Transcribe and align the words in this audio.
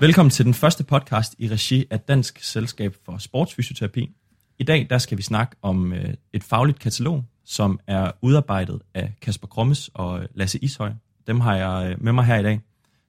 Velkommen 0.00 0.30
til 0.30 0.44
den 0.44 0.54
første 0.54 0.84
podcast 0.84 1.34
i 1.38 1.48
regi 1.48 1.86
af 1.90 2.00
Dansk 2.00 2.44
Selskab 2.44 2.96
for 3.04 3.18
Sportsfysioterapi. 3.18 4.10
I 4.58 4.64
dag 4.64 4.86
der 4.90 4.98
skal 4.98 5.18
vi 5.18 5.22
snakke 5.22 5.56
om 5.62 5.92
øh, 5.92 6.14
et 6.32 6.44
fagligt 6.44 6.78
katalog, 6.78 7.24
som 7.44 7.80
er 7.86 8.10
udarbejdet 8.22 8.80
af 8.94 9.12
Kasper 9.22 9.46
Krommes 9.46 9.90
og 9.94 10.26
Lasse 10.34 10.58
Ishøj. 10.58 10.92
Dem 11.26 11.40
har 11.40 11.56
jeg 11.56 11.90
øh, 11.90 12.04
med 12.04 12.12
mig 12.12 12.24
her 12.24 12.38
i 12.38 12.42
dag. 12.42 12.60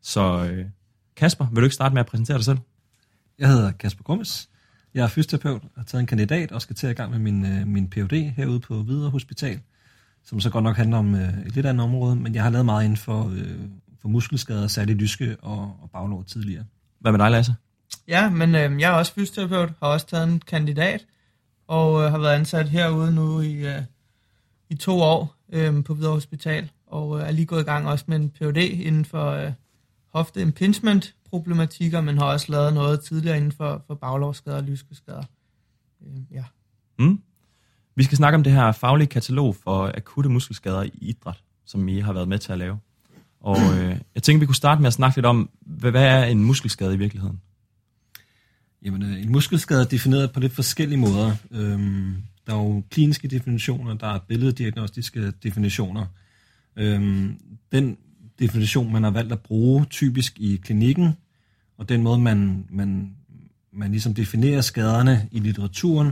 Så 0.02 0.46
øh, 0.52 0.66
Kasper, 1.16 1.48
vil 1.50 1.62
du 1.62 1.66
ikke 1.66 1.76
starte 1.76 1.94
med 1.94 2.00
at 2.00 2.06
præsentere 2.06 2.38
dig 2.38 2.46
selv? 2.46 2.58
Jeg 3.40 3.50
hedder 3.50 3.72
Kasper 3.72 4.04
Krommes. 4.04 4.50
Jeg 4.94 5.04
er 5.04 5.08
fysioterapeut 5.08 5.62
og 5.64 5.70
har 5.76 5.84
taget 5.84 6.00
en 6.00 6.08
kandidat 6.08 6.52
og 6.52 6.62
skal 6.62 6.76
til 6.76 6.88
at 6.88 6.96
gang 6.96 7.12
med 7.12 7.20
min, 7.20 7.46
øh, 7.46 7.68
min 7.68 7.90
Ph.D. 7.90 8.14
herude 8.36 8.60
på 8.60 8.84
Hvidovre 8.84 9.10
Hospital, 9.10 9.60
som 10.24 10.40
så 10.40 10.50
godt 10.50 10.64
nok 10.64 10.76
handler 10.76 10.98
om 10.98 11.16
øh, 11.16 11.40
et 11.46 11.56
lidt 11.56 11.66
andet 11.66 11.84
område, 11.84 12.16
men 12.16 12.36
jeg 12.36 12.44
har 12.44 12.50
lavet 12.50 12.66
meget 12.66 12.84
inden 12.84 12.98
for, 12.98 13.30
øh, 13.30 13.60
for 14.02 14.08
muskelskader, 14.08 14.68
særligt 14.68 15.00
lyske 15.00 15.38
og, 15.42 15.78
og 15.82 15.90
baglår 15.94 16.24
tidligere. 16.24 16.66
Hvad 17.06 17.12
med 17.12 17.20
dig, 17.20 17.32
Lasse? 17.32 17.56
Ja, 18.08 18.30
men 18.30 18.56
øh, 18.56 18.82
jeg 18.82 18.92
er 18.92 18.98
også 18.98 19.14
fysioterapeut, 19.14 19.74
har 19.80 19.88
også 19.88 20.06
taget 20.06 20.28
en 20.28 20.40
kandidat, 20.48 21.06
og 21.68 22.04
øh, 22.04 22.12
har 22.12 22.18
været 22.18 22.34
ansat 22.34 22.70
herude 22.70 23.16
nu 23.16 23.42
i, 23.42 23.54
øh, 23.54 23.82
i 24.70 24.76
to 24.76 25.02
år 25.02 25.36
øh, 25.50 25.84
på 25.84 25.94
Hvidovre 25.94 26.14
Hospital, 26.14 26.72
og 26.88 27.20
øh, 27.20 27.28
er 27.28 27.32
lige 27.32 27.46
gået 27.46 27.62
i 27.62 27.64
gang 27.64 27.88
også 27.88 28.06
med 28.08 28.18
en 28.18 28.30
Ph.D. 28.30 28.58
inden 28.58 29.06
for 29.06 29.32
øh, 29.32 29.52
hofte 30.14 30.42
impingement 30.42 31.16
problematikker, 31.30 32.02
men 32.02 32.18
har 32.18 32.26
også 32.26 32.52
lavet 32.52 32.74
noget 32.74 33.02
tidligere 33.02 33.38
inden 33.38 33.52
for, 33.52 33.84
for 33.88 33.96
baglovsskader 33.96 34.58
og 34.58 34.64
lyskeskade. 34.64 35.24
Øh, 36.02 36.22
ja. 36.32 36.44
Mm. 37.00 37.22
Vi 37.96 38.04
skal 38.04 38.18
snakke 38.18 38.36
om 38.36 38.44
det 38.44 38.54
her 38.54 38.72
faglige 38.72 39.08
katalog 39.08 39.56
for 39.56 39.92
akutte 39.98 40.30
muskelskader 40.30 40.84
i 40.84 40.92
idræt, 41.02 41.44
som 41.66 41.88
I 41.88 42.00
har 42.00 42.14
været 42.14 42.28
med 42.28 42.40
til 42.40 42.52
at 42.52 42.58
lave. 42.58 42.80
Og 43.46 43.58
øh, 43.58 43.98
jeg 44.16 44.24
tænker, 44.24 44.40
vi 44.40 44.46
kunne 44.46 44.56
starte 44.56 44.82
med 44.82 44.88
at 44.88 44.94
snakke 44.94 45.18
lidt 45.18 45.26
om, 45.26 45.50
hvad, 45.80 45.92
hvad 45.92 46.04
er 46.04 46.24
en 46.24 46.44
muskelskade 46.44 46.94
i 46.94 46.98
virkeligheden? 46.98 47.42
Jamen, 48.86 49.02
øh, 49.02 49.24
en 49.24 49.32
muskelskade 49.32 49.82
er 49.82 49.86
defineret 49.86 50.32
på 50.32 50.40
lidt 50.40 50.54
forskellige 50.54 51.00
måder. 51.00 51.36
Øhm, 51.52 52.16
der 52.48 52.54
er 52.54 52.58
jo 52.58 52.84
kliniske 52.92 53.28
definitioner, 53.28 53.94
der 53.94 54.08
er 54.08 54.20
billeddiagnostiske 54.20 55.32
definitioner. 55.32 56.06
Øhm, 56.76 57.40
den 57.72 57.98
definition, 58.40 58.94
man 58.94 59.04
har 59.04 59.12
valgt 59.12 59.32
at 59.32 59.40
bruge 59.40 59.86
typisk 59.86 60.40
i 60.40 60.56
klinikken, 60.56 61.14
og 61.78 61.90
den 61.90 62.04
måde, 62.04 62.20
man, 62.20 62.66
man, 62.70 63.16
man 63.72 63.92
ligesom 63.92 64.14
definerer 64.14 64.62
skaderne 64.62 65.30
i 65.32 65.40
litteraturen, 65.40 66.12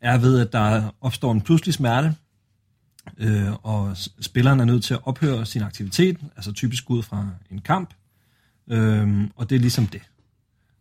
er 0.00 0.18
ved, 0.18 0.40
at 0.40 0.52
der 0.52 0.94
opstår 1.00 1.32
en 1.32 1.40
pludselig 1.40 1.74
smerte, 1.74 2.14
øh, 3.18 3.52
og 3.62 3.96
spilleren 4.20 4.60
er 4.60 4.64
nødt 4.64 4.84
til 4.84 4.94
at 4.94 5.00
ophøre 5.02 5.46
sin 5.46 5.62
aktivitet, 5.62 6.16
altså 6.36 6.52
typisk 6.52 6.90
ud 6.90 7.02
fra 7.02 7.28
en 7.50 7.60
kamp, 7.60 7.94
øh, 8.70 9.28
og 9.36 9.50
det 9.50 9.56
er 9.56 9.60
ligesom 9.60 9.86
det. 9.86 10.02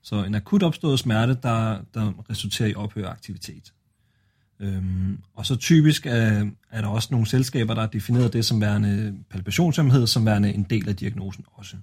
Så 0.01 0.23
en 0.23 0.35
akut 0.35 0.63
opstået 0.63 0.99
smerte, 0.99 1.37
der, 1.43 1.79
der 1.93 2.29
resulterer 2.29 2.69
i 2.69 2.75
ophør 2.75 3.07
af 3.07 3.11
aktivitet. 3.11 3.73
Øhm, 4.59 5.19
og 5.33 5.45
så 5.45 5.55
typisk 5.55 6.05
er, 6.05 6.49
er 6.71 6.81
der 6.81 6.87
også 6.87 7.07
nogle 7.11 7.27
selskaber, 7.27 7.73
der 7.73 7.81
har 7.81 7.87
defineret 7.87 8.33
det 8.33 8.45
som 8.45 8.61
værende 8.61 9.17
palpationshemmelighed, 9.29 10.07
som 10.07 10.25
værende 10.25 10.53
en 10.53 10.63
del 10.63 10.89
af 10.89 10.95
diagnosen 10.95 11.45
også. 11.53 11.77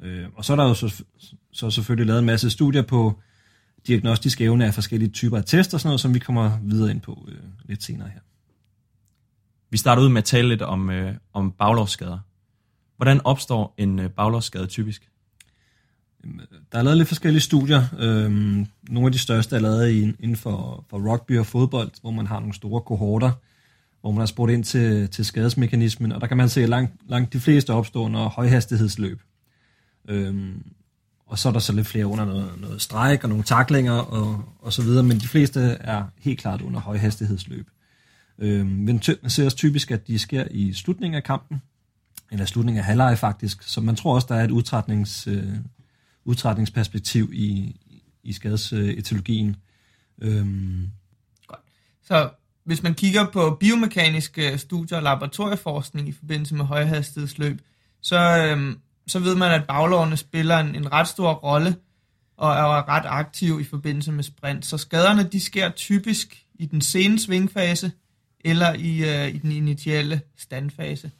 Øh, 0.00 0.26
og 0.34 0.44
så 0.44 0.52
er 0.52 0.56
der 0.56 0.64
jo 0.64 0.74
så, 0.74 1.04
så 1.52 1.70
selvfølgelig 1.70 2.06
lavet 2.06 2.18
en 2.18 2.26
masse 2.26 2.50
studier 2.50 2.82
på 2.82 3.20
diagnostisk 3.86 4.40
evne 4.40 4.66
af 4.66 4.74
forskellige 4.74 5.10
typer 5.10 5.36
af 5.36 5.44
test 5.44 5.74
og 5.74 5.80
sådan 5.80 5.88
noget, 5.88 6.00
som 6.00 6.14
vi 6.14 6.18
kommer 6.18 6.58
videre 6.62 6.90
ind 6.90 7.00
på 7.00 7.28
øh, 7.28 7.38
lidt 7.64 7.82
senere 7.82 8.08
her. 8.08 8.20
Vi 9.70 9.76
starter 9.76 10.02
ud 10.02 10.08
med 10.08 10.18
at 10.18 10.24
tale 10.24 10.48
lidt 10.48 10.62
om, 10.62 10.90
øh, 10.90 11.14
om 11.32 11.52
baglovsskader. 11.52 12.18
Hvordan 12.96 13.20
opstår 13.24 13.74
en 13.78 13.98
øh, 13.98 14.10
baglovsskade 14.10 14.66
typisk? 14.66 15.08
Der 16.72 16.78
er 16.78 16.82
lavet 16.82 16.96
lidt 16.96 17.08
forskellige 17.08 17.40
studier. 17.40 17.84
Øhm, 17.98 18.66
nogle 18.88 19.06
af 19.06 19.12
de 19.12 19.18
største 19.18 19.56
er 19.56 19.60
lavet 19.60 19.90
inden 20.20 20.36
for, 20.36 20.84
for 20.90 21.12
rugby 21.12 21.38
og 21.38 21.46
fodbold, 21.46 21.90
hvor 22.00 22.10
man 22.10 22.26
har 22.26 22.40
nogle 22.40 22.54
store 22.54 22.80
kohorter, 22.80 23.32
hvor 24.00 24.10
man 24.10 24.18
har 24.18 24.26
spurgt 24.26 24.52
ind 24.52 24.64
til, 24.64 25.08
til 25.08 25.24
skadesmekanismen, 25.24 26.12
og 26.12 26.20
der 26.20 26.26
kan 26.26 26.36
man 26.36 26.48
se, 26.48 26.62
at 26.62 26.68
langt, 26.68 26.92
langt 27.08 27.32
de 27.32 27.40
fleste 27.40 27.72
opstår 27.72 28.04
under 28.04 28.28
højhastighedsløb. 28.28 29.20
Øhm, 30.08 30.62
og 31.26 31.38
så 31.38 31.48
er 31.48 31.52
der 31.52 31.60
så 31.60 31.72
lidt 31.72 31.86
flere 31.86 32.06
under 32.06 32.24
noget, 32.24 32.50
noget 32.60 32.82
stræk 32.82 33.24
og 33.24 33.28
nogle 33.28 33.44
taklinger 33.44 33.92
og, 33.92 34.44
og 34.58 34.72
så 34.72 34.82
videre, 34.82 35.02
men 35.02 35.18
de 35.18 35.28
fleste 35.28 35.60
er 35.60 36.04
helt 36.18 36.38
klart 36.40 36.62
under 36.62 36.80
højhastighedsløb. 36.80 37.66
Øhm, 38.38 38.66
men 38.66 39.00
man 39.22 39.30
ser 39.30 39.44
også 39.44 39.56
typisk, 39.56 39.90
at 39.90 40.06
de 40.06 40.18
sker 40.18 40.44
i 40.50 40.72
slutningen 40.72 41.16
af 41.16 41.24
kampen, 41.24 41.62
eller 42.30 42.44
slutningen 42.44 42.78
af 42.78 42.84
halvleje 42.84 43.16
faktisk, 43.16 43.62
så 43.62 43.80
man 43.80 43.96
tror 43.96 44.14
også, 44.14 44.26
der 44.30 44.34
er 44.34 44.44
et 44.44 44.50
udtrætnings, 44.50 45.26
øh, 45.26 45.54
udtrætningsperspektiv 46.28 47.30
i, 47.32 47.76
i 48.22 48.32
skadesetologien. 48.32 49.56
Øhm. 50.22 50.90
Godt. 51.46 51.60
Så 52.02 52.30
hvis 52.64 52.82
man 52.82 52.94
kigger 52.94 53.26
på 53.30 53.56
biomekaniske 53.60 54.58
studier 54.58 54.98
og 54.98 55.02
laboratorieforskning 55.02 56.08
i 56.08 56.12
forbindelse 56.12 56.54
med 56.54 56.64
højhastighedsløb, 56.64 57.60
så, 58.00 58.46
øhm, 58.46 58.78
så 59.06 59.18
ved 59.18 59.34
man, 59.34 59.50
at 59.50 59.66
baglårene 59.66 60.16
spiller 60.16 60.58
en, 60.58 60.74
en 60.74 60.92
ret 60.92 61.08
stor 61.08 61.32
rolle 61.32 61.76
og 62.36 62.52
er 62.52 62.88
ret 62.88 63.06
aktiv 63.06 63.60
i 63.60 63.64
forbindelse 63.64 64.12
med 64.12 64.24
sprint. 64.24 64.66
Så 64.66 64.78
skaderne 64.78 65.22
de 65.22 65.40
sker 65.40 65.70
typisk 65.70 66.46
i 66.54 66.66
den 66.66 66.80
sene 66.80 67.18
svingfase 67.18 67.92
eller 68.40 68.72
i, 68.74 68.98
øh, 68.98 69.34
i 69.34 69.38
den 69.38 69.52
initiale 69.52 70.20
standfase, 70.36 71.10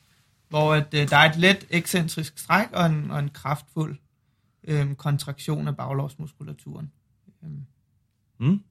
hvor 0.49 0.75
at, 0.75 0.95
øh, 0.95 1.11
der 1.11 1.17
er 1.17 1.31
et 1.31 1.37
let 1.37 1.67
ekscentrisk 1.71 2.39
stræk 2.39 2.67
og 2.73 2.87
en, 2.87 3.11
og 3.11 3.19
en 3.19 3.29
kraftfuld 3.29 3.97
øh, 4.69 4.95
kontraktion 4.95 5.69
af 5.69 5.77
baglovsmuskulaturen. 5.77 6.93
Øhm. 7.45 7.63
Mm. 8.41 8.63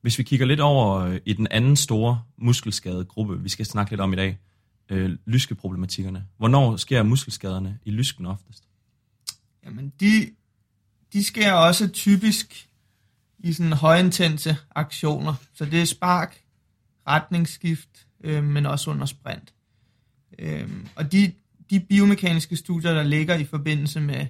Hvis 0.00 0.18
vi 0.18 0.22
kigger 0.22 0.46
lidt 0.46 0.60
over 0.60 0.96
øh, 0.96 1.20
i 1.24 1.32
den 1.32 1.46
anden 1.50 1.76
store 1.76 2.22
muskelskade 2.36 3.04
gruppe, 3.04 3.42
vi 3.42 3.48
skal 3.48 3.66
snakke 3.66 3.92
lidt 3.92 4.00
om 4.00 4.12
i 4.12 4.16
dag, 4.16 4.38
øh, 4.88 5.18
lyskeproblematikkerne. 5.26 6.26
Hvornår 6.36 6.76
sker 6.76 7.02
muskelskaderne 7.02 7.78
i 7.84 7.90
lysken 7.90 8.26
oftest? 8.26 8.64
Jamen, 9.64 9.92
de, 10.00 10.30
de 11.12 11.24
sker 11.24 11.52
også 11.52 11.88
typisk 11.88 12.68
i 13.38 13.52
sådan 13.52 13.72
højintense 13.72 14.56
aktioner. 14.74 15.34
Så 15.54 15.64
det 15.64 15.80
er 15.80 15.84
spark, 15.84 16.42
retningsskift, 17.06 18.06
øh, 18.20 18.44
men 18.44 18.66
også 18.66 18.90
under 18.90 19.06
sprint. 19.06 19.54
Øh, 20.38 20.70
og 20.96 21.12
de, 21.12 21.32
de 21.70 21.80
biomekaniske 21.80 22.56
studier, 22.56 22.94
der 22.94 23.02
ligger 23.02 23.34
i 23.34 23.44
forbindelse 23.44 24.00
med 24.00 24.26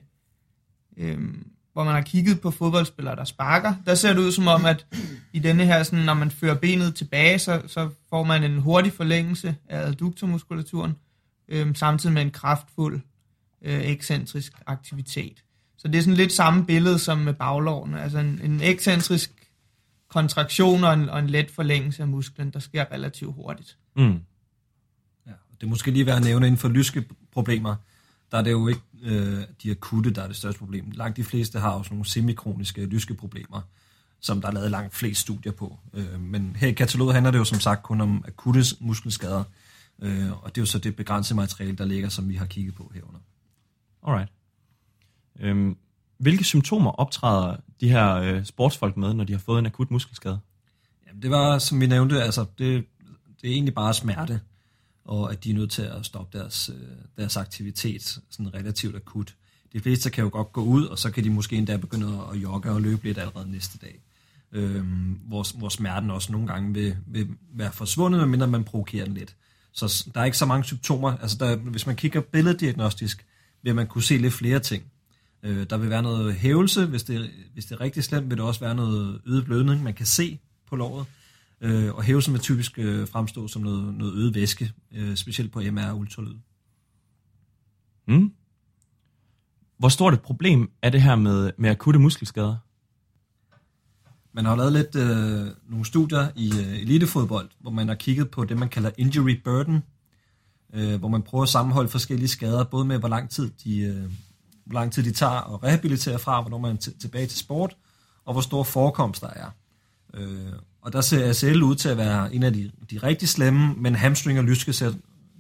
øhm, 0.99 1.47
hvor 1.73 1.85
man 1.85 1.95
har 1.95 2.03
kigget 2.03 2.41
på 2.41 2.51
fodboldspillere, 2.51 3.17
der 3.17 3.25
sparker, 3.25 3.75
der 3.87 3.95
ser 3.95 4.13
det 4.13 4.21
ud 4.21 4.33
som 4.33 4.47
om, 4.47 4.65
at 4.65 4.87
i 5.33 5.39
denne 5.39 5.65
her, 5.65 5.83
sådan, 5.83 6.05
når 6.05 6.15
man 6.15 6.31
fører 6.31 6.55
benet 6.55 6.95
tilbage, 6.95 7.39
så, 7.39 7.63
så 7.67 7.91
får 8.11 8.25
man 8.25 8.45
en 8.45 8.59
hurtig 8.59 8.93
forlængelse 8.93 9.57
af 9.69 9.87
adduktormuskulaturen, 9.87 10.97
øhm, 11.49 11.75
samtidig 11.75 12.15
med 12.15 12.23
en 12.23 12.31
kraftfuld 12.31 13.01
øh, 13.63 13.81
ekscentrisk 13.81 14.53
aktivitet. 14.67 15.45
Så 15.79 15.89
det 15.89 15.99
er 15.99 16.03
sådan 16.03 16.15
lidt 16.15 16.33
samme 16.33 16.67
billede 16.67 16.99
som 16.99 17.19
med 17.19 17.35
baglårene, 17.35 18.03
altså 18.03 18.19
en, 18.19 18.41
en 18.45 18.61
ekscentrisk 18.61 19.31
kontraktion 20.09 20.85
og 20.85 20.95
en, 20.95 21.09
og 21.09 21.19
en 21.19 21.31
let 21.31 21.51
forlængelse 21.51 22.03
af 22.03 22.09
musklen, 22.09 22.51
der 22.51 22.59
sker 22.59 22.85
relativt 22.93 23.35
hurtigt. 23.35 23.77
Mm. 23.97 24.21
Ja, 25.27 25.33
det 25.61 25.63
er 25.63 25.67
måske 25.67 25.91
lige 25.91 26.07
værd 26.07 26.17
at 26.17 26.25
nævne 26.25 26.47
inden 26.47 26.59
for 26.59 26.69
lyske 26.69 27.05
problemer, 27.33 27.77
der 28.33 28.39
er 28.39 28.43
det 28.43 28.51
jo 28.51 28.69
ikke 28.69 28.81
øh, 29.03 29.43
de 29.63 29.71
akutte, 29.71 30.11
der 30.11 30.23
er 30.23 30.27
det 30.27 30.37
største 30.37 30.59
problem. 30.59 30.91
Langt 30.91 31.17
de 31.17 31.25
fleste 31.25 31.59
har 31.59 31.71
også 31.71 31.91
nogle 31.91 32.07
semikroniske 32.07 32.87
lyske 32.87 33.15
problemer, 33.15 33.61
som 34.21 34.41
der 34.41 34.49
er 34.49 34.53
lavet 34.53 34.71
langt 34.71 34.95
flest 34.95 35.21
studier 35.21 35.53
på. 35.53 35.79
Øh, 35.95 36.21
men 36.21 36.57
her 36.57 36.69
i 36.69 36.73
kataloget 36.73 37.15
handler 37.15 37.31
det 37.31 37.39
jo 37.39 37.45
som 37.45 37.61
sagt 37.61 37.83
kun 37.83 38.01
om 38.01 38.25
akutte 38.27 38.63
muskelskader, 38.81 39.45
øh, 40.03 40.43
og 40.43 40.55
det 40.55 40.61
er 40.61 40.63
jo 40.63 40.67
så 40.67 40.79
det 40.79 40.97
begrænsede 40.97 41.37
materiale, 41.37 41.77
der 41.77 41.85
ligger, 41.85 42.09
som 42.09 42.29
vi 42.29 42.35
har 42.35 42.47
kigget 42.47 42.75
på 42.75 42.93
herunder. 42.95 43.21
Alright. 44.07 44.33
Øhm, 45.41 45.77
hvilke 46.19 46.45
symptomer 46.45 46.91
optræder 46.91 47.57
de 47.81 47.89
her 47.89 48.15
øh, 48.15 48.45
sportsfolk 48.45 48.97
med, 48.97 49.15
når 49.15 49.25
de 49.25 49.33
har 49.33 49.41
fået 49.41 49.59
en 49.59 49.67
akut 49.67 49.91
muskelskade? 49.91 50.41
Jamen, 51.07 51.23
det 51.23 51.31
var, 51.31 51.59
som 51.59 51.81
vi 51.81 51.87
nævnte, 51.87 52.23
altså 52.23 52.47
det, 52.59 52.85
det 53.43 53.51
er 53.51 53.53
egentlig 53.53 53.75
bare 53.75 53.95
smerte 53.95 54.41
og 55.09 55.33
at 55.33 55.45
de 55.45 55.51
er 55.51 55.55
nødt 55.55 55.71
til 55.71 55.83
at 55.83 56.07
stoppe 56.07 56.39
deres, 56.39 56.71
øh, 56.75 56.89
deres 57.17 57.37
aktivitet 57.37 58.21
sådan 58.31 58.55
relativt 58.55 58.97
akut. 58.97 59.35
De 59.73 59.81
fleste 59.81 60.11
kan 60.11 60.25
jo 60.25 60.31
godt 60.33 60.53
gå 60.53 60.63
ud, 60.63 60.85
og 60.85 60.99
så 60.99 61.11
kan 61.11 61.25
de 61.25 61.31
måske 61.31 61.57
endda 61.57 61.77
begynde 61.77 62.21
at 62.33 62.37
jogge 62.37 62.71
og 62.71 62.83
løbe 62.83 63.05
lidt 63.05 63.19
allerede 63.19 63.51
næste 63.51 63.79
dag. 63.79 64.01
Øhm, 64.53 65.21
hvor, 65.27 65.59
hvor 65.59 65.69
smerten 65.69 66.11
også 66.11 66.33
nogle 66.33 66.47
gange 66.47 66.75
vil, 66.75 66.97
vil 67.07 67.29
være 67.55 67.73
forsvundet, 67.73 68.21
medmindre 68.21 68.47
man 68.47 68.65
provokerer 68.65 69.05
den 69.05 69.15
lidt. 69.15 69.37
Så 69.73 70.11
der 70.15 70.21
er 70.21 70.25
ikke 70.25 70.39
så 70.39 70.47
mange 70.47 70.65
symptomer. 70.65 71.17
Altså 71.17 71.37
der, 71.41 71.57
hvis 71.57 71.87
man 71.87 71.97
kigger 71.97 72.21
billeddiagnostisk, 72.21 73.27
vil 73.63 73.75
man 73.75 73.87
kunne 73.87 74.03
se 74.03 74.17
lidt 74.17 74.35
flere 74.35 74.61
ting. 74.61 74.83
Øh, 75.43 75.67
der 75.71 75.77
vil 75.77 75.91
være 75.91 76.03
noget 76.03 76.35
hævelse, 76.35 76.87
hvis 76.87 77.03
det, 77.03 77.31
hvis 77.53 77.65
det 77.65 77.75
er 77.75 77.81
rigtig 77.81 78.05
slemt, 78.05 78.31
vil 78.31 78.39
der 78.39 78.45
også 78.45 78.61
være 78.61 78.75
noget 78.75 79.21
øget 79.27 79.45
blødning, 79.45 79.83
man 79.83 79.95
kan 79.95 80.07
se 80.07 80.39
på 80.69 80.77
låret. 80.77 81.07
Øh, 81.61 81.95
og 81.95 82.03
hævelsen 82.03 82.33
vil 82.33 82.41
typisk 82.41 82.79
øh, 82.79 83.09
fremstå 83.09 83.49
som 83.49 83.63
noget, 83.63 83.95
noget 83.95 84.15
øget 84.15 84.35
væske, 84.35 84.73
øh, 84.93 85.17
specielt 85.17 85.53
på 85.53 85.61
MR 85.71 85.91
og 85.91 85.99
ultralyd. 85.99 86.35
Mm. 88.09 88.33
Hvor 89.79 89.89
stort 89.89 90.15
et 90.15 90.23
problem 90.23 90.71
er 90.83 90.91
det 90.91 91.03
her 91.03 91.17
med, 91.17 91.53
med 91.59 91.71
akutte 91.71 92.01
muskelskader? 92.01 92.57
Man 94.33 94.45
har 94.45 94.57
lavet 94.57 94.73
lidt 94.73 94.97
øh, 94.97 95.47
nogle 95.71 95.85
studier 95.85 96.29
i 96.37 96.53
øh, 96.61 96.79
elitefodbold, 96.79 97.51
hvor 97.61 97.71
man 97.71 97.89
har 97.89 97.95
kigget 97.95 98.31
på 98.31 98.45
det, 98.45 98.59
man 98.59 98.69
kalder 98.69 98.91
injury 98.99 99.41
burden, 99.45 99.83
øh, 100.75 100.99
hvor 100.99 101.09
man 101.09 101.23
prøver 101.23 101.43
at 101.43 101.49
sammenholde 101.49 101.89
forskellige 101.89 102.29
skader, 102.29 102.65
både 102.65 102.85
med 102.85 102.99
hvor 102.99 103.09
lang 103.09 103.31
tid 103.31 103.51
de, 103.65 103.79
øh, 103.81 104.11
hvor 104.65 104.75
lang 104.75 104.93
tid 104.93 105.03
de 105.03 105.13
tager 105.13 105.55
at 105.55 105.63
rehabilitere 105.65 106.19
fra, 106.19 106.41
hvornår 106.41 106.59
man 106.59 106.73
er 106.73 106.91
tilbage 107.01 107.27
til 107.27 107.39
sport, 107.39 107.77
og 108.25 108.33
hvor 108.33 108.41
stor 108.41 108.63
forekomst 108.63 109.23
der 109.23 109.31
er. 109.31 109.51
Øh, 110.15 110.53
og 110.81 110.93
der 110.93 111.01
ser 111.01 111.29
ACL 111.29 111.63
ud 111.63 111.75
til 111.75 111.89
at 111.89 111.97
være 111.97 112.35
en 112.35 112.43
af 112.43 112.53
de, 112.53 112.71
de 112.91 112.99
rigtig 112.99 113.29
slemme, 113.29 113.75
men 113.75 113.95
hamstring 113.95 114.39
og 114.39 114.45
lyske 114.45 114.73
ser 114.73 114.93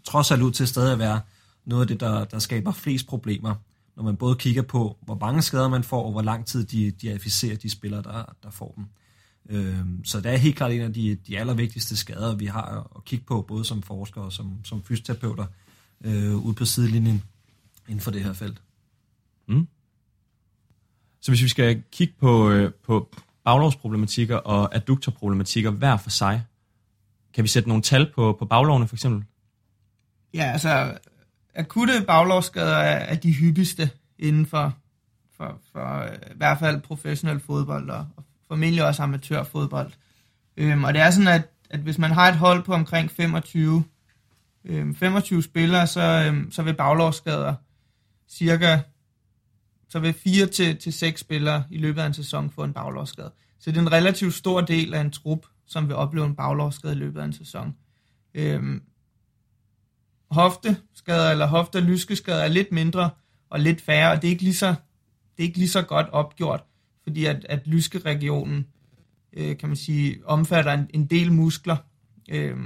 trods 0.04 0.30
alt 0.30 0.42
ud 0.42 0.52
til 0.52 0.62
at 0.62 0.68
stadig 0.68 0.92
at 0.92 0.98
være 0.98 1.20
noget 1.64 1.82
af 1.82 1.88
det, 1.88 2.00
der, 2.00 2.24
der 2.24 2.38
skaber 2.38 2.72
flest 2.72 3.06
problemer, 3.06 3.54
når 3.96 4.02
man 4.02 4.16
både 4.16 4.36
kigger 4.36 4.62
på, 4.62 4.98
hvor 5.02 5.18
mange 5.20 5.42
skader 5.42 5.68
man 5.68 5.84
får, 5.84 6.04
og 6.04 6.12
hvor 6.12 6.22
lang 6.22 6.46
tid 6.46 6.64
de, 6.64 6.90
de 6.90 7.12
afficerer 7.12 7.56
de 7.56 7.70
spillere, 7.70 8.02
der, 8.02 8.34
der 8.42 8.50
får 8.50 8.72
dem. 8.76 8.84
Øhm, 9.50 10.04
så 10.04 10.20
det 10.20 10.32
er 10.32 10.36
helt 10.36 10.56
klart 10.56 10.72
en 10.72 10.80
af 10.80 10.92
de, 10.92 11.14
de 11.14 11.38
allervigtigste 11.38 11.96
skader, 11.96 12.36
vi 12.36 12.46
har 12.46 12.92
at 12.96 13.04
kigge 13.04 13.24
på, 13.24 13.42
både 13.42 13.64
som 13.64 13.82
forskere 13.82 14.24
og 14.24 14.32
som, 14.32 14.64
som 14.64 14.82
fysioterapeuter 14.82 15.46
øh, 16.04 16.36
ude 16.36 16.54
på 16.54 16.64
sidelinjen 16.64 17.22
inden 17.88 18.00
for 18.00 18.10
det 18.10 18.24
her 18.24 18.32
felt. 18.32 18.62
Mm. 19.48 19.68
Så 21.20 21.30
hvis 21.30 21.42
vi 21.42 21.48
skal 21.48 21.82
kigge 21.92 22.14
på, 22.20 22.50
øh, 22.50 22.72
på 22.72 23.08
baglovsproblematikker 23.48 24.36
og 24.36 24.74
adduktorproblematikker 24.74 25.70
hver 25.70 25.96
for 25.96 26.10
sig, 26.10 26.42
kan 27.34 27.44
vi 27.44 27.48
sætte 27.48 27.68
nogle 27.68 27.82
tal 27.82 28.12
på, 28.14 28.36
på 28.38 28.44
baglovene 28.44 28.88
for 28.88 28.96
eksempel? 28.96 29.24
Ja, 30.34 30.44
altså 30.52 30.98
akutte 31.54 32.04
baglovsskader 32.06 32.76
er, 32.76 32.98
er 32.98 33.14
de 33.14 33.32
hyppigste 33.32 33.90
inden 34.18 34.46
for, 34.46 34.74
for, 35.36 35.58
for 35.72 36.02
øh, 36.02 36.16
i 36.30 36.36
hvert 36.36 36.58
fald 36.58 36.80
professionel 36.80 37.40
fodbold 37.40 37.90
og, 37.90 38.06
og 38.16 38.24
formentlig 38.48 38.84
også 38.84 39.02
amatørfodbold. 39.02 39.90
Øhm, 40.56 40.84
og 40.84 40.94
det 40.94 41.02
er 41.02 41.10
sådan, 41.10 41.28
at, 41.28 41.42
at 41.70 41.80
hvis 41.80 41.98
man 41.98 42.10
har 42.10 42.28
et 42.28 42.36
hold 42.36 42.64
på 42.64 42.74
omkring 42.74 43.10
25, 43.10 43.84
øhm, 44.64 44.94
25 44.94 45.42
spillere, 45.42 45.86
så, 45.86 46.24
øhm, 46.26 46.50
så 46.50 46.62
vil 46.62 46.74
baglovsskader 46.74 47.54
cirka 48.28 48.78
så 49.88 49.98
vil 49.98 50.12
4 50.12 50.46
til, 50.46 50.76
til 50.76 50.92
6 50.92 51.20
spillere 51.20 51.64
i 51.70 51.78
løbet 51.78 52.00
af 52.00 52.06
en 52.06 52.14
sæson 52.14 52.50
få 52.50 52.64
en 52.64 52.72
baglovsskade. 52.72 53.32
Så 53.58 53.70
det 53.70 53.76
er 53.76 53.82
en 53.82 53.92
relativt 53.92 54.34
stor 54.34 54.60
del 54.60 54.94
af 54.94 55.00
en 55.00 55.10
trup, 55.10 55.46
som 55.66 55.88
vil 55.88 55.96
opleve 55.96 56.26
en 56.26 56.36
baglovsskade 56.36 56.92
i 56.92 56.96
løbet 56.96 57.20
af 57.20 57.24
en 57.24 57.32
sæson. 57.32 57.76
Øhm, 58.34 58.82
hofteskader 60.30 61.30
eller 61.30 61.46
hofte- 61.46 61.76
og 61.76 61.82
lyskeskader 61.82 62.42
er 62.44 62.48
lidt 62.48 62.72
mindre 62.72 63.10
og 63.50 63.60
lidt 63.60 63.80
færre, 63.80 64.12
og 64.12 64.22
det 64.22 64.28
er 64.28 64.32
ikke 64.32 64.42
lige 64.42 64.54
så, 64.54 64.66
det 65.36 65.42
er 65.42 65.42
ikke 65.42 65.58
lige 65.58 65.68
så 65.68 65.82
godt 65.82 66.08
opgjort, 66.08 66.64
fordi 67.02 67.24
at, 67.24 67.46
at 67.48 67.66
lyskeregionen, 67.66 68.66
øh, 69.32 69.58
kan 69.58 69.68
man 69.68 69.76
sige, 69.76 70.18
omfatter 70.24 70.72
en, 70.72 70.90
en 70.94 71.06
del 71.06 71.32
muskler, 71.32 71.76
øh, 72.28 72.56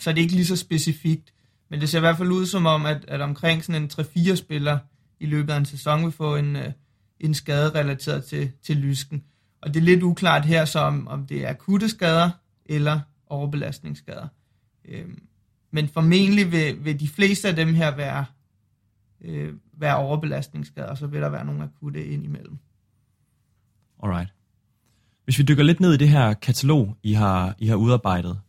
så 0.00 0.10
det 0.10 0.18
er 0.18 0.22
ikke 0.22 0.34
lige 0.34 0.46
så 0.46 0.56
specifikt. 0.56 1.32
Men 1.70 1.80
det 1.80 1.88
ser 1.88 1.98
i 1.98 2.00
hvert 2.00 2.16
fald 2.16 2.32
ud 2.32 2.46
som 2.46 2.66
om, 2.66 2.86
at, 2.86 3.04
at 3.08 3.20
omkring 3.20 3.64
sådan 3.64 3.82
en 3.82 3.90
3-4 3.92 4.34
spillere 4.34 4.78
i 5.20 5.26
løbet 5.26 5.52
af 5.52 5.56
en 5.56 5.64
sæson 5.64 6.04
vil 6.04 6.12
få 6.12 6.36
en, 6.36 6.56
øh, 6.56 6.72
en 7.20 7.34
skade 7.34 7.70
relateret 7.74 8.24
til, 8.24 8.52
til 8.62 8.76
lysken. 8.76 9.24
Og 9.60 9.74
det 9.74 9.80
er 9.80 9.84
lidt 9.84 10.02
uklart 10.02 10.44
her, 10.44 10.64
så 10.64 10.78
om, 10.78 11.08
om 11.08 11.26
det 11.26 11.44
er 11.44 11.50
akutte 11.50 11.88
skader 11.88 12.30
eller 12.66 13.00
overbelastningsskader. 13.26 14.28
Øhm, 14.84 15.22
men 15.70 15.88
formentlig 15.88 16.52
vil, 16.52 16.84
vil 16.84 17.00
de 17.00 17.08
fleste 17.08 17.48
af 17.48 17.56
dem 17.56 17.74
her 17.74 17.96
være, 17.96 18.24
øh, 19.20 19.54
være 19.72 19.96
overbelastningsskader, 19.96 20.88
og 20.88 20.98
så 20.98 21.06
vil 21.06 21.20
der 21.20 21.28
være 21.28 21.44
nogle 21.44 21.62
akutte 21.62 22.06
indimellem. 22.06 22.58
Alright. 24.02 24.32
Hvis 25.24 25.38
vi 25.38 25.44
dykker 25.44 25.64
lidt 25.64 25.80
ned 25.80 25.94
i 25.94 25.96
det 25.96 26.08
her 26.08 26.34
katalog, 26.34 26.96
I 27.02 27.12
har, 27.12 27.54
I 27.58 27.66
har 27.66 27.76
udarbejdet, 27.76 28.40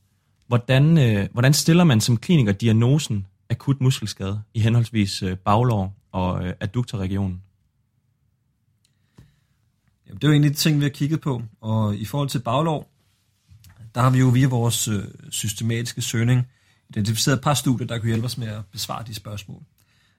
hvordan, 0.47 0.97
øh, 0.97 1.27
hvordan 1.31 1.53
stiller 1.53 1.83
man 1.83 2.01
som 2.01 2.17
kliniker 2.17 2.51
diagnosen 2.51 3.25
akut 3.49 3.81
muskelskade 3.81 4.41
i 4.53 4.59
henholdsvis 4.59 5.23
øh, 5.23 5.37
baglår 5.37 5.98
og 6.11 6.45
øh, 6.45 6.53
adduktorregionen? 6.59 7.43
Jamen, 10.07 10.17
det 10.17 10.23
er 10.23 10.27
jo 10.27 10.33
egentlig 10.33 10.51
de 10.51 10.55
ting, 10.55 10.79
vi 10.79 10.83
har 10.83 10.89
kigget 10.89 11.21
på, 11.21 11.41
og 11.61 11.95
i 11.95 12.05
forhold 12.05 12.29
til 12.29 12.39
baglår, 12.39 12.91
der 13.95 14.01
har 14.01 14.09
vi 14.09 14.19
jo 14.19 14.27
via 14.27 14.47
vores 14.47 14.87
øh, 14.87 15.03
systematiske 15.29 16.01
søgning 16.01 16.47
identificeret 16.89 17.37
et 17.37 17.43
par 17.43 17.53
studier, 17.53 17.87
der 17.87 17.99
kunne 17.99 18.07
hjælpe 18.07 18.25
os 18.25 18.37
med 18.37 18.47
at 18.47 18.65
besvare 18.71 19.03
de 19.07 19.13
spørgsmål. 19.13 19.63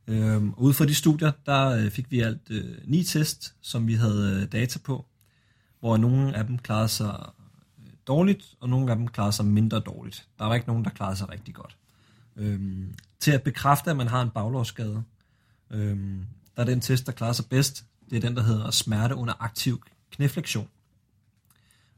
Øhm, 0.07 0.53
og 0.53 0.63
ud 0.63 0.73
fra 0.73 0.87
de 0.87 0.95
studier, 0.95 1.33
der 1.47 1.69
øh, 1.69 1.91
fik 1.91 2.11
vi 2.11 2.21
alt 2.21 2.51
øh, 2.51 2.79
ni 2.85 3.05
test, 3.05 3.55
som 3.61 3.87
vi 3.87 3.95
havde 3.95 4.41
øh, 4.43 4.53
data 4.53 4.79
på, 4.79 5.07
hvor 5.81 5.97
nogle 5.97 6.37
af 6.37 6.47
dem 6.47 6.59
klarede 6.59 6.89
sig 6.89 7.31
øh, 7.79 7.93
dårligt, 8.07 8.55
og 8.61 8.69
nogle 8.69 8.91
af 8.91 8.97
dem 8.97 9.09
klarede 9.09 9.33
sig 9.33 9.45
mindre 9.45 9.81
dårligt. 9.81 10.27
Der 10.39 10.45
var 10.45 10.55
ikke 10.55 10.67
nogen, 10.67 10.85
der 10.85 10.91
klarede 10.91 11.17
sig 11.17 11.29
rigtig 11.29 11.55
godt. 11.55 11.77
Øhm, 12.37 12.95
til 13.21 13.31
at 13.31 13.43
bekræfte, 13.43 13.91
at 13.91 13.97
man 13.97 14.09
har 14.09 14.23
en 14.23 14.31
baglårsskade, 14.31 15.03
øhm, 15.70 16.25
der 16.56 16.62
er 16.62 16.67
den 16.67 16.81
test, 16.81 17.06
der 17.06 17.12
klarer 17.12 17.32
sig 17.32 17.46
bedst, 17.46 17.84
det 18.11 18.17
er 18.17 18.20
den, 18.20 18.37
der 18.37 18.43
hedder 18.43 18.70
smerte 18.70 19.14
under 19.14 19.34
aktiv 19.40 19.82
knæflektion. 20.11 20.69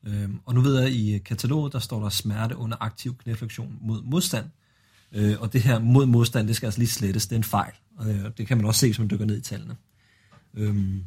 Øhm, 0.04 0.40
og 0.44 0.54
nu 0.54 0.60
ved 0.60 0.78
jeg, 0.78 0.86
at 0.86 0.92
i 0.92 1.19
kataloget, 1.19 1.72
der 1.72 1.78
står 1.78 2.02
der 2.02 2.08
smerte 2.08 2.56
under 2.56 2.76
aktiv 2.80 3.16
knæflektion 3.16 3.78
mod 3.80 4.02
modstand. 4.02 4.46
Øh, 5.12 5.40
og 5.40 5.52
det 5.52 5.62
her 5.62 5.78
mod 5.78 6.06
modstand, 6.06 6.48
det 6.48 6.56
skal 6.56 6.66
altså 6.66 6.80
lige 6.80 6.88
slettes, 6.88 7.26
det 7.26 7.32
er 7.32 7.38
en 7.38 7.44
fejl. 7.44 7.72
Og 7.96 8.10
øh, 8.10 8.30
det 8.38 8.46
kan 8.46 8.56
man 8.56 8.66
også 8.66 8.80
se, 8.80 8.86
hvis 8.86 8.98
man 8.98 9.10
dykker 9.10 9.26
ned 9.26 9.38
i 9.38 9.40
tallene. 9.40 9.76
Øhm, 10.54 11.04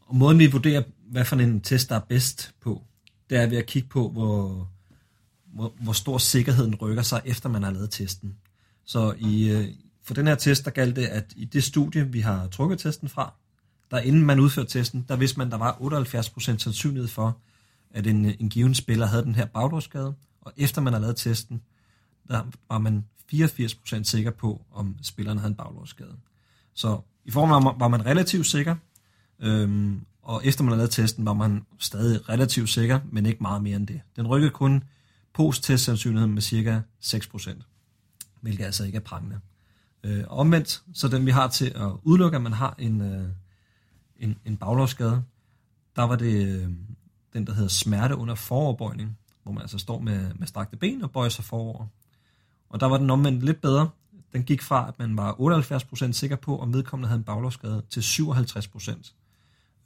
og 0.00 0.16
måden 0.16 0.38
vi 0.38 0.46
vurderer, 0.46 0.82
hvad 1.10 1.24
for 1.24 1.36
en 1.36 1.60
test, 1.60 1.88
der 1.88 1.96
er 1.96 2.04
bedst 2.08 2.54
på, 2.60 2.82
det 3.30 3.38
er 3.38 3.46
ved 3.46 3.58
at 3.58 3.66
kigge 3.66 3.88
på, 3.88 4.10
hvor, 4.10 4.68
hvor, 5.46 5.74
hvor 5.80 5.92
stor 5.92 6.18
sikkerheden 6.18 6.74
rykker 6.74 7.02
sig, 7.02 7.22
efter 7.24 7.48
man 7.48 7.62
har 7.62 7.70
lavet 7.70 7.90
testen. 7.90 8.36
Så 8.84 9.14
i, 9.18 9.50
øh, 9.50 9.68
for 10.08 10.14
den 10.14 10.26
her 10.26 10.34
test, 10.34 10.64
der 10.64 10.70
galt 10.70 10.96
det, 10.96 11.06
at 11.06 11.32
i 11.36 11.44
det 11.44 11.64
studie, 11.64 12.12
vi 12.12 12.20
har 12.20 12.46
trukket 12.46 12.78
testen 12.78 13.08
fra, 13.08 13.32
der 13.90 13.98
inden 13.98 14.24
man 14.24 14.40
udførte 14.40 14.70
testen, 14.70 15.04
der 15.08 15.16
vidste 15.16 15.38
man, 15.38 15.50
der 15.50 15.56
var 15.56 15.72
78% 15.72 16.58
sandsynlighed 16.58 17.08
for, 17.08 17.38
at 17.90 18.06
en, 18.06 18.24
en 18.24 18.48
given 18.48 18.74
spiller 18.74 19.06
havde 19.06 19.22
den 19.22 19.34
her 19.34 19.46
bagdørsskade, 19.46 20.14
og 20.40 20.52
efter 20.56 20.80
man 20.80 20.92
har 20.92 21.00
lavet 21.00 21.16
testen, 21.16 21.62
der 22.28 22.42
var 22.68 22.78
man 22.78 23.04
84% 23.32 24.02
sikker 24.02 24.30
på, 24.30 24.62
om 24.72 24.96
spilleren 25.02 25.38
havde 25.38 25.50
en 25.50 25.56
bagdørsskade. 25.56 26.16
Så 26.74 27.00
i 27.24 27.30
form 27.30 27.52
af, 27.52 27.80
var 27.80 27.88
man 27.88 28.06
relativt 28.06 28.46
sikker, 28.46 28.76
øhm, 29.40 30.00
og 30.22 30.46
efter 30.46 30.64
man 30.64 30.70
havde 30.70 30.78
lavet 30.78 30.90
testen, 30.90 31.26
var 31.26 31.32
man 31.32 31.66
stadig 31.78 32.28
relativt 32.28 32.68
sikker, 32.68 33.00
men 33.12 33.26
ikke 33.26 33.42
meget 33.42 33.62
mere 33.62 33.76
end 33.76 33.86
det. 33.86 34.00
Den 34.16 34.26
rykkede 34.26 34.50
kun 34.50 34.84
post-test-sandsynligheden 35.34 36.34
med 36.34 36.42
cirka 36.42 36.80
6%, 37.04 37.62
hvilket 38.40 38.64
altså 38.64 38.84
ikke 38.84 38.96
er 38.96 39.02
prangende. 39.02 39.40
Øh, 40.04 40.24
omvendt, 40.28 40.82
så 40.94 41.08
den 41.08 41.26
vi 41.26 41.30
har 41.30 41.48
til 41.48 41.72
at 41.74 41.90
udelukke, 42.02 42.36
at 42.36 42.42
man 42.42 42.52
har 42.52 42.74
en, 42.78 43.00
øh, 43.00 43.28
en, 44.16 44.38
en 44.44 44.56
baglovsskade, 44.56 45.22
der 45.96 46.02
var 46.02 46.16
det 46.16 46.46
øh, 46.46 46.68
den, 47.32 47.46
der 47.46 47.52
hedder 47.52 47.68
smerte 47.68 48.16
under 48.16 48.34
foroverbøjning, 48.34 49.18
hvor 49.42 49.52
man 49.52 49.62
altså 49.62 49.78
står 49.78 50.00
med, 50.00 50.34
med 50.34 50.46
strakte 50.46 50.76
ben 50.76 51.02
og 51.02 51.10
bøjer 51.10 51.28
sig 51.28 51.44
forover. 51.44 51.86
Og 52.68 52.80
der 52.80 52.86
var 52.86 52.98
den 52.98 53.10
omvendt 53.10 53.44
lidt 53.44 53.60
bedre. 53.60 53.90
Den 54.32 54.42
gik 54.42 54.62
fra, 54.62 54.88
at 54.88 54.98
man 54.98 55.16
var 55.16 55.32
78% 55.32 56.12
sikker 56.12 56.36
på, 56.36 56.58
om 56.58 56.72
vedkommende 56.72 57.08
havde 57.08 57.18
en 57.18 57.24
baglovsskade, 57.24 57.82
til 57.90 58.00
57%. 58.00 59.14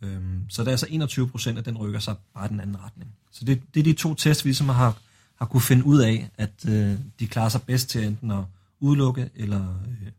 Øhm, 0.02 0.46
så 0.48 0.62
det 0.62 0.68
er 0.68 0.72
altså 0.72 0.86
21% 1.54 1.58
at 1.58 1.64
den 1.64 1.78
rykker 1.78 2.00
sig 2.00 2.16
bare 2.34 2.48
den 2.48 2.60
anden 2.60 2.80
retning. 2.84 3.10
Så 3.30 3.44
det, 3.44 3.62
det 3.74 3.80
er 3.80 3.84
de 3.84 3.92
to 3.92 4.14
tests, 4.14 4.44
vi 4.44 4.48
ligesom 4.48 4.68
har, 4.68 4.98
har 5.36 5.46
kunne 5.46 5.60
finde 5.60 5.84
ud 5.84 6.00
af, 6.00 6.30
at 6.38 6.68
øh, 6.68 6.98
de 7.20 7.26
klarer 7.26 7.48
sig 7.48 7.62
bedst 7.62 7.88
til 7.88 8.04
enten 8.04 8.30
at 8.30 8.44
udelukke 8.82 9.30
eller 9.34 9.80
øh, 9.88 10.12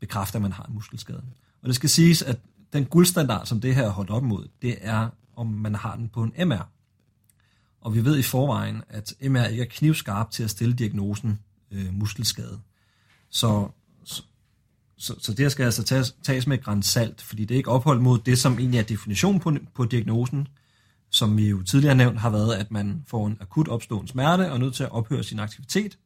bekræfte, 0.00 0.36
at 0.36 0.42
man 0.42 0.52
har 0.52 0.64
en 0.64 0.74
muskelskade. 0.74 1.22
Og 1.62 1.68
det 1.68 1.76
skal 1.76 1.90
siges, 1.90 2.22
at 2.22 2.38
den 2.72 2.84
guldstandard, 2.84 3.46
som 3.46 3.60
det 3.60 3.74
her 3.74 3.82
er 3.82 3.90
holdt 3.90 4.10
op 4.10 4.22
mod, 4.22 4.48
det 4.62 4.78
er, 4.80 5.08
om 5.36 5.46
man 5.46 5.74
har 5.74 5.96
den 5.96 6.08
på 6.08 6.22
en 6.22 6.48
MR. 6.48 6.68
Og 7.80 7.94
vi 7.94 8.04
ved 8.04 8.18
i 8.18 8.22
forvejen, 8.22 8.82
at 8.88 9.14
MR 9.20 9.44
ikke 9.44 9.62
er 9.62 9.68
knivskarp 9.70 10.30
til 10.30 10.42
at 10.42 10.50
stille 10.50 10.74
diagnosen 10.74 11.38
øh, 11.70 11.94
muskelskade. 11.94 12.60
Så, 13.30 13.68
så, 14.04 14.22
så, 14.96 15.14
så 15.18 15.34
det 15.34 15.52
skal 15.52 15.64
altså 15.64 15.82
tages, 15.82 16.16
tages 16.22 16.46
med 16.46 16.62
græns 16.62 16.86
salt, 16.86 17.22
fordi 17.22 17.44
det 17.44 17.54
er 17.54 17.58
ikke 17.58 17.70
opholdt 17.70 18.02
mod 18.02 18.18
det, 18.18 18.38
som 18.38 18.58
egentlig 18.58 18.78
er 18.78 18.84
definition 18.84 19.40
på, 19.40 19.56
på 19.74 19.84
diagnosen, 19.84 20.48
som 21.10 21.36
vi 21.36 21.48
jo 21.48 21.62
tidligere 21.62 21.94
nævnt 21.94 22.18
har 22.18 22.30
været, 22.30 22.54
at 22.54 22.70
man 22.70 23.04
får 23.06 23.26
en 23.26 23.38
akut 23.40 23.68
opstående 23.68 24.08
smerte 24.08 24.50
og 24.50 24.54
er 24.54 24.58
nødt 24.58 24.74
til 24.74 24.84
at 24.84 24.90
ophøre 24.90 25.22
sin 25.22 25.38
aktivitet. 25.38 25.98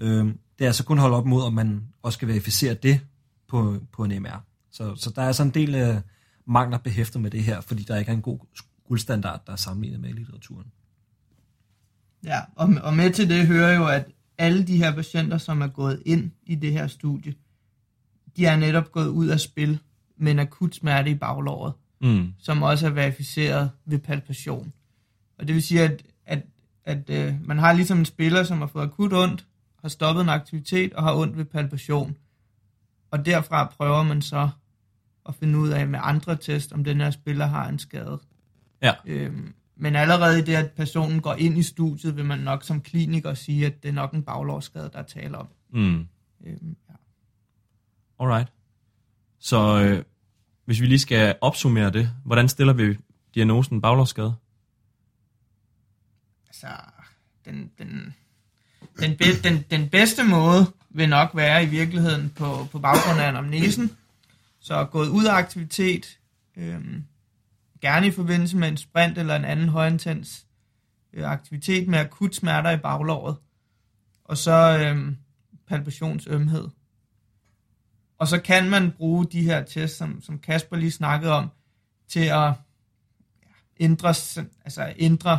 Øh, 0.00 0.26
det 0.58 0.64
er 0.64 0.66
altså 0.66 0.84
kun 0.84 0.98
holdt 0.98 1.14
op 1.14 1.26
mod, 1.26 1.42
om 1.42 1.52
man 1.52 1.84
også 2.02 2.16
skal 2.16 2.28
verificere 2.28 2.74
det 2.74 3.00
på, 3.48 3.76
på 3.92 4.04
en 4.04 4.22
MR. 4.22 4.44
Så, 4.70 4.94
så 4.96 5.10
der 5.16 5.22
er 5.22 5.26
altså 5.26 5.42
en 5.42 5.50
del 5.50 5.74
øh, 5.74 5.96
mangler 6.46 6.78
behæftet 6.78 7.22
med 7.22 7.30
det 7.30 7.42
her, 7.42 7.60
fordi 7.60 7.82
der 7.82 7.96
ikke 7.96 8.08
er 8.10 8.14
en 8.14 8.22
god 8.22 8.38
guldstandard, 8.88 9.42
der 9.46 9.52
er 9.52 9.56
sammenlignet 9.56 10.00
med 10.00 10.10
i 10.10 10.12
litteraturen. 10.12 10.66
Ja, 12.24 12.40
og, 12.56 12.68
og 12.82 12.94
med 12.94 13.10
til 13.10 13.28
det 13.28 13.46
hører 13.46 13.74
jo, 13.74 13.86
at 13.86 14.06
alle 14.38 14.66
de 14.66 14.76
her 14.76 14.94
patienter, 14.94 15.38
som 15.38 15.60
er 15.62 15.66
gået 15.66 16.02
ind 16.06 16.30
i 16.46 16.54
det 16.54 16.72
her 16.72 16.86
studie, 16.86 17.34
de 18.36 18.46
er 18.46 18.56
netop 18.56 18.92
gået 18.92 19.08
ud 19.08 19.26
af 19.28 19.40
spil 19.40 19.78
men 20.16 20.38
akut 20.38 20.74
smerte 20.74 21.10
i 21.10 21.14
baglåret, 21.14 21.72
Mm. 22.02 22.32
som 22.38 22.62
også 22.62 22.86
er 22.86 22.90
verificeret 22.90 23.70
ved 23.84 23.98
palpation. 23.98 24.72
Og 25.38 25.46
det 25.46 25.54
vil 25.54 25.62
sige, 25.62 25.82
at, 25.82 26.02
at, 26.26 26.42
at 26.84 27.10
øh, 27.10 27.34
man 27.46 27.58
har 27.58 27.72
ligesom 27.72 27.98
en 27.98 28.04
spiller, 28.04 28.42
som 28.42 28.58
har 28.58 28.66
fået 28.66 28.82
akut 28.82 29.12
ondt, 29.12 29.46
har 29.82 29.88
stoppet 29.88 30.22
en 30.22 30.28
aktivitet 30.28 30.94
og 30.94 31.02
har 31.02 31.14
ondt 31.14 31.36
ved 31.36 31.44
palpation. 31.44 32.16
Og 33.10 33.26
derfra 33.26 33.64
prøver 33.76 34.02
man 34.02 34.22
så 34.22 34.48
at 35.28 35.34
finde 35.34 35.58
ud 35.58 35.68
af 35.68 35.88
med 35.88 35.98
andre 36.02 36.36
test, 36.36 36.72
om 36.72 36.84
den 36.84 37.00
her 37.00 37.10
spiller 37.10 37.46
har 37.46 37.68
en 37.68 37.78
skade. 37.78 38.20
Ja. 38.82 38.92
Øhm, 39.06 39.54
men 39.76 39.96
allerede 39.96 40.38
i 40.38 40.42
det, 40.42 40.54
at 40.54 40.70
personen 40.70 41.20
går 41.20 41.34
ind 41.34 41.58
i 41.58 41.62
studiet, 41.62 42.16
vil 42.16 42.24
man 42.24 42.38
nok 42.38 42.64
som 42.64 42.80
kliniker 42.80 43.34
sige, 43.34 43.66
at 43.66 43.82
det 43.82 43.88
er 43.88 43.92
nok 43.92 44.12
en 44.12 44.22
baglårsskade, 44.22 44.90
der 44.92 44.98
er 44.98 45.02
tale 45.02 45.38
om. 45.38 45.48
Mm. 45.72 46.08
Øhm, 46.44 46.76
ja. 46.88 46.94
Alright. 48.20 48.52
Så 49.38 49.82
øh, 49.82 50.04
hvis 50.64 50.80
vi 50.80 50.86
lige 50.86 50.98
skal 50.98 51.38
opsummere 51.40 51.90
det, 51.90 52.10
hvordan 52.24 52.48
stiller 52.48 52.72
vi 52.72 52.98
diagnosen 53.34 53.80
baglårsskade? 53.80 54.34
Altså, 56.46 56.66
den, 57.44 57.70
den, 57.78 58.14
den, 59.00 59.16
be, 59.16 59.24
den, 59.48 59.64
den 59.70 59.88
bedste 59.88 60.24
måde 60.24 60.66
vil 60.90 61.08
nok 61.08 61.30
være 61.34 61.62
i 61.62 61.66
virkeligheden 61.66 62.32
på, 62.36 62.68
på 62.72 62.78
baggrund 62.78 63.20
af 63.20 63.28
anamnesen. 63.28 63.96
Så 64.60 64.84
gået 64.84 65.08
ud 65.08 65.24
af 65.24 65.34
aktivitet, 65.34 66.18
øhm, 66.56 67.04
gerne 67.80 68.06
i 68.06 68.10
forbindelse 68.10 68.56
med 68.56 68.68
en 68.68 68.76
sprint 68.76 69.18
eller 69.18 69.36
en 69.36 69.44
anden 69.44 69.68
højintens 69.68 70.46
øh, 71.12 71.30
aktivitet 71.30 71.88
med 71.88 71.98
akut 71.98 72.34
smerter 72.34 72.70
i 72.70 72.76
baglåret, 72.76 73.36
og 74.24 74.36
så 74.36 74.78
øhm, 74.78 75.16
palpationsømhed. 75.68 76.68
Og 78.18 78.28
så 78.28 78.40
kan 78.40 78.70
man 78.70 78.90
bruge 78.90 79.26
de 79.26 79.42
her 79.42 79.64
tests, 79.64 79.98
som, 79.98 80.22
som 80.22 80.38
Kasper 80.38 80.76
lige 80.76 80.90
snakkede 80.90 81.32
om, 81.32 81.50
til 82.08 82.24
at 82.24 82.52
ændre, 83.80 84.08
altså 84.64 84.92
ændre 84.98 85.38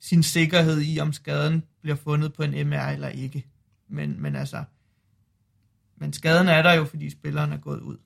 sin 0.00 0.22
sikkerhed 0.22 0.82
i, 0.82 0.98
om 0.98 1.12
skaden 1.12 1.62
bliver 1.84 1.96
fundet 1.96 2.32
på 2.32 2.42
en 2.42 2.68
MR 2.68 2.88
eller 2.92 3.08
ikke. 3.08 3.46
Men, 3.88 4.22
men 4.22 4.36
altså, 4.36 4.64
men 5.96 6.12
skaden 6.12 6.48
er 6.48 6.62
der 6.62 6.72
jo, 6.72 6.84
fordi 6.84 7.10
spilleren 7.10 7.52
er 7.52 7.56
gået 7.56 7.80
ud. 7.80 7.96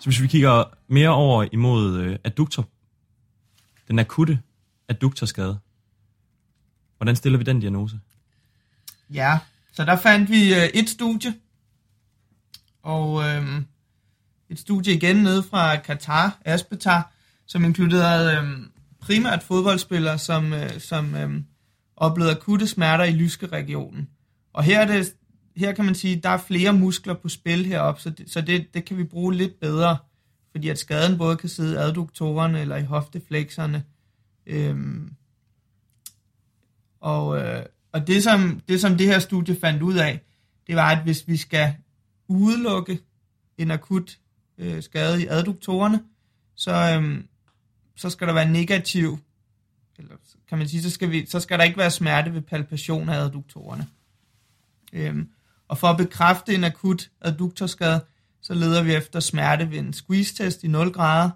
Så 0.00 0.04
hvis 0.04 0.22
vi 0.22 0.26
kigger 0.26 0.64
mere 0.88 1.08
over 1.08 1.46
imod 1.52 1.98
øh, 1.98 2.18
adduktor, 2.24 2.68
den 3.88 3.98
akutte 3.98 4.40
adduktorskade, 4.88 5.58
hvordan 6.96 7.16
stiller 7.16 7.38
vi 7.38 7.44
den 7.44 7.60
diagnose? 7.60 8.00
Ja, 9.10 9.38
så 9.72 9.84
der 9.84 9.96
fandt 9.96 10.30
vi 10.30 10.54
øh, 10.54 10.68
et 10.74 10.88
studie, 10.88 11.34
og 12.82 13.24
øh, 13.28 13.62
et 14.50 14.58
studie 14.58 14.94
igen 14.94 15.16
nede 15.16 15.42
fra 15.42 15.76
Katar, 15.76 16.38
Aspetar, 16.44 17.12
som 17.46 17.64
inkluderede 17.64 18.32
øh, 18.32 18.66
primært 19.00 19.42
fodboldspillere, 19.42 20.18
som, 20.18 20.52
øh, 20.52 20.80
som 20.80 21.14
øh, 21.14 21.30
oplevede 21.96 22.36
akutte 22.36 22.66
smerter 22.66 23.04
i 23.04 23.12
Lyske-regionen. 23.12 24.08
Og 24.52 24.62
her, 24.62 24.80
er 24.80 24.86
det, 24.86 25.14
her 25.56 25.72
kan 25.72 25.84
man 25.84 25.94
sige, 25.94 26.16
at 26.16 26.22
der 26.22 26.28
er 26.28 26.38
flere 26.38 26.72
muskler 26.72 27.14
på 27.14 27.28
spil 27.28 27.66
heroppe, 27.66 28.00
så, 28.00 28.10
det, 28.10 28.30
så 28.30 28.40
det, 28.40 28.74
det 28.74 28.84
kan 28.84 28.96
vi 28.96 29.04
bruge 29.04 29.34
lidt 29.34 29.60
bedre, 29.60 29.96
fordi 30.50 30.68
at 30.68 30.78
skaden 30.78 31.18
både 31.18 31.36
kan 31.36 31.48
sidde 31.48 31.72
i 31.72 31.76
adduktorerne 31.76 32.60
eller 32.60 32.76
i 32.76 32.84
hofteflekserne. 32.84 33.84
Øhm, 34.46 35.12
og, 37.00 37.38
øh, 37.38 37.62
og 37.92 38.06
det, 38.06 38.22
som, 38.22 38.60
det, 38.68 38.80
som 38.80 38.96
det 38.96 39.06
her 39.06 39.18
studie 39.18 39.56
fandt 39.60 39.82
ud 39.82 39.94
af, 39.94 40.20
det 40.66 40.76
var, 40.76 40.90
at 40.90 41.02
hvis 41.02 41.28
vi 41.28 41.36
skal 41.36 41.74
udelukke 42.28 42.98
en 43.58 43.70
akut 43.70 44.18
øh, 44.58 44.82
skade 44.82 45.22
i 45.22 45.26
adduktorerne, 45.26 46.02
så, 46.54 46.72
øhm, 46.72 47.28
så 47.96 48.10
skal 48.10 48.26
der 48.26 48.34
være 48.34 48.50
negativ, 48.50 49.18
eller 49.98 50.14
kan 50.48 50.58
man 50.58 50.68
sige, 50.68 50.82
så 50.82 50.90
skal, 50.90 51.10
vi, 51.10 51.26
så 51.26 51.40
skal 51.40 51.58
der 51.58 51.64
ikke 51.64 51.78
være 51.78 51.90
smerte 51.90 52.34
ved 52.34 52.42
palpation 52.42 53.08
af 53.08 53.18
adduktorerne. 53.18 53.86
Øhm, 54.92 55.30
og 55.68 55.78
for 55.78 55.86
at 55.86 55.96
bekræfte 55.96 56.54
en 56.54 56.64
akut 56.64 57.10
adduktorskade, 57.20 58.04
så 58.40 58.54
leder 58.54 58.82
vi 58.82 58.94
efter 58.94 59.20
smerte 59.20 59.70
ved 59.70 59.78
en 59.78 59.92
squeeze-test 59.92 60.64
i 60.64 60.68
0 60.68 60.92
grader, 60.92 61.30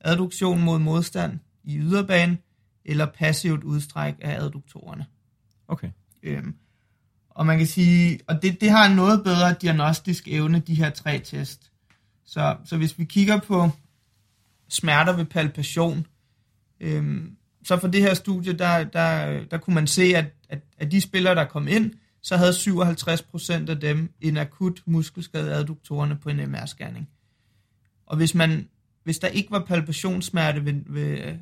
adduktion 0.00 0.62
mod 0.62 0.78
modstand 0.78 1.38
i 1.64 1.78
yderbanen, 1.78 2.38
eller 2.84 3.06
passivt 3.06 3.64
udstræk 3.64 4.14
af 4.20 4.44
adduktorerne. 4.44 5.06
Okay. 5.68 5.90
Øhm, 6.22 6.54
og 7.30 7.46
man 7.46 7.58
kan 7.58 7.66
sige, 7.66 8.20
og 8.26 8.42
det, 8.42 8.60
det 8.60 8.70
har 8.70 8.86
en 8.88 8.96
noget 8.96 9.24
bedre 9.24 9.54
diagnostisk 9.60 10.28
evne, 10.28 10.58
de 10.58 10.74
her 10.74 10.90
tre 10.90 11.18
test. 11.18 11.71
Så, 12.32 12.56
så 12.64 12.76
hvis 12.76 12.98
vi 12.98 13.04
kigger 13.04 13.40
på 13.40 13.70
smerter 14.68 15.16
ved 15.16 15.24
palpation, 15.24 16.06
øhm, 16.80 17.36
så 17.64 17.78
for 17.78 17.88
det 17.88 18.00
her 18.00 18.14
studie, 18.14 18.52
der, 18.52 18.84
der, 18.84 19.44
der 19.44 19.58
kunne 19.58 19.74
man 19.74 19.86
se, 19.86 20.02
at, 20.02 20.24
at, 20.48 20.58
at 20.78 20.92
de 20.92 21.00
spillere, 21.00 21.34
der 21.34 21.44
kom 21.44 21.68
ind, 21.68 21.92
så 22.22 22.36
havde 22.36 22.50
57% 22.50 23.70
af 23.70 23.80
dem 23.80 24.12
en 24.20 24.36
akut 24.36 24.82
muskelskade 24.86 25.54
adduktorerne 25.54 26.16
på 26.16 26.28
en 26.28 26.54
MR-scanning. 26.54 27.04
Og 28.06 28.16
hvis, 28.16 28.34
man, 28.34 28.68
hvis 29.04 29.18
der 29.18 29.28
ikke 29.28 29.50
var 29.50 29.64
palpationssmerte 29.64 30.64
ved, 30.64 30.74
ved, 30.86 31.34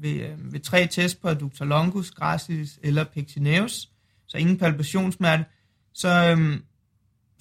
ved, 0.00 0.12
øh, 0.12 0.52
ved 0.52 0.60
tre 0.60 0.86
test 0.86 1.22
på 1.22 1.28
adductor 1.28 1.64
longus, 1.64 2.10
gracilis 2.10 2.78
eller 2.82 3.04
pectineus, 3.04 3.88
så 4.26 4.38
ingen 4.38 4.58
palpationssmerte, 4.58 5.44
så, 5.92 6.08
øhm, 6.08 6.62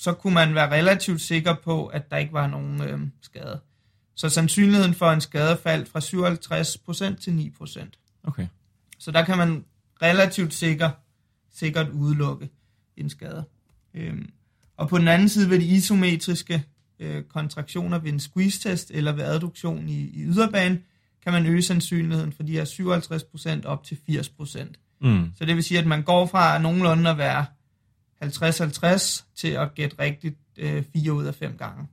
så 0.02 0.14
kunne 0.14 0.34
man 0.34 0.56
være 0.56 0.72
relativt 0.72 1.22
sikker 1.22 1.56
på, 1.64 1.88
at 1.88 2.12
der 2.12 2.18
ikke 2.18 2.34
var 2.34 2.48
nogen 2.48 2.82
øhm, 2.82 3.12
skade. 3.22 3.60
Så 4.16 4.30
sandsynligheden 4.30 4.94
for 4.94 5.12
en 5.12 5.22
skade 5.22 5.58
faldt 5.64 5.90
fra 5.90 6.00
57% 7.14 7.22
til 7.22 7.52
9%. 7.62 8.20
Okay. 8.24 8.48
Så 9.00 9.12
der 9.12 9.26
kan 9.26 9.38
man 9.38 9.66
relativt 10.02 10.54
sikker, 10.54 10.90
sikkert 11.54 11.90
udelukke 11.90 12.50
en 12.98 13.10
skade. 13.10 13.44
Øhm, 13.94 14.30
og 14.78 14.90
på 14.90 14.98
den 14.98 15.08
anden 15.08 15.30
side 15.30 15.50
ved 15.50 15.60
de 15.60 15.66
isometriske 15.66 16.64
øh, 17.00 17.24
kontraktioner 17.24 18.00
ved 18.00 18.14
en 18.14 18.20
squeeze-test 18.20 18.92
eller 18.94 19.12
ved 19.12 19.24
adduktion 19.24 19.90
i, 19.90 20.00
i 20.00 20.24
yderbanen, 20.24 20.84
kan 21.24 21.34
man 21.34 21.46
øge 21.46 21.62
sandsynligheden 21.62 22.34
fra 22.34 22.44
de 22.44 22.52
her 22.52 22.66
57% 23.64 23.68
op 23.68 23.84
til 23.84 23.98
80%. 24.10 24.66
Mm. 25.02 25.32
Så 25.38 25.46
det 25.46 25.56
vil 25.56 25.64
sige, 25.64 25.80
at 25.80 25.88
man 25.88 26.04
går 26.04 26.26
fra 26.26 26.58
nogenlunde 26.58 27.10
at 27.10 27.18
være 27.18 27.46
50-50 28.24 29.24
til 29.36 29.48
at 29.48 29.76
gætte 29.76 29.96
rigtigt 30.00 30.38
øh, 30.58 30.84
4 30.94 31.14
ud 31.14 31.26
af 31.26 31.36
5 31.36 31.58
gange 31.58 31.88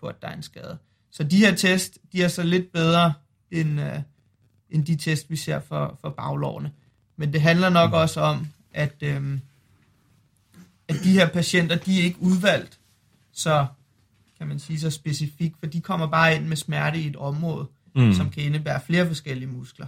på, 0.00 0.06
at 0.06 0.22
der 0.22 0.28
er 0.28 0.36
en 0.36 0.42
skade. 0.42 0.78
Så 1.10 1.24
de 1.24 1.38
her 1.38 1.54
test, 1.54 1.98
de 2.12 2.22
er 2.22 2.28
så 2.28 2.42
lidt 2.42 2.72
bedre 2.72 3.12
end, 3.50 3.80
øh, 3.80 3.98
end 4.70 4.86
de 4.86 4.96
test, 4.96 5.30
vi 5.30 5.36
ser 5.36 5.60
for, 5.60 5.98
for 6.00 6.10
baglårene. 6.10 6.72
Men 7.16 7.32
det 7.32 7.40
handler 7.40 7.68
nok 7.68 7.90
mm. 7.90 7.94
også 7.94 8.20
om, 8.20 8.46
at, 8.72 8.94
øh, 9.02 9.38
at 10.88 10.96
de 11.04 11.12
her 11.12 11.28
patienter, 11.28 11.76
de 11.76 12.00
er 12.00 12.04
ikke 12.04 12.22
udvalgt 12.22 12.80
så, 13.32 13.66
kan 14.38 14.46
man 14.46 14.58
sige, 14.58 14.80
så 14.80 14.90
specifikt, 14.90 15.58
for 15.58 15.66
de 15.66 15.80
kommer 15.80 16.06
bare 16.06 16.36
ind 16.36 16.46
med 16.46 16.56
smerte 16.56 17.00
i 17.00 17.06
et 17.06 17.16
område, 17.16 17.66
mm. 17.94 18.12
som 18.12 18.30
kan 18.30 18.42
indebære 18.42 18.80
flere 18.86 19.06
forskellige 19.06 19.48
muskler. 19.48 19.86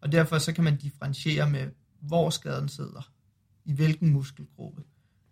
Og 0.00 0.12
derfor 0.12 0.38
så 0.38 0.52
kan 0.52 0.64
man 0.64 0.76
differentiere 0.76 1.50
med, 1.50 1.70
hvor 2.00 2.30
skaden 2.30 2.68
sidder, 2.68 3.10
i 3.64 3.72
hvilken 3.72 4.10
muskelgruppe. 4.10 4.82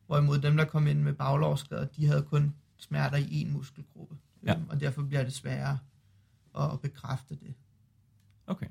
Hvorimod 0.06 0.38
dem, 0.38 0.56
der 0.56 0.64
kom 0.64 0.86
ind 0.86 1.00
med 1.00 1.12
baglårsskader, 1.12 1.84
de 1.84 2.06
havde 2.06 2.22
kun 2.22 2.54
smerter 2.78 3.16
i 3.16 3.42
en 3.42 3.52
muskelgruppe. 3.52 4.16
Ja. 4.46 4.54
Og 4.68 4.80
derfor 4.80 5.02
bliver 5.02 5.22
det 5.22 5.32
sværere 5.34 5.78
at 6.60 6.80
bekræfte 6.80 7.34
det. 7.34 7.54
Okay. 8.46 8.66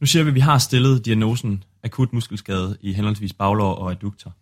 Nu 0.00 0.06
siger 0.06 0.22
vi, 0.22 0.28
at 0.28 0.34
vi 0.34 0.40
har 0.40 0.58
stillet 0.58 1.04
diagnosen 1.04 1.64
akut 1.82 2.12
muskelskade 2.12 2.76
i 2.80 2.92
henholdsvis 2.92 3.32
baglår 3.32 3.74
og 3.74 3.90
adduktor. 3.90 4.34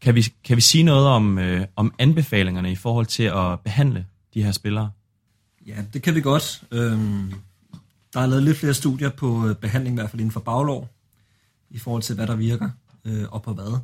Kan 0.00 0.14
vi, 0.14 0.22
kan 0.44 0.56
vi 0.56 0.60
sige 0.60 0.84
noget 0.84 1.06
om, 1.06 1.38
øh, 1.38 1.66
om 1.76 1.94
anbefalingerne 1.98 2.72
i 2.72 2.76
forhold 2.76 3.06
til 3.06 3.22
at 3.22 3.60
behandle 3.60 4.06
de 4.34 4.42
her 4.42 4.52
spillere? 4.52 4.90
Ja, 5.66 5.84
det 5.92 6.02
kan 6.02 6.14
vi 6.14 6.20
godt. 6.20 6.64
Øhm, 6.70 7.32
der 8.14 8.20
er 8.20 8.26
lavet 8.26 8.42
lidt 8.42 8.56
flere 8.56 8.74
studier 8.74 9.10
på 9.10 9.48
øh, 9.48 9.56
behandling, 9.56 9.94
i 9.94 9.98
hvert 9.98 10.10
fald 10.10 10.20
inden 10.20 10.32
for 10.32 10.40
baglår, 10.40 10.88
i 11.70 11.78
forhold 11.78 12.02
til, 12.02 12.14
hvad 12.14 12.26
der 12.26 12.36
virker 12.36 12.70
øh, 13.04 13.24
og 13.30 13.42
på 13.42 13.52
hvad. 13.52 13.78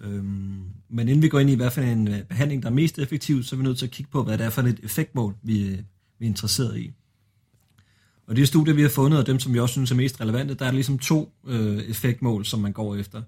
Øhm, 0.00 0.64
men 0.88 1.08
inden 1.08 1.22
vi 1.22 1.28
går 1.28 1.38
ind 1.38 1.50
i 1.50 1.54
hvad 1.54 1.70
for 1.70 1.80
en 1.80 2.08
øh, 2.08 2.22
behandling, 2.24 2.62
der 2.62 2.68
er 2.68 2.72
mest 2.72 2.98
effektiv, 2.98 3.42
så 3.42 3.56
er 3.56 3.58
vi 3.58 3.62
nødt 3.62 3.78
til 3.78 3.86
at 3.86 3.92
kigge 3.92 4.12
på, 4.12 4.22
hvad 4.22 4.38
det 4.38 4.46
er 4.46 4.50
for 4.50 4.62
et 4.62 4.80
effektmål, 4.82 5.34
vi, 5.42 5.68
øh, 5.68 5.78
vi 6.18 6.26
er 6.26 6.28
interesseret 6.28 6.78
i. 6.78 6.92
Og 8.26 8.36
de 8.36 8.46
studier, 8.46 8.74
vi 8.74 8.82
har 8.82 8.88
fundet, 8.88 9.20
og 9.20 9.26
dem, 9.26 9.38
som 9.38 9.54
vi 9.54 9.58
også 9.58 9.72
synes 9.72 9.90
er 9.90 9.94
mest 9.96 10.20
relevante, 10.20 10.54
der 10.54 10.66
er 10.66 10.72
ligesom 10.72 10.98
to 10.98 11.32
øh, 11.46 11.78
effektmål, 11.78 12.44
som 12.44 12.60
man 12.60 12.72
går 12.72 12.96
efter. 12.96 13.22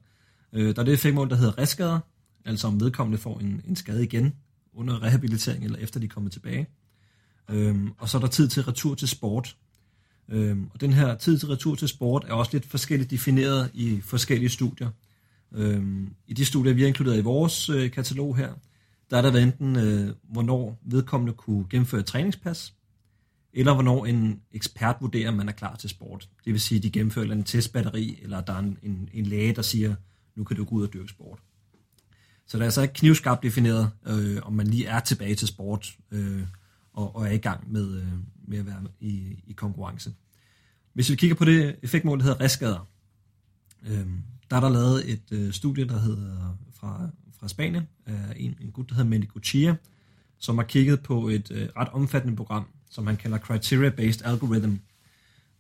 Øh, 0.53 0.75
der 0.75 0.81
er 0.81 0.85
det 0.85 0.95
effektmål, 0.95 1.31
der 1.31 1.37
hedder 1.37 1.59
reskader, 1.59 2.01
altså 2.45 2.67
om 2.67 2.81
vedkommende 2.81 3.19
får 3.19 3.39
en, 3.39 3.63
en 3.69 3.77
skade 3.77 4.05
igen 4.05 4.35
under 4.75 5.03
rehabilitering 5.03 5.65
eller 5.65 5.79
efter 5.79 6.01
de 6.01 6.09
kommer 6.09 6.31
tilbage. 6.31 6.67
Øhm, 7.49 7.93
og 7.99 8.09
så 8.09 8.19
er 8.19 8.21
der 8.21 8.29
tid 8.29 8.49
til 8.49 8.63
retur 8.63 8.95
til 8.95 9.09
sport. 9.09 9.57
Øhm, 10.29 10.71
og 10.75 10.81
den 10.81 10.93
her 10.93 11.17
tid 11.17 11.39
til 11.39 11.49
retur 11.49 11.75
til 11.75 11.89
sport 11.89 12.25
er 12.29 12.33
også 12.33 12.51
lidt 12.53 12.67
forskelligt 12.67 13.11
defineret 13.11 13.71
i 13.75 14.01
forskellige 14.01 14.49
studier. 14.49 14.91
Øhm, 15.53 16.15
I 16.27 16.35
de 16.35 16.45
studier, 16.45 16.75
vi 16.75 16.81
har 16.81 16.89
inkluderet 16.89 17.19
i 17.19 17.23
vores 17.23 17.69
øh, 17.69 17.91
katalog 17.91 18.37
her, 18.37 18.53
der 19.11 19.17
er 19.17 19.23
der 19.23 19.31
været 19.31 19.43
enten, 19.43 19.77
øh, 19.77 20.15
hvornår 20.23 20.79
vedkommende 20.83 21.33
kunne 21.33 21.67
gennemføre 21.71 22.01
et 22.01 22.07
træningspas, 22.07 22.75
eller 23.53 23.75
hvornår 23.75 24.07
en 24.07 24.41
ekspert 24.53 24.97
vurderer, 25.01 25.29
at 25.29 25.37
man 25.37 25.49
er 25.49 25.53
klar 25.53 25.77
til 25.77 25.91
sport. 25.91 26.29
Det 26.45 26.53
vil 26.53 26.61
sige, 26.61 26.77
at 26.77 26.83
de 26.83 26.91
gennemfører 26.91 27.33
en 27.33 27.45
testbatteri, 27.45 28.19
eller 28.23 28.41
der 28.41 28.53
er 28.53 28.59
en, 28.59 28.79
en, 28.83 29.09
en 29.13 29.27
læge, 29.27 29.53
der 29.55 29.63
siger, 29.63 29.95
nu 30.37 30.45
kan 30.45 30.57
du 30.57 30.65
gå 30.65 30.75
ud 30.75 30.87
og 30.87 30.93
dyrke 30.93 31.09
sport. 31.09 31.39
Så 32.47 32.57
det 32.57 32.63
er 32.63 32.67
altså 32.67 32.83
ikke 32.83 32.95
knivskarpt 32.95 33.43
defineret, 33.43 33.91
øh, 34.07 34.39
om 34.43 34.53
man 34.53 34.67
lige 34.67 34.87
er 34.87 35.01
tilbage 35.01 35.35
til 35.35 35.49
sport 35.49 35.97
øh, 36.11 36.43
og, 36.93 37.17
og 37.17 37.27
er 37.27 37.31
i 37.31 37.39
gang 37.39 37.73
med, 37.73 37.95
øh, 37.97 38.13
med 38.49 38.59
at 38.59 38.67
være 38.67 38.83
i, 39.01 39.43
i 39.47 39.53
konkurrence. 39.53 40.15
Hvis 40.93 41.11
vi 41.11 41.17
kigger 41.17 41.37
på 41.37 41.45
det 41.45 41.77
effektmål, 41.83 42.19
der 42.19 42.25
hedder 42.25 42.41
restskader, 42.41 42.89
øh, 43.87 44.07
der 44.51 44.57
er 44.57 44.61
der 44.61 44.69
lavet 44.69 45.13
et 45.13 45.33
øh, 45.33 45.53
studie, 45.53 45.85
der 45.85 45.99
hedder 45.99 46.59
fra, 46.75 47.09
fra 47.41 47.49
Spanien, 47.49 47.89
af 48.07 48.35
en, 48.37 48.57
en 48.61 48.71
gut, 48.71 48.89
der 48.89 48.95
hedder 48.95 49.11
Mendy 49.11 49.29
Guccia, 49.29 49.77
som 50.39 50.59
har 50.59 50.65
kigget 50.65 51.01
på 51.01 51.29
et 51.29 51.51
øh, 51.51 51.69
ret 51.77 51.89
omfattende 51.89 52.37
program, 52.37 52.67
som 52.91 53.07
han 53.07 53.17
kalder 53.17 53.39
Criteria-Based 53.39 54.29
Algorithm, 54.29 54.81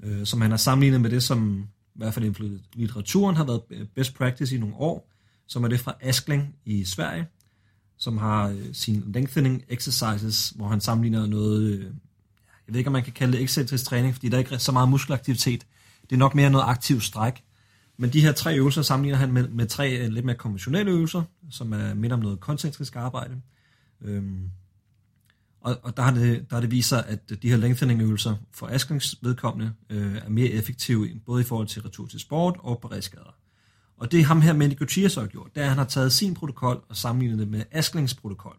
øh, 0.03 0.27
som 0.27 0.41
han 0.41 0.50
har 0.50 0.59
sammenlignet 0.59 1.00
med 1.00 1.11
det, 1.11 1.23
som 1.23 1.69
i 1.95 1.99
hvert 1.99 2.15
fald 2.15 2.25
i 2.25 2.59
litteraturen 2.75 3.37
har 3.37 3.45
været 3.45 3.62
øh, 3.71 3.87
best 3.95 4.15
practice 4.15 4.57
i 4.57 4.59
nogle 4.59 4.75
år, 4.75 5.11
som 5.47 5.65
er 5.65 5.69
det 5.69 5.81
fra 5.81 5.95
Askling 6.00 6.55
i 6.65 6.85
Sverige, 6.85 7.27
som 7.97 8.19
har 8.19 8.49
øh, 8.49 8.65
sin 8.73 9.05
lengthening 9.15 9.65
exercises, 9.69 10.53
hvor 10.57 10.69
han 10.69 10.81
sammenligner 10.81 11.27
noget, 11.27 11.62
øh, 11.62 11.85
jeg 12.67 12.75
ved 12.75 12.79
ikke, 12.79 12.89
om 12.89 12.93
man 12.93 13.05
kan 13.05 13.12
kalde 13.12 13.33
det 13.33 13.43
ekscentrisk 13.43 13.85
træning, 13.85 14.15
fordi 14.15 14.29
der 14.29 14.35
er 14.35 14.39
ikke 14.39 14.59
så 14.59 14.73
meget 14.73 14.89
muskelaktivitet. 14.89 15.67
Det 16.03 16.12
er 16.12 16.19
nok 16.19 16.35
mere 16.35 16.50
noget 16.50 16.65
aktiv 16.69 17.00
stræk. 17.00 17.43
Men 18.00 18.12
de 18.12 18.21
her 18.21 18.33
tre 18.33 18.57
øvelser 18.57 18.83
sammenligner 18.83 19.19
han 19.19 19.33
med, 19.33 19.49
med 19.49 19.66
tre 19.66 19.99
øh, 19.99 20.09
lidt 20.09 20.25
mere 20.25 20.37
konventionelle 20.37 20.92
øvelser, 20.92 21.23
som 21.50 21.73
er 21.73 21.95
midt 21.95 22.12
om 22.12 22.21
noget 22.21 22.40
koncentrisk 22.40 22.97
arbejde. 22.97 23.40
Øhm, 24.02 24.50
og, 25.61 25.76
og 25.83 25.97
der 25.97 26.02
har 26.02 26.14
det, 26.14 26.50
der 26.50 26.57
har 26.57 26.61
det 26.61 26.71
vist 26.71 26.88
sig, 26.88 27.07
at 27.07 27.42
de 27.42 27.50
her 27.50 27.57
lengthening-øvelser 27.57 28.37
for 28.52 28.66
Asklings 28.66 29.16
vedkommende 29.23 29.73
øh, 29.90 30.16
er 30.16 30.28
mere 30.28 30.49
effektive, 30.49 31.09
både 31.26 31.40
i 31.40 31.45
forhold 31.45 31.66
til 31.66 31.83
retur 31.83 32.07
til 32.07 32.21
sport 32.21 32.57
og 32.59 32.78
beredskader. 32.80 33.37
Og 33.97 34.12
det 34.12 34.25
ham 34.25 34.40
her, 34.40 34.52
Mandy 34.52 35.09
så 35.09 35.21
har 35.21 35.26
gjort, 35.26 35.54
det 35.54 35.61
er, 35.61 35.64
at 35.64 35.69
han 35.69 35.78
har 35.78 35.85
taget 35.85 36.12
sin 36.12 36.35
protokol 36.35 36.85
og 36.88 36.97
sammenlignet 36.97 37.38
det 37.38 37.49
med 37.49 37.64
Asklings 37.71 38.14
protokol, 38.14 38.57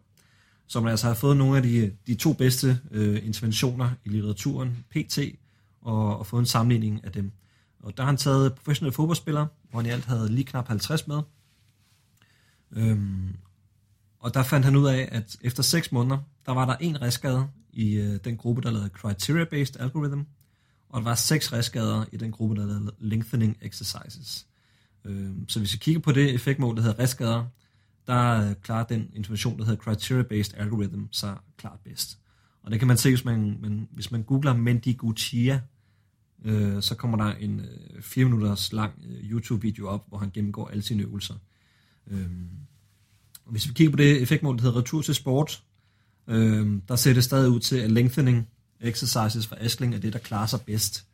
som 0.66 0.86
altså 0.86 1.06
har 1.06 1.14
fået 1.14 1.36
nogle 1.36 1.56
af 1.56 1.62
de, 1.62 1.92
de 2.06 2.14
to 2.14 2.32
bedste 2.32 2.78
øh, 2.90 3.26
interventioner 3.26 3.90
i 4.04 4.08
litteraturen, 4.08 4.84
PT, 4.90 5.18
og, 5.80 6.18
og 6.18 6.26
fået 6.26 6.40
en 6.40 6.46
sammenligning 6.46 7.04
af 7.04 7.12
dem. 7.12 7.32
Og 7.82 7.96
der 7.96 8.02
har 8.02 8.10
han 8.10 8.16
taget 8.16 8.54
professionelle 8.54 8.94
fodboldspillere, 8.94 9.46
hvor 9.70 9.80
han 9.80 9.86
i 9.86 9.90
alt 9.90 10.04
havde 10.04 10.28
lige 10.28 10.44
knap 10.44 10.68
50 10.68 11.06
med. 11.06 11.22
Øhm, 12.72 13.36
og 14.18 14.34
der 14.34 14.42
fandt 14.42 14.64
han 14.64 14.76
ud 14.76 14.86
af, 14.86 15.08
at 15.12 15.36
efter 15.40 15.62
6 15.62 15.92
måneder, 15.92 16.18
der 16.46 16.52
var 16.52 16.66
der 16.66 16.76
en 16.80 17.02
restskade 17.02 17.48
i 17.72 17.94
øh, 17.94 18.20
den 18.24 18.36
gruppe, 18.36 18.62
der 18.62 18.70
lavede 18.70 18.90
Criteria-Based 18.98 19.82
Algorithm, 19.82 20.20
og 20.88 21.00
der 21.00 21.04
var 21.04 21.14
seks 21.14 21.52
restskader 21.52 22.04
i 22.12 22.16
den 22.16 22.32
gruppe, 22.32 22.56
der 22.56 22.66
lavede 22.66 22.92
Lengthening 22.98 23.58
Exercises. 23.62 24.46
Øh, 25.04 25.30
så 25.48 25.58
hvis 25.58 25.72
vi 25.72 25.78
kigger 25.78 26.00
på 26.00 26.12
det 26.12 26.34
effektmål, 26.34 26.76
der 26.76 26.82
hedder 26.82 26.98
restskader, 26.98 27.44
der 28.06 28.48
øh, 28.48 28.54
klarer 28.62 28.84
den 28.84 29.10
intervention, 29.14 29.58
der 29.58 29.64
hedder 29.64 29.82
Criteria-Based 29.82 30.60
Algorithm, 30.60 31.08
så 31.10 31.34
klart 31.56 31.80
bedst. 31.84 32.18
Og 32.62 32.70
det 32.70 32.78
kan 32.78 32.88
man 32.88 32.96
se, 32.96 33.08
hvis 33.08 33.24
man, 33.24 33.58
man, 33.60 33.88
hvis 33.90 34.10
man 34.10 34.22
googler 34.22 34.54
Mendiguchia, 34.54 35.60
øh, 36.44 36.82
så 36.82 36.94
kommer 36.94 37.16
der 37.16 37.34
en 37.34 37.60
øh, 37.60 38.02
4 38.02 38.24
minutters 38.24 38.72
lang 38.72 38.92
øh, 39.08 39.30
YouTube-video 39.30 39.88
op, 39.88 40.04
hvor 40.08 40.18
han 40.18 40.30
gennemgår 40.34 40.68
alle 40.68 40.82
sine 40.82 41.02
øvelser. 41.02 41.34
Øh, 42.10 42.26
hvis 43.46 43.68
vi 43.68 43.72
kigger 43.72 43.90
på 43.90 43.96
det 43.96 44.22
effektmål, 44.22 44.56
der 44.56 44.62
hedder 44.62 44.78
retur 44.78 45.02
til 45.02 45.14
sport, 45.14 45.62
øh, 46.28 46.78
der 46.88 46.96
ser 46.96 47.12
det 47.12 47.24
stadig 47.24 47.50
ud 47.50 47.60
til, 47.60 47.76
at 47.76 47.92
lengthening 47.92 48.48
exercises 48.80 49.46
for 49.46 49.56
Askling 49.60 49.94
er 49.94 49.98
det, 49.98 50.12
der 50.12 50.18
klarer 50.18 50.46
sig 50.46 50.60
bedst. 50.66 51.06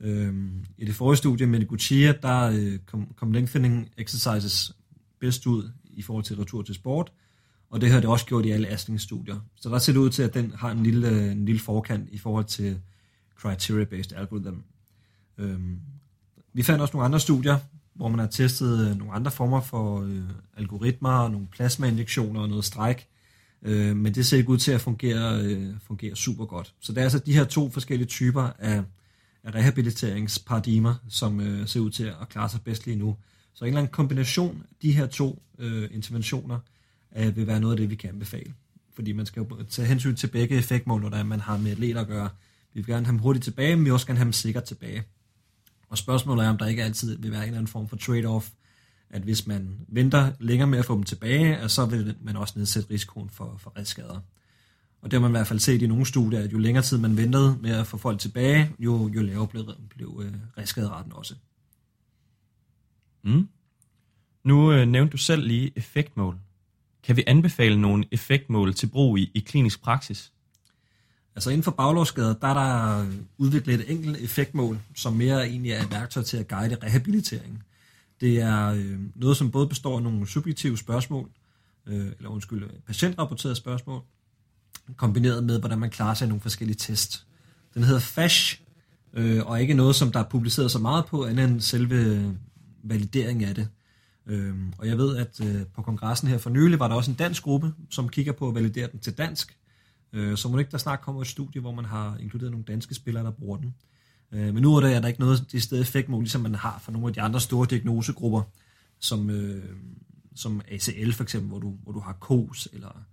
Øh, 0.00 0.34
I 0.78 0.84
det 0.84 0.94
forrige 0.94 1.16
studie 1.16 1.46
med 1.46 1.66
Guccia, 1.66 2.14
der 2.22 2.42
øh, 2.42 2.78
kom, 2.86 3.06
kom 3.16 3.32
lengthening 3.32 3.88
exercises 3.98 4.72
bedst 5.20 5.46
ud 5.46 5.70
i 5.84 6.02
forhold 6.02 6.24
til 6.24 6.36
retur 6.36 6.62
til 6.62 6.74
sport, 6.74 7.12
og 7.70 7.80
det 7.80 7.90
har 7.90 8.00
det 8.00 8.08
også 8.08 8.26
gjort 8.26 8.46
i 8.46 8.50
alle 8.50 8.68
Askling-studier. 8.68 9.36
Så 9.56 9.68
der 9.68 9.78
ser 9.78 9.92
det 9.92 10.00
ud 10.00 10.10
til, 10.10 10.22
at 10.22 10.34
den 10.34 10.52
har 10.56 10.70
en 10.70 10.82
lille, 10.82 11.08
øh, 11.08 11.32
en 11.32 11.44
lille 11.44 11.60
forkant 11.60 12.08
i 12.12 12.18
forhold 12.18 12.44
til 12.44 12.80
criteria-based 13.36 14.16
algorithm. 14.16 14.62
Øh, 15.38 15.60
vi 16.52 16.62
fandt 16.62 16.82
også 16.82 16.92
nogle 16.96 17.04
andre 17.04 17.20
studier, 17.20 17.58
hvor 17.94 18.08
man 18.08 18.18
har 18.18 18.26
testet 18.26 18.90
øh, 18.90 18.98
nogle 18.98 19.12
andre 19.12 19.30
former 19.30 19.60
for 19.60 20.02
øh, 20.02 20.22
algoritmer, 20.56 21.28
nogle 21.28 21.46
plasmainjektioner 21.46 22.40
og 22.40 22.48
noget 22.48 22.64
stræk, 22.64 23.06
øh, 23.62 23.96
men 23.96 24.14
det 24.14 24.26
ser 24.26 24.36
ikke 24.36 24.50
ud 24.50 24.58
til 24.58 24.72
at 24.72 24.80
fungere, 24.80 25.40
øh, 25.42 25.74
fungere 25.86 26.16
super 26.16 26.44
godt. 26.44 26.74
Så 26.80 26.92
det 26.92 26.98
er 26.98 27.02
altså 27.02 27.18
de 27.18 27.32
her 27.32 27.44
to 27.44 27.70
forskellige 27.70 28.08
typer 28.08 28.50
af, 28.58 28.82
af 29.44 29.54
rehabiliteringsparadigmer, 29.54 30.94
som 31.08 31.40
øh, 31.40 31.68
ser 31.68 31.80
ud 31.80 31.90
til 31.90 32.04
at 32.04 32.28
klare 32.28 32.48
sig 32.48 32.60
bedst 32.60 32.86
lige 32.86 32.96
nu. 32.96 33.16
Så 33.54 33.64
en 33.64 33.68
eller 33.68 33.80
anden 33.80 33.92
kombination 33.92 34.62
af 34.70 34.76
de 34.82 34.92
her 34.92 35.06
to 35.06 35.42
øh, 35.58 35.88
interventioner 35.92 36.58
øh, 37.16 37.36
vil 37.36 37.46
være 37.46 37.60
noget 37.60 37.74
af 37.74 37.76
det, 37.76 37.90
vi 37.90 37.94
kan 37.94 38.10
anbefale. 38.10 38.52
Fordi 38.94 39.12
man 39.12 39.26
skal 39.26 39.40
jo 39.40 39.64
tage 39.68 39.88
hensyn 39.88 40.16
til 40.16 40.26
begge 40.26 40.56
effektmål, 40.56 41.00
når 41.00 41.22
man 41.22 41.40
har 41.40 41.56
med 41.58 41.70
atleter 41.70 42.00
at 42.00 42.06
gøre. 42.06 42.28
Vi 42.76 42.80
vil 42.80 42.86
gerne 42.86 43.06
have 43.06 43.12
ham 43.12 43.22
hurtigt 43.22 43.44
tilbage, 43.44 43.76
men 43.76 43.84
vi 43.84 43.84
vil 43.84 43.92
også 43.92 44.06
gerne 44.06 44.18
have 44.18 44.24
ham 44.24 44.32
sikkert 44.32 44.64
tilbage. 44.64 45.04
Og 45.88 45.98
spørgsmålet 45.98 46.44
er, 46.44 46.50
om 46.50 46.58
der 46.58 46.66
ikke 46.66 46.84
altid 46.84 47.18
vil 47.18 47.30
være 47.30 47.40
en 47.40 47.46
eller 47.46 47.58
anden 47.58 47.68
form 47.68 47.88
for 47.88 47.96
trade-off, 47.96 48.50
at 49.10 49.22
hvis 49.22 49.46
man 49.46 49.78
venter 49.88 50.32
længere 50.40 50.68
med 50.68 50.78
at 50.78 50.84
få 50.84 50.94
dem 50.94 51.02
tilbage, 51.02 51.68
så 51.68 51.86
vil 51.86 52.16
man 52.20 52.36
også 52.36 52.54
nedsætte 52.56 52.90
risikoen 52.90 53.30
for, 53.30 53.56
for 53.58 53.72
redskader. 53.78 54.20
Og 55.02 55.10
det 55.10 55.12
har 55.12 55.20
man 55.20 55.30
i 55.30 55.36
hvert 55.38 55.46
fald 55.46 55.58
set 55.58 55.82
i 55.82 55.86
nogle 55.86 56.06
studier, 56.06 56.40
at 56.40 56.52
jo 56.52 56.58
længere 56.58 56.84
tid 56.84 56.98
man 56.98 57.16
ventede 57.16 57.58
med 57.60 57.70
at 57.70 57.86
få 57.86 57.96
folk 57.96 58.18
tilbage, 58.20 58.70
jo, 58.78 59.08
jo 59.08 59.22
lavere 59.22 59.48
blev, 59.48 59.64
blev 59.88 60.22
øh, 60.24 60.32
redskaderetten 60.58 61.12
også. 61.12 61.34
Mm. 63.22 63.48
Nu 64.44 64.72
øh, 64.72 64.88
nævnte 64.88 65.12
du 65.12 65.16
selv 65.16 65.46
lige 65.46 65.72
effektmål. 65.76 66.38
Kan 67.02 67.16
vi 67.16 67.24
anbefale 67.26 67.80
nogle 67.80 68.04
effektmål 68.10 68.74
til 68.74 68.86
brug 68.86 69.18
i, 69.18 69.30
i 69.34 69.40
klinisk 69.40 69.82
praksis? 69.82 70.32
Altså 71.36 71.50
inden 71.50 71.62
for 71.62 71.70
baglovsskader, 71.70 72.34
der 72.34 72.48
er 72.48 72.54
der 72.54 73.06
udviklet 73.38 73.74
et 73.74 73.90
enkelt 73.90 74.16
effektmål, 74.16 74.78
som 74.94 75.12
mere 75.12 75.48
egentlig 75.48 75.72
er 75.72 75.82
et 75.82 75.90
værktøj 75.90 76.22
til 76.22 76.36
at 76.36 76.48
guide 76.48 76.76
rehabiliteringen. 76.82 77.62
Det 78.20 78.40
er 78.40 78.66
øh, 78.66 78.98
noget, 79.14 79.36
som 79.36 79.50
både 79.50 79.68
består 79.68 79.96
af 79.96 80.02
nogle 80.02 80.26
subjektive 80.26 80.78
spørgsmål, 80.78 81.30
øh, 81.86 82.06
eller 82.18 82.28
undskyld, 82.28 82.70
patientrapporterede 82.86 83.56
spørgsmål, 83.56 84.02
kombineret 84.96 85.44
med, 85.44 85.58
hvordan 85.58 85.78
man 85.78 85.90
klarer 85.90 86.14
sig 86.14 86.26
i 86.26 86.28
nogle 86.28 86.40
forskellige 86.40 86.76
test. 86.76 87.26
Den 87.74 87.84
hedder 87.84 88.00
FASH, 88.00 88.60
øh, 89.12 89.46
og 89.46 89.60
ikke 89.60 89.74
noget, 89.74 89.96
som 89.96 90.12
der 90.12 90.20
er 90.20 90.28
publiceret 90.28 90.70
så 90.70 90.78
meget 90.78 91.06
på, 91.06 91.24
andet 91.24 91.48
end 91.48 91.60
selve 91.60 92.34
validering 92.82 93.44
af 93.44 93.54
det. 93.54 93.68
Øh, 94.26 94.54
og 94.78 94.86
jeg 94.86 94.98
ved, 94.98 95.16
at 95.16 95.40
øh, 95.40 95.66
på 95.74 95.82
kongressen 95.82 96.28
her 96.28 96.38
for 96.38 96.50
nylig 96.50 96.78
var 96.78 96.88
der 96.88 96.94
også 96.94 97.10
en 97.10 97.16
dansk 97.16 97.42
gruppe, 97.42 97.72
som 97.90 98.08
kigger 98.08 98.32
på 98.32 98.48
at 98.48 98.54
validere 98.54 98.88
den 98.92 99.00
til 99.00 99.18
dansk, 99.18 99.56
Øh, 100.12 100.36
så 100.36 100.48
må 100.48 100.56
det 100.56 100.60
ikke 100.60 100.72
der 100.72 100.78
snart 100.78 101.00
kommer 101.00 101.20
et 101.20 101.26
studie, 101.26 101.60
hvor 101.60 101.72
man 101.72 101.84
har 101.84 102.16
inkluderet 102.20 102.50
nogle 102.50 102.64
danske 102.64 102.94
spillere, 102.94 103.24
der 103.24 103.30
bruger 103.30 103.56
den. 103.58 103.74
Øh, 104.32 104.54
men 104.54 104.62
nu 104.62 104.76
er 104.76 104.80
der, 104.80 104.88
er 104.88 105.00
der 105.00 105.08
ikke 105.08 105.20
noget 105.20 105.52
det 105.52 105.62
sted 105.62 105.80
effektmål, 105.80 106.22
ligesom 106.22 106.40
man 106.40 106.54
har 106.54 106.78
for 106.78 106.92
nogle 106.92 107.06
af 107.06 107.12
de 107.12 107.20
andre 107.20 107.40
store 107.40 107.66
diagnosegrupper, 107.70 108.42
som, 108.98 109.30
øh, 109.30 109.64
som 110.34 110.60
ACL 110.68 111.12
for 111.12 111.22
eksempel, 111.22 111.48
hvor 111.48 111.58
du, 111.58 111.74
hvor 111.82 111.92
du 111.92 112.00
har 112.00 112.12
KOS, 112.12 112.68
eller 112.72 113.04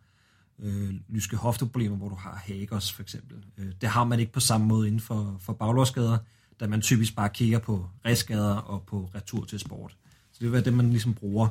øh, 0.60 0.94
lyske 1.10 1.36
hofteproblemer, 1.36 1.98
hvor 1.98 2.10
du 2.10 2.16
har 2.16 2.44
Hagers 2.46 2.92
for 2.92 3.02
eksempel. 3.02 3.46
Øh, 3.58 3.72
det 3.82 3.90
har 3.90 4.04
man 4.04 4.20
ikke 4.20 4.32
på 4.32 4.40
samme 4.40 4.68
måde 4.68 4.88
inden 4.88 5.02
for, 5.02 5.38
for 5.40 5.54
baglårsskader, 5.54 6.18
da 6.60 6.68
man 6.68 6.82
typisk 6.82 7.16
bare 7.16 7.30
kigger 7.30 7.60
på 7.60 7.90
restskader 8.06 8.56
og 8.56 8.84
på 8.84 9.10
retur 9.16 9.46
til 9.46 9.60
sport. 9.60 9.98
Så 10.32 10.38
det 10.40 10.46
vil 10.46 10.52
være 10.52 10.64
det, 10.64 10.74
man 10.74 10.90
ligesom 10.90 11.14
bruger, 11.14 11.48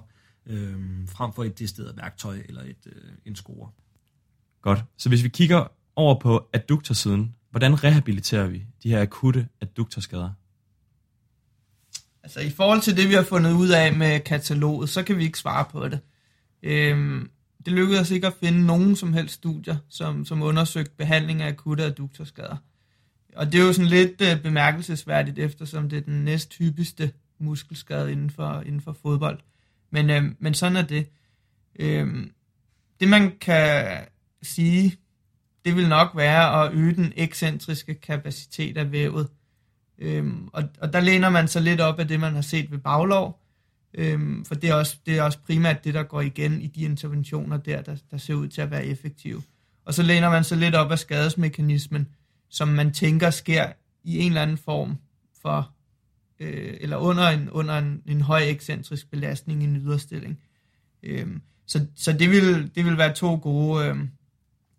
øh, 0.47 1.09
frem 1.09 1.33
for 1.33 1.45
et 1.45 1.59
decideret 1.59 1.97
værktøj 1.97 2.43
eller 2.49 2.63
et, 2.63 2.87
øh, 2.87 3.13
en 3.25 3.37
score. 3.37 3.71
Godt. 4.63 4.85
Så 4.97 5.09
hvis 5.09 5.25
vi 5.25 5.29
kigger 5.29 5.67
over 5.97 6.21
på 6.21 6.49
adduktorsiden, 6.53 7.35
hvordan 7.51 7.85
rehabiliterer 7.85 8.47
vi 8.47 8.67
de 8.83 8.89
her 8.89 9.03
akutte 9.03 9.49
adduktorskader? 9.61 10.31
Altså 12.23 12.41
i 12.41 12.51
forhold 12.51 12.81
til 12.81 12.97
det, 12.97 13.09
vi 13.09 13.15
har 13.15 13.23
fundet 13.23 13.53
ud 13.53 13.69
af 13.69 13.95
med 13.97 14.21
kataloget, 14.21 14.89
så 14.89 15.03
kan 15.03 15.19
vi 15.19 15.25
ikke 15.25 15.39
svare 15.39 15.65
på 15.71 15.89
det. 15.89 16.01
Øhm, 16.63 17.31
det 17.65 17.73
lykkedes 17.73 18.01
os 18.01 18.11
ikke 18.11 18.27
at 18.27 18.35
finde 18.41 18.67
nogen 18.67 18.97
som 18.97 19.13
helst 19.13 19.35
studier, 19.35 19.77
som, 19.89 20.25
som 20.25 20.43
undersøgte 20.43 20.93
behandling 20.97 21.43
af 21.43 21.49
akutte 21.49 21.85
adduktorskader. 21.85 22.57
Og 23.37 23.53
det 23.53 23.61
er 23.61 23.65
jo 23.65 23.73
sådan 23.73 23.91
lidt 23.91 24.21
øh, 24.23 24.43
bemærkelsesværdigt, 24.43 25.39
eftersom 25.39 25.89
det 25.89 25.97
er 25.97 26.03
den 26.03 26.25
næst 26.25 26.51
typiske 26.51 27.13
muskelskade 27.39 28.13
inden 28.13 28.31
for, 28.31 28.61
inden 28.61 28.81
for 28.81 28.97
fodbold. 29.03 29.39
Men, 29.91 30.11
øh, 30.11 30.25
men 30.39 30.55
sådan 30.55 30.77
er 30.77 30.83
det. 30.83 31.07
Øh, 31.79 32.27
det 33.01 33.09
man 33.09 33.33
kan 33.41 33.99
sige, 34.43 34.97
det 35.65 35.77
vil 35.77 35.89
nok 35.89 36.11
være 36.17 36.65
at 36.65 36.73
øge 36.75 36.95
den 36.95 37.13
ekscentriske 37.17 37.95
kapacitet 37.95 38.77
af 38.77 38.93
vævet. 38.93 39.29
Øhm, 39.99 40.49
og, 40.53 40.63
og 40.81 40.93
der 40.93 41.01
læner 41.01 41.31
man 41.31 41.49
sig 41.49 41.63
lidt 41.63 41.81
op 41.81 41.99
af 41.99 42.09
det, 42.09 42.21
man 42.21 42.35
har 42.35 42.43
set 42.43 42.71
ved 42.71 42.79
baglov. 42.79 43.43
Øhm, 43.95 44.45
for 44.45 44.55
det 44.55 44.71
er, 44.71 44.75
også, 44.75 44.97
det 45.07 45.19
er 45.19 45.23
også 45.23 45.39
primært 45.39 45.85
det, 45.85 45.95
der 45.95 46.03
går 46.03 46.21
igen 46.21 46.61
i 46.61 46.67
de 46.67 46.81
interventioner 46.81 47.57
der, 47.57 47.83
der, 47.83 47.97
der 48.11 48.17
ser 48.17 48.35
ud 48.35 48.49
til 48.49 48.61
at 48.61 48.71
være 48.71 48.87
effektive. 48.87 49.43
Og 49.85 49.95
så 49.95 50.03
læner 50.03 50.31
man 50.31 50.45
sig 50.45 50.59
lidt 50.59 50.75
op 50.75 50.91
af 50.91 50.99
skadesmekanismen, 50.99 52.09
som 52.49 52.69
man 52.69 52.93
tænker 52.93 53.31
sker 53.31 53.73
i 54.05 54.19
en 54.19 54.27
eller 54.27 54.43
anden 54.43 54.57
form 54.57 54.97
for, 55.43 55.71
øh, 56.41 56.77
eller 56.81 56.97
under 56.97 57.29
en, 57.29 57.51
under 57.51 57.79
en, 57.79 58.03
en 58.07 58.21
høj 58.21 58.43
ekscentrisk 58.43 59.11
belastning 59.11 59.63
i 59.63 59.65
en 59.65 59.77
yderstilling. 59.77 60.39
Øhm, 61.03 61.43
så 61.67 61.87
så 61.95 62.13
det, 62.13 62.31
vil, 62.31 62.71
det 62.75 62.85
vil 62.85 62.99
være 62.99 63.15
to 63.15 63.35
gode, 63.43 63.87
øhm, 63.87 64.11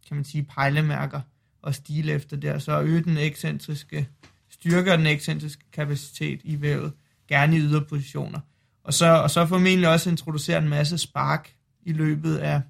kan 0.08 0.16
man 0.16 0.24
sige, 0.24 0.44
pejlemærker 0.44 1.22
og 1.62 1.76
stile 1.76 2.12
efter 2.12 2.38
der. 2.38 2.60
Så 2.60 2.82
øge 2.82 3.04
den 3.04 3.18
ekscentriske 3.18 4.10
styrke 4.50 4.92
og 4.92 4.98
den 4.98 5.08
ekscentriske 5.08 5.63
kapacitet 5.74 6.42
i 6.44 6.62
vævet, 6.62 6.94
gerne 7.28 7.56
i 7.56 7.60
yderpositioner. 7.60 8.39
Og 8.84 8.94
så, 8.94 9.06
og 9.06 9.32
så 9.32 9.46
formentlig 9.46 9.89
også 9.89 10.10
introducere 10.10 10.58
en 10.58 10.70
masse 10.70 10.98
spark 10.98 11.54
i 11.82 11.94
løbet 11.94 12.38
af, 12.38 12.62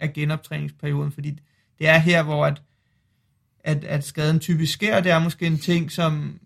af 0.00 0.12
genoptræningsperioden, 0.12 1.12
fordi 1.12 1.30
det 1.78 1.88
er 1.88 1.98
her, 1.98 2.22
hvor 2.22 2.46
at, 2.46 2.62
at, 3.60 3.84
at 3.84 4.04
skaden 4.04 4.40
typisk 4.40 4.72
sker, 4.72 5.00
det 5.00 5.12
er 5.12 5.18
måske 5.18 5.46
en 5.46 5.58
ting, 5.58 5.92
som, 5.92 6.40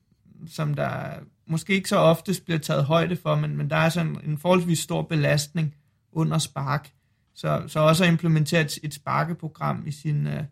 som 0.49 0.75
der 0.75 1.15
måske 1.47 1.75
ikke 1.75 1.89
så 1.89 1.97
ofte 1.97 2.35
bliver 2.45 2.59
taget 2.59 2.85
højde 2.85 3.17
for, 3.17 3.35
men, 3.35 3.57
men 3.57 3.71
der 3.71 3.77
er 3.77 3.89
sådan 3.89 4.21
en 4.25 4.39
forholdsvis 4.39 4.79
stor 4.79 5.03
belastning 5.03 5.75
under 6.13 6.39
spark. 6.39 6.91
Så, 7.37 7.65
så 7.67 7.81
også 7.81 8.05
at 8.05 8.11
implementere 8.11 8.61
et, 8.61 8.79
et 8.83 8.95
sparkeprogram 8.95 9.87
i 9.87 9.91
sin, 9.91 10.27
uh, 10.27 10.45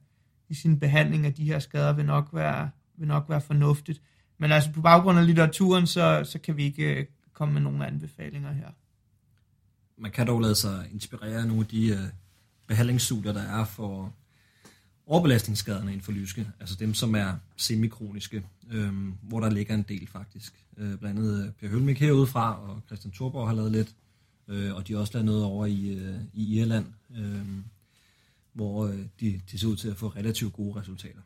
i 0.48 0.54
sin 0.54 0.80
behandling 0.80 1.26
af 1.26 1.34
de 1.34 1.44
her 1.44 1.58
skader 1.58 1.92
vil 1.92 2.04
nok 2.04 2.28
være, 2.32 2.70
vil 2.96 3.08
nok 3.08 3.24
være 3.28 3.40
fornuftigt. 3.40 4.02
Men 4.38 4.52
altså 4.52 4.72
på 4.72 4.80
baggrund 4.80 5.18
af 5.18 5.26
litteraturen, 5.26 5.86
så, 5.86 6.24
så 6.24 6.38
kan 6.38 6.56
vi 6.56 6.64
ikke 6.64 6.94
øh, 6.94 7.06
komme 7.32 7.54
med 7.54 7.62
nogle 7.62 7.86
anbefalinger 7.86 8.52
her. 8.52 8.68
Man 9.98 10.10
kan 10.10 10.26
dog 10.26 10.40
lade 10.40 10.54
sig 10.54 10.88
inspirere 10.92 11.40
af 11.40 11.46
nogle 11.46 11.60
af 11.62 11.66
de 11.66 11.92
uh, 11.92 11.98
behandlingsstudier, 12.66 13.32
der 13.32 13.42
er 13.42 13.64
for 13.64 14.12
overbelastningsskaderne 15.06 15.90
inden 15.90 16.04
for 16.04 16.12
lyske, 16.12 16.48
altså 16.60 16.76
dem, 16.80 16.94
som 16.94 17.14
er 17.14 17.34
semikroniske, 17.56 18.42
øhm, 18.70 19.14
hvor 19.22 19.40
der 19.40 19.50
ligger 19.50 19.74
en 19.74 19.82
del 19.82 20.06
faktisk. 20.06 20.64
Øh, 20.76 20.98
blandt 20.98 21.18
andet 21.20 21.54
Per 21.60 21.68
Hølmik 21.68 22.00
herudefra, 22.00 22.68
og 22.68 22.80
Christian 22.86 23.12
Thorborg 23.12 23.48
har 23.48 23.54
lavet 23.54 23.72
lidt, 23.72 23.94
øh, 24.48 24.74
og 24.74 24.88
de 24.88 24.92
har 24.92 25.00
også 25.00 25.12
lavet 25.12 25.24
noget 25.24 25.44
over 25.44 25.66
i, 25.66 25.88
øh, 25.88 26.16
i 26.32 26.60
Irland, 26.60 26.86
øh, 27.16 27.46
hvor 28.52 28.86
øh, 28.86 28.98
de, 29.20 29.40
de 29.50 29.58
ser 29.58 29.66
ud 29.66 29.76
til 29.76 29.88
at 29.88 29.96
få 29.96 30.08
relativt 30.08 30.52
gode 30.52 30.80
resultater. 30.80 31.20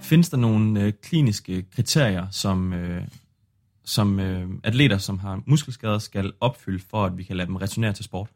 Findes 0.00 0.28
der 0.28 0.36
nogle 0.36 0.82
øh, 0.82 0.92
kliniske 1.02 1.62
kriterier, 1.62 2.30
som, 2.30 2.72
øh, 2.72 3.06
som 3.84 4.20
øh, 4.20 4.50
atleter, 4.62 4.98
som 4.98 5.18
har 5.18 5.42
muskelskader, 5.46 5.98
skal 5.98 6.32
opfylde, 6.40 6.78
for 6.78 7.04
at 7.06 7.18
vi 7.18 7.22
kan 7.22 7.36
lade 7.36 7.46
dem 7.46 7.56
returnere 7.56 7.92
til 7.92 8.04
sport? 8.04 8.28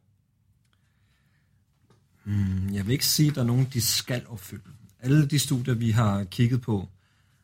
Hmm, 2.24 2.74
jeg 2.74 2.86
vil 2.86 2.92
ikke 2.92 3.06
sige, 3.06 3.28
at 3.28 3.34
der 3.34 3.40
er 3.40 3.46
nogen, 3.46 3.68
de 3.72 3.80
skal 3.80 4.26
opfylde. 4.28 4.70
Alle 5.04 5.26
de 5.26 5.38
studier, 5.38 5.74
vi 5.74 5.90
har 5.90 6.24
kigget 6.24 6.60
på, 6.60 6.88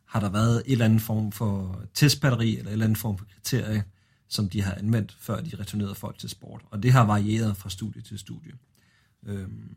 har 0.05 0.21
der 0.21 0.29
været 0.29 0.63
en 0.67 0.73
eller 0.73 0.85
anden 0.85 1.01
form 1.01 1.33
for 1.33 1.83
testbatteri, 1.95 2.51
eller 2.51 2.69
en 2.69 2.73
eller 2.73 2.85
anden 2.85 2.97
form 2.97 3.19
for 3.19 3.25
kriterie, 3.35 3.85
som 4.29 4.49
de 4.49 4.63
har 4.63 4.75
anvendt, 4.75 5.17
før 5.21 5.41
de 5.41 5.57
returnerede 5.61 5.95
folk 5.95 6.19
til 6.19 6.29
sport. 6.29 6.63
Og 6.71 6.83
det 6.83 6.93
har 6.93 7.05
varieret 7.05 7.57
fra 7.57 7.71
studie 7.71 8.03
til 8.03 8.19
studie. 8.19 8.53
Øhm, 9.27 9.77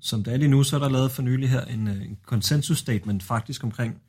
som 0.00 0.24
det 0.24 0.32
er 0.32 0.36
lige 0.36 0.48
nu, 0.48 0.62
så 0.62 0.76
er 0.76 0.80
der 0.80 0.88
lavet 0.88 1.12
for 1.12 1.22
nylig 1.22 1.50
her 1.50 1.64
en, 1.64 1.88
øh, 1.88 2.02
en 2.02 2.18
consensus 2.22 2.78
statement 2.78 3.22
faktisk 3.22 3.64
omkring 3.64 4.00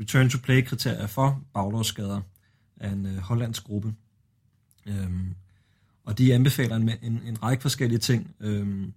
return 0.00 0.30
to 0.30 0.38
play 0.42 0.64
kriterier 0.64 1.06
for 1.06 1.42
baglovsskader 1.54 2.20
af 2.76 2.88
en 2.88 3.06
øh, 3.06 3.16
hollandsk 3.16 3.64
gruppe. 3.64 3.94
Øhm, 4.86 5.34
og 6.04 6.18
de 6.18 6.34
anbefaler 6.34 6.76
en, 6.76 6.90
en, 7.02 7.20
en 7.26 7.42
række 7.42 7.62
forskellige 7.62 7.98
ting. 7.98 8.34
Øhm, 8.40 8.92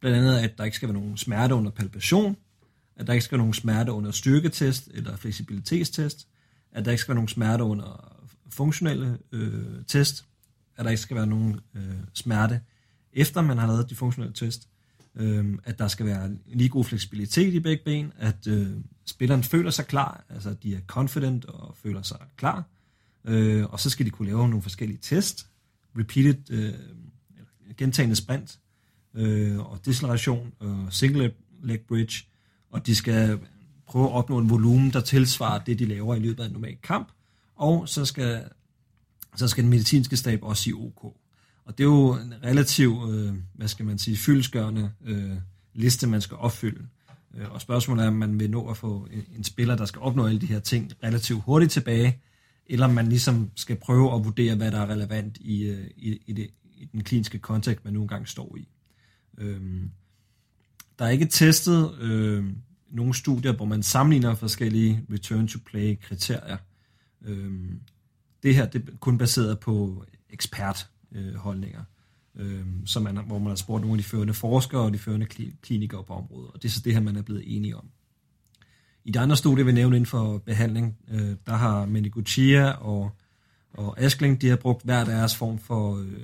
blandt 0.00 0.18
andet, 0.18 0.38
at 0.38 0.58
der 0.58 0.64
ikke 0.64 0.76
skal 0.76 0.88
være 0.88 0.98
nogen 0.98 1.16
smerte 1.16 1.54
under 1.54 1.70
palpation, 1.70 2.36
at 2.96 3.06
der 3.06 3.12
ikke 3.12 3.24
skal 3.24 3.36
være 3.36 3.42
nogen 3.42 3.54
smerte 3.54 3.92
under 3.92 4.10
styrketest 4.10 4.88
eller 4.94 5.16
fleksibilitetstest, 5.16 6.28
at 6.72 6.84
der 6.84 6.90
ikke 6.90 7.00
skal 7.00 7.12
være 7.12 7.16
nogen 7.16 7.28
smerte 7.28 7.64
under 7.64 8.18
funktionelle 8.50 9.18
øh, 9.32 9.84
test, 9.86 10.24
at 10.76 10.84
der 10.84 10.90
ikke 10.90 11.02
skal 11.02 11.16
være 11.16 11.26
nogen 11.26 11.60
øh, 11.74 11.94
smerte 12.14 12.60
efter 13.12 13.42
man 13.42 13.58
har 13.58 13.66
lavet 13.66 13.90
de 13.90 13.94
funktionelle 13.94 14.34
test, 14.34 14.68
øh, 15.14 15.58
at 15.64 15.78
der 15.78 15.88
skal 15.88 16.06
være 16.06 16.30
lige 16.46 16.68
god 16.68 16.84
fleksibilitet 16.84 17.54
i 17.54 17.60
begge 17.60 17.84
ben, 17.84 18.12
at 18.18 18.46
øh, 18.46 18.70
spilleren 19.06 19.42
føler 19.42 19.70
sig 19.70 19.86
klar, 19.86 20.24
altså 20.28 20.50
at 20.50 20.62
de 20.62 20.74
er 20.74 20.80
confident 20.86 21.44
og 21.44 21.76
føler 21.76 22.02
sig 22.02 22.18
klar, 22.36 22.64
øh, 23.24 23.64
og 23.64 23.80
så 23.80 23.90
skal 23.90 24.06
de 24.06 24.10
kunne 24.10 24.28
lave 24.28 24.48
nogle 24.48 24.62
forskellige 24.62 24.98
test, 25.02 25.46
repeated, 25.98 26.50
øh, 26.50 26.74
gentagende 27.76 28.16
sprint, 28.16 28.58
øh, 29.14 29.58
og 29.58 29.80
deceleration, 29.84 30.52
og 30.58 30.86
single 30.90 31.34
leg 31.62 31.80
bridge, 31.80 32.24
og 32.72 32.86
de 32.86 32.94
skal 32.94 33.38
prøve 33.86 34.04
at 34.04 34.12
opnå 34.12 34.38
en 34.38 34.50
volumen, 34.50 34.92
der 34.92 35.00
tilsvarer 35.00 35.64
det, 35.64 35.78
de 35.78 35.84
laver 35.84 36.14
i 36.14 36.18
løbet 36.18 36.42
af 36.42 36.46
en 36.46 36.52
normal 36.52 36.76
kamp, 36.82 37.08
og 37.56 37.88
så 37.88 38.04
skal, 38.04 38.44
så 39.36 39.48
skal 39.48 39.62
den 39.62 39.70
medicinske 39.70 40.16
stab 40.16 40.42
også 40.42 40.62
sige 40.62 40.74
OK. 40.74 41.04
Og 41.64 41.78
det 41.78 41.84
er 41.84 41.88
jo 41.88 42.12
en 42.12 42.34
relativ, 42.44 43.08
øh, 43.10 43.34
hvad 43.54 43.68
skal 43.68 43.86
man 43.86 43.98
sige, 43.98 44.16
fyldesgørende 44.16 44.90
øh, 45.04 45.36
liste, 45.74 46.06
man 46.06 46.20
skal 46.20 46.36
opfylde. 46.36 46.86
Øh, 47.34 47.52
og 47.52 47.60
spørgsmålet 47.60 48.04
er, 48.04 48.08
om 48.08 48.14
man 48.14 48.40
vil 48.40 48.50
nå 48.50 48.70
at 48.70 48.76
få 48.76 49.08
en, 49.12 49.24
en 49.36 49.44
spiller, 49.44 49.76
der 49.76 49.84
skal 49.84 50.02
opnå 50.02 50.26
alle 50.26 50.40
de 50.40 50.46
her 50.46 50.60
ting 50.60 50.92
relativt 51.02 51.42
hurtigt 51.42 51.72
tilbage, 51.72 52.18
eller 52.66 52.86
om 52.86 52.94
man 52.94 53.08
ligesom 53.08 53.50
skal 53.54 53.76
prøve 53.76 54.14
at 54.14 54.24
vurdere, 54.24 54.56
hvad 54.56 54.70
der 54.70 54.78
er 54.80 54.90
relevant 54.90 55.38
i, 55.40 55.62
øh, 55.62 55.90
i, 55.96 56.18
i, 56.26 56.32
det, 56.32 56.50
i 56.64 56.88
den 56.92 57.04
kliniske 57.04 57.38
kontekst, 57.38 57.84
man 57.84 57.94
nu 57.94 58.02
engang 58.02 58.28
står 58.28 58.56
i. 58.56 58.68
Øhm, 59.38 59.90
der 61.02 61.08
er 61.08 61.12
ikke 61.12 61.26
testet 61.26 61.98
øh, 62.00 62.44
nogle 62.90 63.14
studier, 63.14 63.52
hvor 63.52 63.64
man 63.64 63.82
sammenligner 63.82 64.34
forskellige 64.34 65.04
return-to-play-kriterier. 65.12 66.56
Øh, 67.24 67.52
det 68.42 68.54
her 68.54 68.66
det 68.66 68.88
er 68.88 68.96
kun 69.00 69.18
baseret 69.18 69.60
på 69.60 70.04
ekspertholdninger, 70.30 71.84
øh, 72.36 72.66
som 72.86 73.02
man, 73.02 73.16
hvor 73.26 73.38
man 73.38 73.48
har 73.48 73.54
spurgt 73.54 73.80
nogle 73.80 73.94
af 73.94 73.98
de 73.98 74.04
førende 74.04 74.34
forskere 74.34 74.80
og 74.80 74.92
de 74.92 74.98
førende 74.98 75.26
klinikere 75.62 76.04
på 76.04 76.14
området, 76.14 76.50
og 76.50 76.62
det 76.62 76.68
er 76.68 76.72
så 76.72 76.80
det 76.84 76.92
her, 76.92 77.00
man 77.00 77.16
er 77.16 77.22
blevet 77.22 77.56
enige 77.56 77.76
om. 77.76 77.88
I 79.04 79.10
de 79.10 79.20
andre 79.20 79.36
studier, 79.36 79.64
vi 79.64 79.72
nævnte 79.72 79.96
inden 79.96 80.06
for 80.06 80.38
behandling, 80.38 80.98
øh, 81.10 81.36
der 81.46 81.54
har 81.54 81.86
Meniguchia 81.86 82.70
og, 82.70 83.10
og 83.74 84.00
Askling, 84.00 84.40
de 84.40 84.48
har 84.48 84.56
brugt 84.56 84.84
hver 84.84 85.04
deres 85.04 85.36
form 85.36 85.58
for 85.58 85.96
øh, 85.96 86.22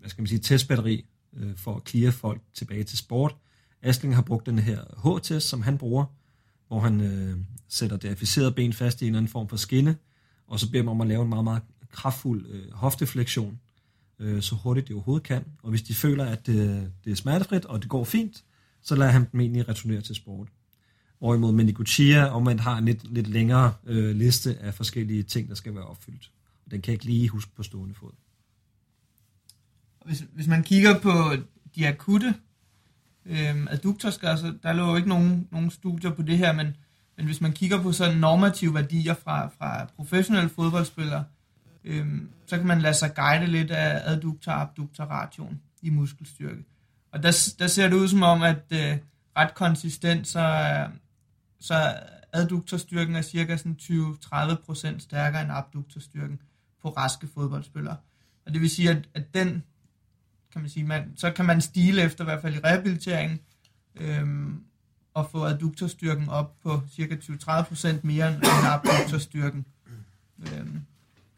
hvad 0.00 0.10
skal 0.10 0.22
man 0.22 0.26
sige, 0.28 0.40
testbatteri 0.40 1.04
øh, 1.36 1.56
for 1.56 1.76
at 1.76 1.84
klire 1.84 2.12
folk 2.12 2.40
tilbage 2.54 2.84
til 2.84 2.98
sport. 2.98 3.36
Asling 3.82 4.14
har 4.14 4.22
brugt 4.22 4.46
den 4.46 4.58
her 4.58 4.80
H-test, 5.04 5.48
som 5.48 5.62
han 5.62 5.78
bruger, 5.78 6.04
hvor 6.68 6.80
han 6.80 7.00
øh, 7.00 7.36
sætter 7.68 7.96
det 7.96 8.08
afficerede 8.08 8.52
ben 8.52 8.72
fast 8.72 9.02
i 9.02 9.04
en 9.04 9.08
eller 9.08 9.18
anden 9.18 9.32
form 9.32 9.48
for 9.48 9.56
skinne, 9.56 9.96
og 10.46 10.60
så 10.60 10.70
beder 10.70 10.84
man 10.84 10.90
om 10.90 11.00
at 11.00 11.06
lave 11.06 11.22
en 11.22 11.28
meget, 11.28 11.44
meget 11.44 11.62
kraftfuld 11.90 12.46
øh, 12.48 12.72
hofteflektion, 12.72 13.60
øh, 14.18 14.42
så 14.42 14.54
hurtigt 14.54 14.88
det 14.88 14.94
overhovedet 14.94 15.26
kan. 15.26 15.44
Og 15.62 15.70
hvis 15.70 15.82
de 15.82 15.94
føler, 15.94 16.24
at 16.24 16.46
det, 16.46 16.90
det 17.04 17.10
er 17.10 17.16
smertefrit, 17.16 17.64
og 17.64 17.82
det 17.82 17.88
går 17.88 18.04
fint, 18.04 18.44
så 18.82 18.96
lader 18.96 19.10
han 19.10 19.26
dem 19.32 19.40
egentlig 19.40 19.68
returnere 19.68 20.00
til 20.00 20.14
sport. 20.14 20.48
Hvorimod 21.18 21.52
Menikuchia 21.52 22.28
omvendt 22.28 22.60
har 22.60 22.78
en 22.78 22.84
lidt, 22.84 23.14
lidt 23.14 23.26
længere 23.26 23.74
øh, 23.84 24.16
liste 24.16 24.58
af 24.58 24.74
forskellige 24.74 25.22
ting, 25.22 25.48
der 25.48 25.54
skal 25.54 25.74
være 25.74 25.84
opfyldt. 25.84 26.30
Den 26.70 26.82
kan 26.82 26.92
jeg 26.92 26.94
ikke 26.94 27.04
lige 27.04 27.28
huske 27.28 27.50
på 27.56 27.62
stående 27.62 27.94
fod. 27.94 28.12
Hvis, 30.04 30.24
hvis 30.32 30.46
man 30.46 30.62
kigger 30.62 31.00
på 31.00 31.12
de 31.76 31.88
akutte 31.88 32.34
øh, 33.26 33.66
adduktorskader, 33.70 34.36
så 34.36 34.54
der 34.62 34.72
lå 34.72 34.90
jo 34.90 34.96
ikke 34.96 35.08
nogen, 35.08 35.48
nogen 35.50 35.70
studier 35.70 36.10
på 36.10 36.22
det 36.22 36.38
her, 36.38 36.52
men, 36.52 36.76
men 37.16 37.26
hvis 37.26 37.40
man 37.40 37.52
kigger 37.52 37.82
på 37.82 37.92
sådan 37.92 38.18
normative 38.18 38.74
værdier 38.74 39.14
fra, 39.14 39.48
fra 39.58 39.86
professionelle 39.96 40.48
fodboldspillere, 40.48 41.24
øh, 41.84 42.06
så 42.46 42.56
kan 42.56 42.66
man 42.66 42.80
lade 42.80 42.94
sig 42.94 43.14
guide 43.14 43.46
lidt 43.46 43.70
af 43.70 44.12
adduktor-abduktor 44.12 45.04
ration 45.04 45.60
i 45.82 45.90
muskelstyrke. 45.90 46.64
Og 47.12 47.22
der, 47.22 47.54
der 47.58 47.66
ser 47.66 47.88
det 47.88 47.96
ud 47.96 48.08
som 48.08 48.22
om, 48.22 48.42
at 48.42 48.64
øh, 48.72 48.98
ret 49.36 49.54
konsistent, 49.54 50.26
så, 50.26 50.86
så 51.60 51.94
adduktorstyrken 52.32 53.16
er 53.16 53.22
cirka 53.22 53.56
20-30% 53.56 54.98
stærkere 54.98 55.42
end 55.42 55.52
abduktorstyrken 55.52 56.40
på 56.82 56.88
raske 56.88 57.28
fodboldspillere. 57.34 57.96
Og 58.46 58.52
det 58.52 58.60
vil 58.60 58.70
sige, 58.70 58.90
at, 58.90 59.08
at 59.14 59.34
den, 59.34 59.62
kan 60.52 60.60
man 60.60 60.70
sige, 60.70 60.84
man, 60.84 61.12
så 61.16 61.30
kan 61.30 61.44
man 61.44 61.60
stile 61.60 62.02
efter, 62.02 62.24
i 62.24 62.26
hvert 62.26 62.42
fald 62.42 62.54
i 62.54 62.60
rehabiliteringen, 62.64 63.40
øhm, 63.96 64.64
og 65.14 65.30
få 65.30 65.44
adduktorstyrken 65.44 66.28
op 66.28 66.60
på 66.62 66.82
cirka 66.90 67.16
20-30% 67.16 68.00
mere 68.02 68.28
end 68.28 68.42
abduktorstyrken, 68.46 69.66
øhm, 70.38 70.80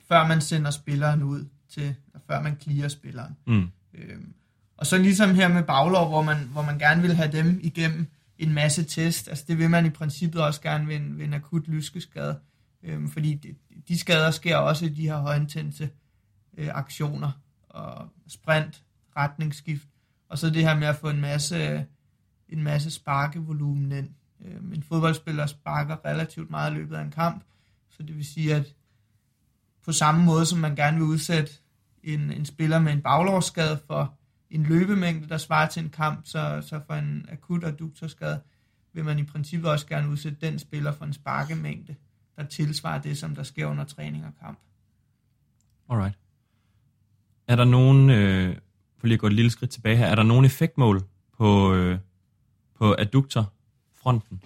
før 0.08 0.26
man 0.26 0.40
sender 0.40 0.70
spilleren 0.70 1.22
ud 1.22 1.46
til, 1.68 1.94
før 2.26 2.42
man 2.42 2.56
clear 2.60 2.88
spilleren. 2.88 3.36
Mm. 3.46 3.70
Øhm, 3.94 4.34
og 4.76 4.86
så 4.86 4.98
ligesom 4.98 5.34
her 5.34 5.48
med 5.48 5.62
baglov, 5.62 6.08
hvor 6.08 6.22
man, 6.22 6.36
hvor 6.36 6.62
man 6.62 6.78
gerne 6.78 7.02
vil 7.02 7.14
have 7.14 7.32
dem 7.32 7.60
igennem 7.62 8.06
en 8.38 8.52
masse 8.52 8.84
test. 8.84 9.28
Altså 9.28 9.44
det 9.48 9.58
vil 9.58 9.70
man 9.70 9.86
i 9.86 9.90
princippet 9.90 10.42
også 10.42 10.60
gerne 10.60 10.88
ved 10.88 10.96
en, 10.96 11.18
ved 11.18 11.24
en 11.24 11.34
akut 11.34 11.68
lyskeskade, 11.68 12.38
øhm, 12.82 13.10
fordi 13.10 13.34
de, 13.34 13.54
de 13.88 13.98
skader 13.98 14.30
sker 14.30 14.56
også 14.56 14.84
i 14.84 14.88
de 14.88 15.02
her 15.02 15.16
højintense 15.16 15.90
øh, 16.58 16.68
aktioner, 16.74 17.30
og 17.68 18.08
sprint, 18.28 18.82
retningsskift, 19.16 19.88
og 20.28 20.38
så 20.38 20.50
det 20.50 20.62
her 20.62 20.78
med 20.78 20.86
at 20.86 20.96
få 20.96 21.10
en 21.10 21.20
masse, 21.20 21.86
en 22.48 22.62
masse 22.62 22.90
sparkevolumen 22.90 23.92
ind. 23.92 24.10
Øhm, 24.44 24.72
en 24.72 24.82
fodboldspiller 24.82 25.46
sparker 25.46 25.96
relativt 26.04 26.50
meget 26.50 26.72
i 26.72 26.74
løbet 26.74 26.96
af 26.96 27.02
en 27.02 27.10
kamp, 27.10 27.44
så 27.90 28.02
det 28.02 28.16
vil 28.16 28.24
sige, 28.24 28.54
at 28.54 28.74
på 29.84 29.92
samme 29.92 30.24
måde 30.24 30.46
som 30.46 30.58
man 30.58 30.76
gerne 30.76 30.96
vil 30.96 31.06
udsætte 31.06 31.52
en, 32.02 32.32
en 32.32 32.46
spiller 32.46 32.78
med 32.78 32.92
en 32.92 33.02
baglårsskade 33.02 33.80
for 33.86 34.14
en 34.50 34.62
løbemængde, 34.62 35.28
der 35.28 35.38
svarer 35.38 35.68
til 35.68 35.84
en 35.84 35.90
kamp, 35.90 36.20
så, 36.24 36.62
så 36.66 36.80
for 36.86 36.94
en 36.94 37.26
akut 37.28 37.64
adduktorskade 37.64 38.40
vil 38.92 39.04
man 39.04 39.18
i 39.18 39.24
princippet 39.24 39.70
også 39.70 39.86
gerne 39.86 40.08
udsætte 40.08 40.38
den 40.40 40.58
spiller 40.58 40.92
for 40.92 41.04
en 41.04 41.12
sparkemængde, 41.12 41.94
der 42.36 42.44
tilsvarer 42.44 43.00
det, 43.00 43.18
som 43.18 43.34
der 43.34 43.42
sker 43.42 43.66
under 43.66 43.84
træning 43.84 44.26
og 44.26 44.32
kamp. 44.40 44.58
Alright. 45.90 46.18
Er 47.48 47.56
der 47.56 47.64
nogen, 47.64 48.10
øh, 48.10 48.56
for 49.04 49.08
lige 49.08 49.16
at 49.16 49.20
gå 49.20 49.26
et 49.26 49.32
lille 49.32 49.50
skridt 49.50 49.70
tilbage 49.70 49.96
her, 49.96 50.06
er 50.06 50.14
der 50.14 50.22
nogen 50.22 50.44
effektmål 50.44 51.02
på, 51.38 51.74
øh, 51.74 51.98
på 52.78 52.94
adduktorfronten? 52.98 54.42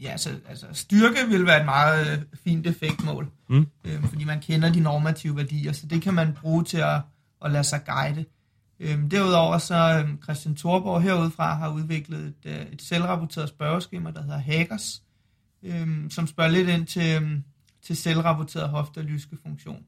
Ja, 0.00 0.10
altså, 0.10 0.30
altså 0.48 0.66
styrke 0.72 1.28
vil 1.28 1.46
være 1.46 1.60
et 1.60 1.64
meget 1.64 2.12
øh, 2.12 2.18
fint 2.44 2.66
effektmål, 2.66 3.30
mm. 3.48 3.66
øh, 3.84 4.04
fordi 4.04 4.24
man 4.24 4.40
kender 4.40 4.72
de 4.72 4.80
normative 4.80 5.36
værdier, 5.36 5.72
så 5.72 5.86
det 5.86 6.02
kan 6.02 6.14
man 6.14 6.32
bruge 6.40 6.64
til 6.64 6.78
at, 6.78 7.00
at 7.44 7.50
lade 7.50 7.64
sig 7.64 7.80
guide. 7.84 8.24
Øh, 8.80 9.10
derudover 9.10 9.58
så 9.58 10.04
øh, 10.04 10.22
Christian 10.22 10.56
Thorborg 10.56 11.02
herudfra 11.02 11.54
har 11.54 11.68
udviklet 11.68 12.20
et, 12.20 12.50
øh, 12.50 12.66
et 12.72 12.82
selvrapporteret 12.82 13.48
spørgeskema, 13.48 14.10
der 14.10 14.22
hedder 14.22 14.38
Hackers, 14.38 15.02
øh, 15.62 16.10
som 16.10 16.26
spørger 16.26 16.50
lidt 16.50 16.68
ind 16.68 16.86
til, 16.86 17.22
øh, 17.22 17.30
til 17.82 17.96
selvrapporteret 17.96 18.68
hofte- 18.68 18.98
og 18.98 19.04
lyskefunktion. 19.04 19.84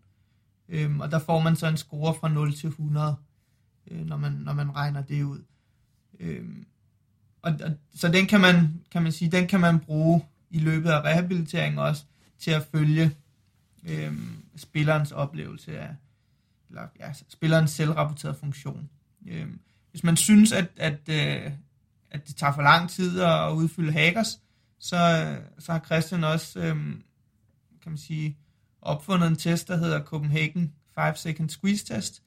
Øh, 0.68 0.98
og 0.98 1.10
der 1.10 1.18
får 1.18 1.40
man 1.40 1.56
så 1.56 1.66
en 1.66 1.76
score 1.76 2.14
fra 2.20 2.28
0 2.28 2.54
til 2.54 2.68
100, 2.68 3.16
øh, 3.90 4.06
når, 4.06 4.16
man, 4.16 4.32
når 4.32 4.52
man 4.52 4.76
regner 4.76 5.02
det 5.02 5.22
ud. 5.22 5.42
Øh, 6.20 6.44
og, 7.42 7.52
og, 7.64 7.70
så 7.94 8.08
den 8.08 8.26
kan 8.26 8.40
man, 8.40 8.80
kan 8.90 9.02
man 9.02 9.12
sige, 9.12 9.30
den 9.30 9.46
kan 9.46 9.60
man 9.60 9.80
bruge 9.80 10.24
i 10.50 10.58
løbet 10.58 10.90
af 10.90 11.00
rehabiliteringen 11.00 11.78
også 11.78 12.04
til 12.38 12.50
at 12.50 12.66
følge 12.72 13.16
øh, 13.84 14.12
spillerens 14.56 15.12
oplevelse 15.12 15.78
af, 15.78 15.94
eller 16.68 16.82
ja, 17.00 17.12
spillerens 17.28 17.70
selvrapporterede 17.70 18.38
funktion. 18.38 18.90
Øh, 19.26 19.46
hvis 19.90 20.04
man 20.04 20.16
synes, 20.16 20.52
at, 20.52 20.66
at, 20.76 21.00
øh, 21.08 21.52
at 22.10 22.28
det 22.28 22.36
tager 22.36 22.52
for 22.52 22.62
lang 22.62 22.90
tid 22.90 23.20
at 23.20 23.52
udfylde 23.52 23.92
hackers, 23.92 24.40
så, 24.78 24.96
øh, 24.96 25.44
så 25.58 25.72
har 25.72 25.80
Christian 25.84 26.24
også, 26.24 26.58
øh, 26.58 26.76
kan 27.82 27.92
man 27.92 27.98
sige, 27.98 28.36
opfundet 28.82 29.28
en 29.28 29.36
test, 29.36 29.68
der 29.68 29.76
hedder 29.76 30.04
Copenhagen 30.04 30.72
5 30.94 31.16
Second 31.16 31.50
Squeeze 31.50 31.84
Test, 31.84 32.22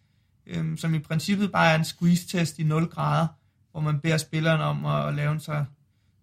øh, 0.46 0.78
som 0.78 0.94
i 0.94 1.00
princippet 1.00 1.52
bare 1.52 1.72
er 1.72 1.76
en 1.76 1.86
squeeze 1.86 2.28
test 2.28 2.60
i 2.60 2.64
0 2.64 2.86
grader, 2.86 3.28
hvor 3.72 3.82
man 3.82 4.00
beder 4.00 4.18
spilleren 4.18 4.62
om 4.62 4.86
at 4.86 5.14
lave 5.14 5.32
en 5.32 5.40
så, 5.40 5.66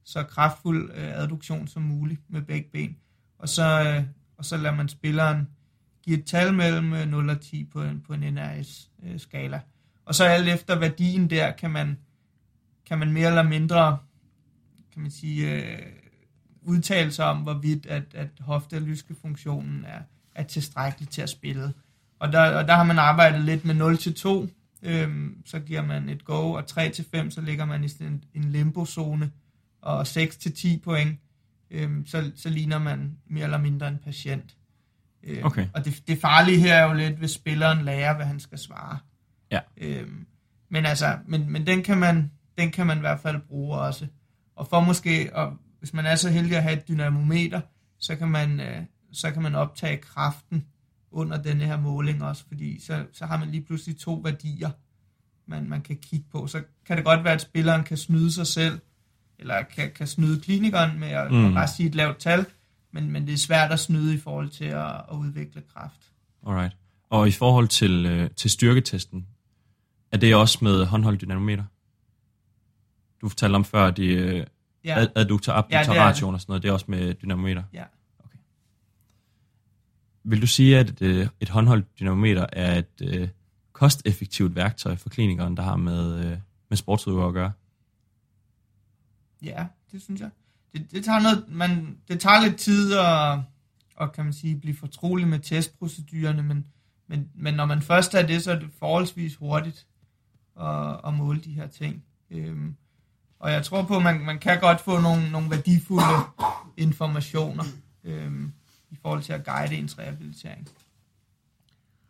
så 0.04 0.22
kraftfuld 0.22 0.90
øh, 0.94 1.22
adduktion 1.22 1.66
som 1.66 1.82
muligt 1.82 2.20
med 2.28 2.42
begge 2.42 2.68
ben. 2.72 2.96
Og 3.38 3.48
så, 3.48 3.94
øh, 3.96 4.04
og 4.36 4.44
så 4.44 4.56
lader 4.56 4.74
man 4.74 4.88
spilleren 4.88 5.48
give 6.02 6.18
et 6.18 6.24
tal 6.26 6.54
mellem 6.54 6.92
øh, 6.92 7.08
0 7.08 7.30
og 7.30 7.40
10 7.40 7.64
på 7.64 7.82
en, 7.82 8.00
på 8.00 8.12
en 8.12 8.34
NRS-skala. 8.34 9.56
Øh, 9.56 9.62
og 10.04 10.14
så 10.14 10.24
alt 10.24 10.48
efter 10.48 10.78
værdien 10.78 11.30
der, 11.30 11.50
kan 11.50 11.70
man, 11.70 11.98
kan 12.86 12.98
man 12.98 13.12
mere 13.12 13.28
eller 13.28 13.42
mindre 13.42 13.98
kan 14.92 15.02
man 15.02 15.10
sige, 15.10 15.54
øh, 15.54 15.78
udtale 16.62 17.12
sig 17.12 17.24
om, 17.24 17.38
hvorvidt 17.38 17.86
at, 17.86 18.14
at 18.14 18.28
hofte- 18.40 18.74
og 18.74 18.82
lyskefunktionen 18.82 19.84
er, 19.84 20.02
er 20.34 20.42
tilstrækkelig 20.42 21.08
til 21.08 21.22
at 21.22 21.28
spille. 21.28 21.72
Og 22.20 22.32
der, 22.32 22.40
og 22.40 22.68
der 22.68 22.74
har 22.74 22.84
man 22.84 22.98
arbejdet 22.98 23.40
lidt 23.40 23.64
med 23.64 23.74
0 23.74 23.98
til 23.98 24.14
2, 24.14 24.48
øhm, 24.82 25.42
så 25.46 25.60
giver 25.60 25.82
man 25.82 26.08
et 26.08 26.24
go, 26.24 26.52
og 26.52 26.66
3 26.66 26.90
til 26.90 27.04
5, 27.10 27.30
så 27.30 27.40
ligger 27.40 27.64
man 27.64 27.84
i 27.84 27.88
en, 28.00 28.24
en 28.34 28.44
limbo-zone, 28.44 29.30
og 29.82 30.06
6 30.06 30.36
til 30.36 30.54
10 30.54 30.78
point, 30.78 31.18
øhm, 31.70 32.06
så, 32.06 32.32
så 32.36 32.48
ligner 32.48 32.78
man 32.78 33.16
mere 33.26 33.44
eller 33.44 33.58
mindre 33.58 33.88
en 33.88 33.98
patient. 34.04 34.56
Øhm, 35.22 35.46
okay. 35.46 35.66
Og 35.74 35.84
det, 35.84 36.02
det 36.08 36.18
farlige 36.18 36.58
her 36.58 36.74
er 36.74 36.88
jo 36.88 36.94
lidt, 36.94 37.14
hvis 37.14 37.30
spilleren 37.30 37.84
lærer, 37.84 38.16
hvad 38.16 38.26
han 38.26 38.40
skal 38.40 38.58
svare. 38.58 38.98
Ja. 39.50 39.60
Øhm, 39.76 40.26
men 40.68 40.86
altså, 40.86 41.18
men, 41.26 41.52
men 41.52 41.66
den, 41.66 41.82
kan 41.82 41.98
man, 41.98 42.30
den 42.58 42.70
kan 42.70 42.86
man 42.86 42.96
i 42.96 43.00
hvert 43.00 43.20
fald 43.20 43.40
bruge 43.40 43.78
også. 43.78 44.06
Og 44.56 44.66
for 44.66 44.80
måske, 44.80 45.30
og 45.32 45.56
hvis 45.78 45.94
man 45.94 46.06
er 46.06 46.16
så 46.16 46.30
heldig 46.30 46.56
at 46.56 46.62
have 46.62 46.76
et 46.76 46.88
dynamometer, 46.88 47.60
så 47.98 48.16
kan 48.16 48.28
man, 48.28 48.60
øh, 48.60 48.82
så 49.12 49.30
kan 49.30 49.42
man 49.42 49.54
optage 49.54 49.96
kraften 49.96 50.66
under 51.10 51.42
denne 51.42 51.64
her 51.64 51.80
måling 51.80 52.24
også, 52.24 52.44
fordi 52.48 52.80
så, 52.80 53.04
så 53.12 53.26
har 53.26 53.38
man 53.38 53.50
lige 53.50 53.64
pludselig 53.64 53.98
to 53.98 54.14
værdier, 54.14 54.70
man, 55.46 55.68
man 55.68 55.82
kan 55.82 55.96
kigge 55.96 56.26
på. 56.32 56.46
Så 56.46 56.62
kan 56.86 56.96
det 56.96 57.04
godt 57.04 57.24
være, 57.24 57.34
at 57.34 57.40
spilleren 57.40 57.84
kan 57.84 57.96
snyde 57.96 58.32
sig 58.32 58.46
selv, 58.46 58.80
eller 59.38 59.62
kan, 59.62 59.90
kan 59.94 60.06
snyde 60.06 60.40
klinikeren 60.40 61.00
med 61.00 61.08
at, 61.08 61.32
mm. 61.32 61.54
bare 61.54 61.68
sige 61.68 61.88
et 61.88 61.94
lavt 61.94 62.18
tal, 62.18 62.46
men, 62.92 63.10
men 63.10 63.26
det 63.26 63.34
er 63.34 63.38
svært 63.38 63.72
at 63.72 63.80
snyde 63.80 64.14
i 64.14 64.18
forhold 64.18 64.48
til 64.48 64.64
at, 64.64 64.94
at 64.94 65.16
udvikle 65.16 65.62
kraft. 65.74 66.12
Alright. 66.46 66.76
Og 67.10 67.28
i 67.28 67.30
forhold 67.30 67.68
til, 67.68 68.06
øh, 68.06 68.30
til 68.36 68.50
styrketesten, 68.50 69.26
er 70.12 70.16
det 70.16 70.34
også 70.34 70.58
med 70.62 70.84
håndholdt 70.84 71.20
dynamometer? 71.20 71.64
Du 73.20 73.28
fortalte 73.28 73.54
om 73.54 73.64
før, 73.64 73.86
at 73.86 73.96
de 73.96 74.06
øh, 74.06 74.46
ja. 74.84 75.06
adduktor, 75.14 75.52
abduktor 75.52 75.94
ja, 75.94 76.08
ratioen 76.08 76.34
og 76.34 76.40
sådan 76.40 76.50
noget, 76.50 76.62
det 76.62 76.68
er 76.68 76.72
også 76.72 76.86
med 76.88 77.14
dynamometer? 77.14 77.62
Ja. 77.72 77.84
Vil 80.24 80.42
du 80.42 80.46
sige, 80.46 80.78
at 80.78 81.02
et, 81.02 81.30
et 81.40 81.48
håndholdt 81.48 82.00
dynamometer 82.00 82.46
er 82.52 82.78
et 82.78 83.02
øh, 83.02 83.28
kosteffektivt 83.72 84.54
værktøj 84.54 84.96
for 84.96 85.08
klinikeren, 85.08 85.56
der 85.56 85.62
har 85.62 85.76
med, 85.76 86.24
øh, 86.24 86.38
med 86.68 86.76
sportsudøvere 86.76 87.28
at 87.28 87.34
gøre? 87.34 87.52
Ja, 89.42 89.66
det 89.92 90.02
synes 90.02 90.20
jeg. 90.20 90.30
Det, 90.72 90.92
det, 90.92 91.04
tager, 91.04 91.20
noget, 91.20 91.44
man, 91.48 91.96
det 92.08 92.20
tager 92.20 92.42
lidt 92.42 92.56
tid 92.56 92.94
at, 92.94 93.38
at 94.00 94.12
kan 94.12 94.24
man 94.24 94.32
sige, 94.32 94.56
blive 94.56 94.76
fortrolig 94.76 95.28
med 95.28 95.38
testprocedurerne, 95.38 96.42
men, 96.42 96.66
men, 97.06 97.30
men 97.34 97.54
når 97.54 97.64
man 97.64 97.82
først 97.82 98.14
er 98.14 98.26
det, 98.26 98.42
så 98.42 98.52
er 98.52 98.58
det 98.58 98.70
forholdsvis 98.78 99.36
hurtigt 99.36 99.86
at, 100.60 101.00
at 101.06 101.14
måle 101.14 101.40
de 101.40 101.52
her 101.52 101.66
ting. 101.66 102.04
Øhm, 102.30 102.76
og 103.38 103.52
jeg 103.52 103.64
tror 103.64 103.82
på, 103.82 103.96
at 103.96 104.02
man, 104.02 104.20
man 104.20 104.38
kan 104.38 104.60
godt 104.60 104.80
få 104.80 105.00
nogle, 105.00 105.30
nogle 105.30 105.50
værdifulde 105.50 106.04
informationer. 106.76 107.64
Øhm, 108.04 108.52
i 108.90 108.96
forhold 109.02 109.22
til 109.22 109.32
at 109.32 109.44
guide 109.44 109.74
ens 109.74 109.98
rehabilitering. 109.98 110.68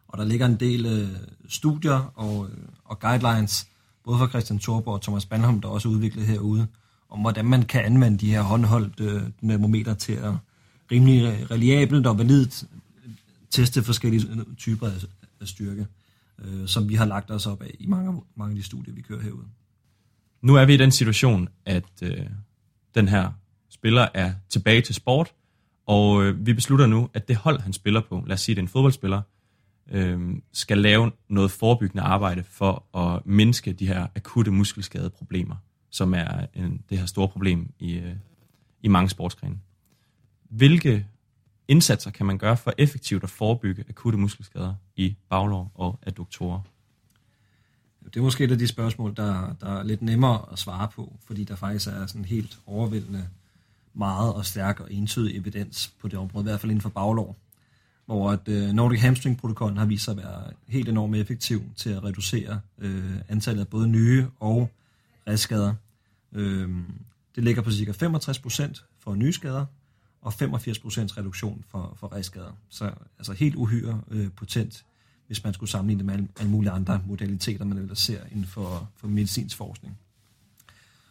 Og 0.09 0.19
der 0.19 0.25
ligger 0.25 0.47
en 0.47 0.57
del 0.57 0.87
øh, 0.87 1.09
studier 1.49 2.13
og, 2.15 2.49
øh, 2.51 2.59
og 2.85 2.99
guidelines, 2.99 3.69
både 4.05 4.19
fra 4.19 4.29
Christian 4.29 4.59
Thorborg 4.59 4.95
og 4.95 5.03
Thomas 5.03 5.27
Bandholm, 5.27 5.61
der 5.61 5.69
også 5.69 5.89
er 5.89 5.93
udviklet 5.93 6.27
herude, 6.27 6.67
om 7.09 7.21
hvordan 7.21 7.45
man 7.45 7.63
kan 7.63 7.85
anvende 7.85 8.19
de 8.19 8.31
her 8.31 8.43
håndholdt 8.43 9.01
øh, 9.01 9.23
dynamometer 9.43 9.95
til 9.95 10.13
at 10.13 10.33
rimelig 10.93 11.51
reliabelt 11.51 12.07
og 12.07 12.19
validt 12.19 12.65
teste 13.51 13.83
forskellige 13.83 14.45
typer 14.57 14.87
af, 14.87 15.05
af 15.41 15.49
styrke, 15.49 15.87
øh, 16.39 16.69
som 16.69 16.89
vi 16.89 16.95
har 16.95 17.05
lagt 17.05 17.31
os 17.31 17.47
op 17.47 17.63
af 17.63 17.75
i 17.79 17.87
mange, 17.87 18.23
mange 18.35 18.53
af 18.53 18.57
de 18.57 18.63
studier, 18.63 18.95
vi 18.95 19.03
kører 19.03 19.23
herude. 19.23 19.47
Nu 20.43 20.55
er 20.55 20.65
vi 20.65 20.75
i 20.75 20.77
den 20.77 20.91
situation, 20.91 21.49
at 21.65 22.03
øh, 22.03 22.27
den 22.95 23.09
her 23.09 23.33
spiller 23.71 24.09
er 24.15 24.33
tilbage 24.49 24.83
til 24.83 24.95
sport, 24.95 25.33
og 25.91 26.25
øh, 26.25 26.47
vi 26.47 26.53
beslutter 26.53 26.87
nu, 26.87 27.09
at 27.15 27.29
det 27.29 27.37
hold, 27.37 27.61
han 27.61 27.73
spiller 27.73 28.01
på, 28.09 28.25
lad 28.27 28.35
os 28.35 28.41
sige, 28.41 28.55
det 28.55 28.61
er 28.61 28.63
en 28.63 28.69
fodboldspiller, 28.69 29.23
øh, 29.91 30.21
skal 30.53 30.79
lave 30.79 31.13
noget 31.29 31.51
forebyggende 31.51 32.03
arbejde 32.03 32.43
for 32.43 32.97
at 32.97 33.27
mindske 33.27 33.73
de 33.73 33.87
her 33.87 34.07
akutte 34.17 34.51
muskelskadeproblemer, 34.51 35.57
som 35.91 36.15
er 36.15 36.47
en, 36.55 36.83
det 36.91 36.99
her 36.99 37.07
store 37.07 37.29
problem 37.29 37.73
i, 37.79 37.93
øh, 37.93 38.15
i 38.83 38.89
mange 38.89 39.09
sportsgrene. 39.09 39.59
Hvilke 40.51 41.07
indsatser 41.69 42.11
kan 42.11 42.27
man 42.27 42.39
gøre 42.39 42.57
for 42.57 42.73
effektivt 42.79 43.23
at 43.23 43.31
forebygge 43.31 43.85
akutte 43.89 44.19
muskelskader 44.19 44.75
i 44.97 45.17
baglår 45.31 45.73
og 45.75 45.99
adduktorer? 46.03 46.61
Det 48.05 48.17
er 48.17 48.23
måske 48.23 48.45
et 48.45 48.53
af 48.53 48.59
de 48.59 48.67
spørgsmål, 48.67 49.17
der, 49.17 49.55
der 49.61 49.79
er 49.79 49.83
lidt 49.83 50.03
nemmere 50.03 50.53
at 50.53 50.59
svare 50.59 50.89
på, 50.89 51.17
fordi 51.27 51.45
der 51.45 51.55
faktisk 51.57 51.89
er 51.89 52.07
sådan 52.07 52.25
helt 52.25 52.59
overvældende 52.67 53.29
meget 53.95 54.35
og 54.35 54.47
stærk 54.47 54.81
og 54.81 54.93
entydig 54.93 55.37
evidens 55.37 55.95
på 56.01 56.09
det 56.09 56.19
område, 56.19 56.43
i 56.43 56.49
hvert 56.49 56.61
fald 56.61 56.71
inden 56.71 56.83
for 56.83 56.89
baglov, 56.89 57.37
hvor 58.07 58.31
at 58.31 58.49
øh, 58.49 58.73
Nordic 58.73 59.01
Hamstring 59.01 59.39
protokollen 59.39 59.79
har 59.79 59.87
vist 59.87 60.05
sig 60.05 60.13
at 60.13 60.19
være 60.19 60.43
helt 60.69 60.89
enormt 60.89 61.17
effektiv 61.17 61.63
til 61.77 61.91
at 61.91 62.05
reducere 62.05 62.61
øh, 62.79 63.15
antallet 63.29 63.61
af 63.61 63.69
både 63.69 63.89
nye 63.89 64.27
og 64.41 64.71
restskader. 65.27 65.75
Øh, 66.33 66.69
det 67.37 67.45
ligger 67.45 67.63
på 67.63 67.71
ca. 67.71 68.07
65% 68.07 68.83
for 68.99 69.15
nye 69.15 69.33
skader, 69.33 69.67
og 70.23 70.33
85% 70.33 70.39
reduktion 71.19 71.65
for, 71.69 71.97
for 71.97 72.13
restskader. 72.13 72.53
Så 72.69 72.91
altså 73.19 73.33
helt 73.33 73.55
uhyre 73.55 74.01
øh, 74.11 74.29
potent, 74.37 74.85
hvis 75.27 75.45
man 75.45 75.55
skulle 75.55 75.71
sammenligne 75.71 75.99
det 75.99 76.07
med 76.07 76.15
alle, 76.15 76.29
alle 76.39 76.51
mulige 76.51 76.71
andre 76.71 77.03
modaliteter, 77.07 77.65
man 77.65 77.79
ellers 77.79 77.99
ser 77.99 78.21
inden 78.31 78.47
for, 78.47 78.89
for 78.97 79.09
medicinsk 79.09 79.57
forskning. 79.57 79.99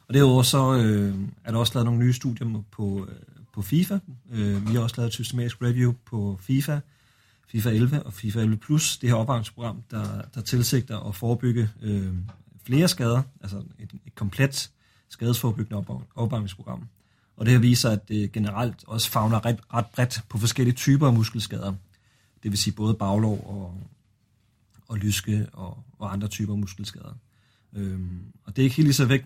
Og 0.09 0.15
derudover 0.15 0.43
så 0.43 0.73
øh, 0.73 1.15
er 1.43 1.51
der 1.51 1.59
også 1.59 1.73
lavet 1.73 1.85
nogle 1.85 1.99
nye 1.99 2.13
studier 2.13 2.63
på, 2.71 3.07
øh, 3.09 3.15
på 3.53 3.61
FIFA. 3.61 3.99
Øh, 4.31 4.69
vi 4.69 4.73
har 4.73 4.79
også 4.81 4.95
lavet 4.97 5.07
et 5.07 5.13
systematisk 5.13 5.61
review 5.61 5.93
på 6.05 6.39
FIFA, 6.41 6.79
FIFA 7.47 7.69
11 7.69 8.03
og 8.03 8.13
FIFA 8.13 8.39
11 8.39 8.57
Plus, 8.57 8.97
det 8.97 9.09
her 9.09 9.15
opvarmningsprogram, 9.15 9.83
der, 9.91 10.21
der 10.35 10.41
tilsigter 10.41 10.99
at 10.99 11.15
forebygge 11.15 11.69
øh, 11.81 12.13
flere 12.63 12.87
skader, 12.87 13.21
altså 13.41 13.57
et, 13.79 13.93
et 14.05 14.15
komplet 14.15 14.71
skadesforebyggende 15.09 15.85
opvarmningsprogram. 16.15 16.87
Og 17.37 17.45
det 17.45 17.53
her 17.53 17.59
viser, 17.59 17.89
at 17.89 18.09
det 18.09 18.31
generelt 18.31 18.83
også 18.87 19.09
fagner 19.09 19.45
ret, 19.45 19.59
ret 19.73 19.85
bredt 19.85 20.21
på 20.29 20.37
forskellige 20.37 20.75
typer 20.75 21.07
af 21.07 21.13
muskelskader. 21.13 21.73
Det 22.43 22.51
vil 22.51 22.57
sige 22.57 22.73
både 22.73 22.93
baglov 22.93 23.43
og, 23.47 23.81
og 24.87 24.97
lyske 24.97 25.47
og, 25.53 25.83
og 25.99 26.13
andre 26.13 26.27
typer 26.27 26.53
af 26.53 26.59
muskelskader. 26.59 27.13
Øhm, 27.73 28.19
og 28.45 28.55
det 28.55 28.61
er 28.61 28.63
ikke 28.63 28.75
helt 28.75 28.87
lige 28.87 28.93
så, 28.93 29.05
væk, 29.05 29.25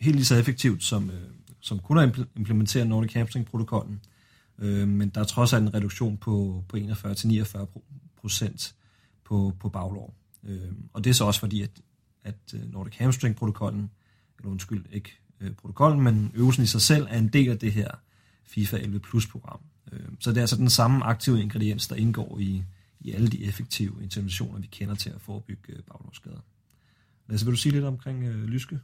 helt 0.00 0.16
lige 0.16 0.24
så 0.24 0.36
effektivt 0.36 0.84
som, 0.84 1.10
øh, 1.10 1.30
som 1.60 1.78
kunne 1.78 2.02
at 2.02 2.18
implementere 2.36 2.84
Nordic 2.84 3.12
Hamstring-protokollen. 3.12 4.00
Øh, 4.58 4.88
men 4.88 5.08
der 5.08 5.20
er 5.20 5.24
trods 5.24 5.52
alt 5.52 5.62
en 5.62 5.74
reduktion 5.74 6.16
på, 6.16 6.64
på 6.68 6.76
41-49 6.76 7.66
procent 8.16 8.74
på, 9.24 9.56
på 9.60 9.68
baglov. 9.68 10.14
Øh, 10.44 10.72
og 10.92 11.04
det 11.04 11.10
er 11.10 11.14
så 11.14 11.24
også 11.24 11.40
fordi, 11.40 11.62
at, 11.62 11.70
at 12.24 12.54
øh, 12.54 12.72
Nordic 12.72 12.96
Hamstring-protokollen, 12.96 13.90
eller 14.38 14.50
undskyld, 14.50 14.84
ikke 14.92 15.10
øh, 15.40 15.52
protokollen, 15.52 16.00
men 16.00 16.30
øvelsen 16.34 16.64
i 16.64 16.66
sig 16.66 16.80
selv 16.80 17.06
er 17.10 17.18
en 17.18 17.28
del 17.28 17.50
af 17.50 17.58
det 17.58 17.72
her 17.72 17.90
FIFA 18.44 18.76
11 18.76 19.00
Plus-program. 19.00 19.60
Øh, 19.92 20.00
så 20.20 20.30
det 20.30 20.36
er 20.36 20.40
altså 20.40 20.56
den 20.56 20.70
samme 20.70 21.04
aktive 21.04 21.42
ingrediens, 21.42 21.88
der 21.88 21.96
indgår 21.96 22.38
i, 22.38 22.64
i 23.00 23.12
alle 23.12 23.28
de 23.28 23.44
effektive 23.44 24.02
interventioner, 24.02 24.60
vi 24.60 24.66
kender 24.66 24.94
til 24.94 25.10
at 25.10 25.20
forebygge 25.20 25.72
øh, 25.72 25.82
baglovsskader. 25.82 26.40
Lasse, 27.28 27.46
vil 27.46 27.52
du 27.52 27.58
sige 27.58 27.72
lidt 27.72 27.84
omkring 27.84 28.24
øh, 28.24 28.44
lyske? 28.44 28.80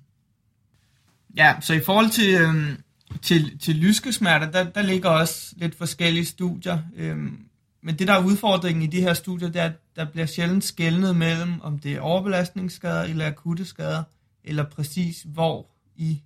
Ja, 1.36 1.54
så 1.60 1.74
i 1.74 1.80
forhold 1.80 2.10
til, 2.10 2.34
øhm, 2.40 2.76
til, 3.22 3.58
til 3.58 3.76
lyskesmerter, 3.76 4.50
der, 4.50 4.64
der 4.64 4.82
ligger 4.82 5.08
også 5.08 5.54
lidt 5.56 5.74
forskellige 5.74 6.24
studier. 6.24 6.78
Øhm, 6.96 7.46
men 7.82 7.98
det, 7.98 8.08
der 8.08 8.14
er 8.14 8.24
udfordringen 8.24 8.82
i 8.82 8.86
de 8.86 9.00
her 9.00 9.14
studier, 9.14 9.48
det 9.48 9.60
er, 9.60 9.64
at 9.64 9.96
der 9.96 10.04
bliver 10.04 10.26
sjældent 10.26 10.64
skældnet 10.64 11.16
mellem, 11.16 11.60
om 11.60 11.78
det 11.78 11.92
er 11.92 12.00
overbelastningsskader 12.00 13.02
eller 13.02 13.26
akutte 13.26 13.64
skader, 13.64 14.02
eller 14.44 14.64
præcis 14.64 15.22
hvor 15.26 15.66
i 15.96 16.22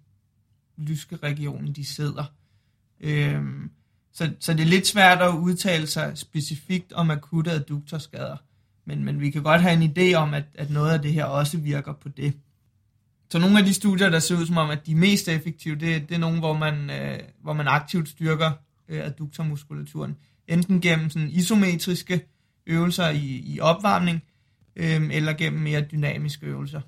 lyskeregionen 0.77 1.73
de 1.73 1.85
sidder. 1.85 2.25
Øhm, 3.01 3.71
så, 4.13 4.33
så 4.41 4.53
det 4.53 4.61
er 4.61 4.67
lidt 4.67 4.87
svært 4.87 5.23
at 5.23 5.35
udtale 5.35 5.87
sig 5.87 6.19
specifikt 6.19 6.93
om 6.93 7.11
akutte 7.11 7.51
adduktorskader. 7.51 8.37
Men, 8.85 9.05
men 9.05 9.21
vi 9.21 9.31
kan 9.31 9.43
godt 9.43 9.63
have 9.63 9.83
en 9.83 9.93
idé 9.99 10.15
om, 10.15 10.35
at, 10.35 10.45
at 10.55 10.71
noget 10.71 10.93
af 10.93 11.03
det 11.03 11.13
her 11.13 11.25
også 11.25 11.59
virker 11.59 11.93
på 11.93 12.09
det. 12.09 12.35
Så 13.31 13.39
nogle 13.39 13.59
af 13.59 13.65
de 13.65 13.75
studier, 13.75 14.11
der 14.11 14.19
ser 14.19 14.37
ud 14.37 14.47
som 14.47 14.57
om, 14.57 14.71
at 14.71 14.87
de 14.87 14.93
er 14.93 14.97
mest 14.97 15.29
effektive, 15.29 15.75
det, 15.75 16.09
det 16.09 16.15
er 16.15 16.19
nogle, 16.19 16.39
hvor 16.39 16.53
man, 16.53 16.91
øh, 16.91 17.19
hvor 17.43 17.53
man 17.53 17.69
aktivt 17.69 18.09
styrker 18.09 18.51
øh, 18.89 19.05
adduktormuskulaturen. 19.05 20.17
Enten 20.49 20.81
gennem 20.81 21.11
sådan 21.11 21.31
isometriske 21.31 22.21
øvelser 22.67 23.09
i, 23.09 23.43
i 23.47 23.61
opvarmning, 23.61 24.23
øh, 24.77 25.09
eller 25.11 25.33
gennem 25.33 25.63
mere 25.63 25.81
dynamiske 25.81 26.47
øvelser. 26.47 26.81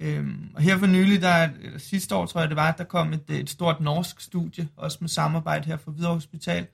Øh, 0.00 0.28
og 0.54 0.62
her 0.62 0.78
for 0.78 0.86
nylig, 0.86 1.22
der, 1.22 1.48
eller 1.62 1.78
sidste 1.78 2.14
år 2.14 2.26
tror 2.26 2.40
jeg 2.40 2.48
det 2.48 2.56
var, 2.56 2.72
der 2.72 2.84
kom 2.84 3.12
et, 3.12 3.30
et 3.30 3.50
stort 3.50 3.80
norsk 3.80 4.20
studie, 4.20 4.68
også 4.76 4.98
med 5.00 5.08
samarbejde 5.08 5.66
her 5.66 5.76
fra 5.76 5.90
Hvidovre 5.90 6.14
Hospital, 6.14 6.66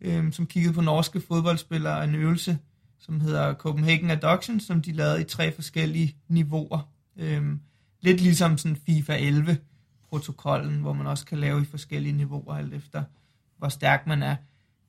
øh, 0.00 0.32
som 0.32 0.46
kiggede 0.46 0.74
på 0.74 0.80
norske 0.80 1.20
fodboldspillere 1.20 1.98
og 1.98 2.04
en 2.04 2.14
øvelse, 2.14 2.58
som 2.98 3.20
hedder 3.20 3.54
Copenhagen 3.54 4.10
Adduction, 4.10 4.60
som 4.60 4.82
de 4.82 4.92
lavede 4.92 5.20
i 5.20 5.24
tre 5.24 5.52
forskellige 5.52 6.16
niveauer. 6.28 6.88
Øh, 7.16 7.42
lidt 8.00 8.20
ligesom 8.20 8.58
sådan 8.58 8.76
FIFA 8.86 9.18
11-protokollen, 9.18 10.80
hvor 10.80 10.92
man 10.92 11.06
også 11.06 11.26
kan 11.26 11.38
lave 11.38 11.62
i 11.62 11.64
forskellige 11.64 12.12
niveauer, 12.12 12.54
alt 12.54 12.74
efter 12.74 13.02
hvor 13.60 13.68
stærk 13.68 14.06
man 14.06 14.22
er. 14.22 14.36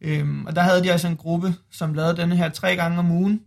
Øhm, 0.01 0.45
og 0.45 0.55
der 0.55 0.61
havde 0.61 0.83
de 0.83 0.91
altså 0.91 1.07
en 1.07 1.17
gruppe, 1.17 1.55
som 1.69 1.93
lavede 1.93 2.17
denne 2.17 2.37
her 2.37 2.49
tre 2.49 2.75
gange 2.75 2.99
om 2.99 3.11
ugen 3.11 3.41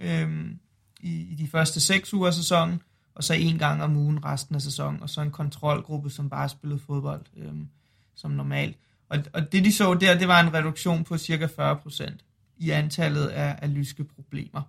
øhm, 0.00 0.58
i, 1.00 1.20
i 1.30 1.34
de 1.34 1.48
første 1.48 1.80
seks 1.80 2.14
uger 2.14 2.26
af 2.26 2.34
sæsonen, 2.34 2.82
og 3.14 3.24
så 3.24 3.34
en 3.34 3.58
gang 3.58 3.82
om 3.82 3.96
ugen 3.96 4.24
resten 4.24 4.54
af 4.54 4.62
sæsonen, 4.62 5.02
og 5.02 5.10
så 5.10 5.20
en 5.20 5.30
kontrolgruppe, 5.30 6.10
som 6.10 6.30
bare 6.30 6.48
spillede 6.48 6.80
fodbold 6.80 7.22
øhm, 7.36 7.68
som 8.14 8.30
normalt. 8.30 8.76
Og, 9.08 9.18
og 9.32 9.52
det 9.52 9.64
de 9.64 9.72
så 9.72 9.94
der, 9.94 10.18
det 10.18 10.28
var 10.28 10.40
en 10.40 10.54
reduktion 10.54 11.04
på 11.04 11.18
cirka 11.18 11.46
40% 11.46 12.12
i 12.58 12.70
antallet 12.70 13.26
af, 13.26 13.58
af 13.62 13.74
lyske 13.74 14.04
problemer. 14.04 14.62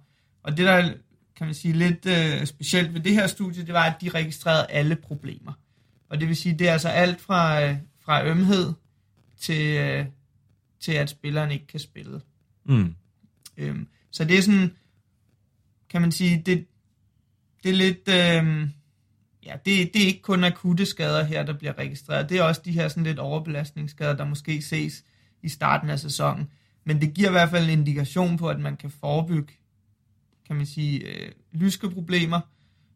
Og 0.43 0.58
det 0.58 0.65
der 0.65 0.93
kan 1.38 1.47
man 1.47 1.54
sige 1.54 1.73
lidt 1.73 2.06
øh, 2.06 2.45
specielt 2.45 2.93
ved 2.93 3.02
det 3.02 3.13
her 3.13 3.28
studie, 3.28 3.65
det 3.65 3.73
var, 3.73 3.84
at 3.84 4.02
de 4.02 4.10
registrerede 4.10 4.71
alle 4.71 4.95
problemer. 4.95 5.54
Og 6.10 6.19
det 6.19 6.28
vil 6.28 6.36
sige, 6.36 6.60
det 6.60 6.67
er 6.67 6.73
altså 6.73 6.89
alt 6.89 7.21
fra, 7.21 7.63
øh, 7.63 7.76
fra 8.00 8.26
ømhed 8.26 8.73
til, 9.38 9.78
øh, 9.78 10.06
til, 10.80 10.91
at 10.91 11.10
spilleren 11.10 11.52
ikke 11.52 11.67
kan 11.67 11.80
spille. 11.80 12.21
Mm. 12.65 12.95
Øhm, 13.58 13.88
så 14.12 14.26
det 14.26 14.38
er 14.38 14.41
sådan, 14.41 14.76
kan 15.89 16.02
man 16.02 16.12
sige, 16.12 16.43
det, 16.45 16.65
det 17.63 17.69
er 17.69 17.76
lidt, 17.76 18.08
øh, 18.08 18.69
ja, 19.45 19.54
det, 19.65 19.93
det 19.93 20.02
er 20.02 20.08
ikke 20.08 20.21
kun 20.21 20.43
akutte 20.43 20.86
skader 20.86 21.23
her, 21.23 21.43
der 21.43 21.54
bliver 21.54 21.78
registreret. 21.78 22.30
Det 22.30 22.38
er 22.38 22.43
også 22.43 22.62
de 22.65 22.71
her 22.71 22.88
sådan 22.88 23.04
lidt 23.04 23.19
overbelastningsskader, 23.19 24.15
der 24.15 24.26
måske 24.26 24.62
ses 24.62 25.04
i 25.41 25.50
starten 25.50 25.89
af 25.89 26.00
sæsonen. 26.00 26.52
Men 26.84 27.02
det 27.02 27.13
giver 27.13 27.30
i 27.30 27.32
hvert 27.32 27.50
fald 27.50 27.63
en 27.63 27.80
indikation 27.80 28.38
på, 28.38 28.50
at 28.50 28.60
man 28.60 28.78
kan 28.78 28.91
forebygge, 28.91 29.54
kan 30.47 30.55
man 30.55 30.65
sige, 30.65 30.99
øh, 30.99 31.31
lyske 31.51 31.89
problemer, 31.89 32.39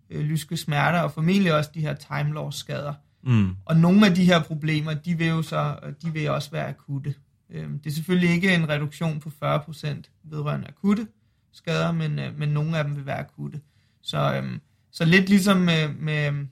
øh, 0.10 0.22
lyske 0.22 0.58
smerter, 0.58 1.00
og 1.00 1.12
formentlig 1.12 1.54
også 1.54 1.70
de 1.74 1.82
her 1.82 1.94
time 1.94 2.34
loss 2.34 2.58
skader. 2.58 2.94
Mm. 3.24 3.56
Og 3.66 3.76
nogle 3.76 4.08
af 4.08 4.16
de 4.16 4.26
her 4.26 4.44
problemer, 4.44 4.94
de 4.94 5.18
vil 5.18 5.28
jo 5.28 5.42
så, 5.42 5.76
de 6.02 6.14
vil 6.14 6.30
også 6.30 6.52
være 6.52 6.68
akutte. 6.68 7.16
Øh, 7.50 7.70
det 7.70 7.86
er 7.86 7.92
selvfølgelig 7.92 8.30
ikke 8.30 8.56
en 8.56 8.70
reduktion 8.70 9.20
på 9.20 9.30
40% 9.30 10.02
vedrørende 10.24 10.68
akutte 10.68 11.08
skader, 11.52 11.92
men, 11.92 12.20
øh, 12.20 12.40
men 12.40 12.50
nogle 12.50 12.78
af 12.78 12.84
dem 12.84 12.96
vil 12.96 13.06
være 13.06 13.20
akutte. 13.20 13.62
Så, 14.02 14.36
øh, 14.36 14.60
så 14.92 15.06
lidt 15.06 15.30
ligesom 15.30 15.58
med, 15.58 15.94
med, 15.94 16.46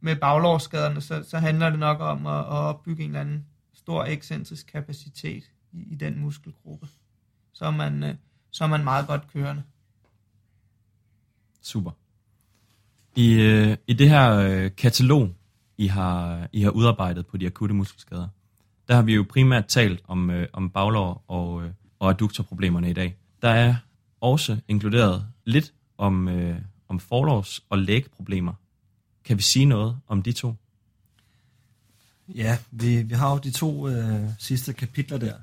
med 0.00 0.16
baglårsskaderne, 0.16 1.00
så, 1.00 1.24
så 1.28 1.38
handler 1.38 1.70
det 1.70 1.78
nok 1.78 2.00
om 2.00 2.26
at, 2.26 2.38
at 2.38 2.46
opbygge 2.46 3.02
en 3.02 3.10
eller 3.10 3.20
anden 3.20 3.46
stor 3.74 4.04
ekscentrisk 4.04 4.66
kapacitet 4.66 5.44
i, 5.72 5.92
i 5.92 5.94
den 5.94 6.18
muskelgruppe. 6.20 6.88
Så 7.52 7.64
er, 7.64 7.70
man, 7.70 8.02
øh, 8.02 8.14
så 8.50 8.64
er 8.64 8.68
man 8.68 8.84
meget 8.84 9.06
godt 9.06 9.32
kørende. 9.32 9.62
Super. 11.64 11.90
I, 13.16 13.32
øh, 13.32 13.76
i 13.86 13.92
det 13.92 14.08
her 14.08 14.30
øh, 14.32 14.70
katalog, 14.76 15.30
I 15.78 15.86
har, 15.86 16.48
I 16.52 16.62
har 16.62 16.70
udarbejdet 16.70 17.26
på 17.26 17.36
de 17.36 17.46
akutte 17.46 17.74
muskelskader, 17.74 18.28
der 18.88 18.94
har 18.94 19.02
vi 19.02 19.14
jo 19.14 19.26
primært 19.28 19.66
talt 19.66 20.02
om, 20.08 20.30
øh, 20.30 20.48
om 20.52 20.70
baglår 20.70 21.24
og, 21.28 21.64
øh, 21.64 21.70
og 21.98 22.10
adduktorproblemerne 22.10 22.90
i 22.90 22.92
dag. 22.92 23.16
Der 23.42 23.48
er 23.48 23.74
også 24.20 24.58
inkluderet 24.68 25.26
lidt 25.44 25.72
om, 25.98 26.28
øh, 26.28 26.58
om 26.88 27.00
forlovs- 27.00 27.60
og 27.70 27.78
lægproblemer. 27.78 28.52
Kan 29.24 29.36
vi 29.36 29.42
sige 29.42 29.66
noget 29.66 29.96
om 30.08 30.22
de 30.22 30.32
to? 30.32 30.54
Ja, 32.28 32.58
vi, 32.70 33.02
vi 33.02 33.14
har 33.14 33.30
jo 33.30 33.38
de 33.38 33.50
to 33.50 33.88
øh, 33.88 34.20
sidste 34.38 34.72
kapitler 34.72 35.18
der. 35.18 35.34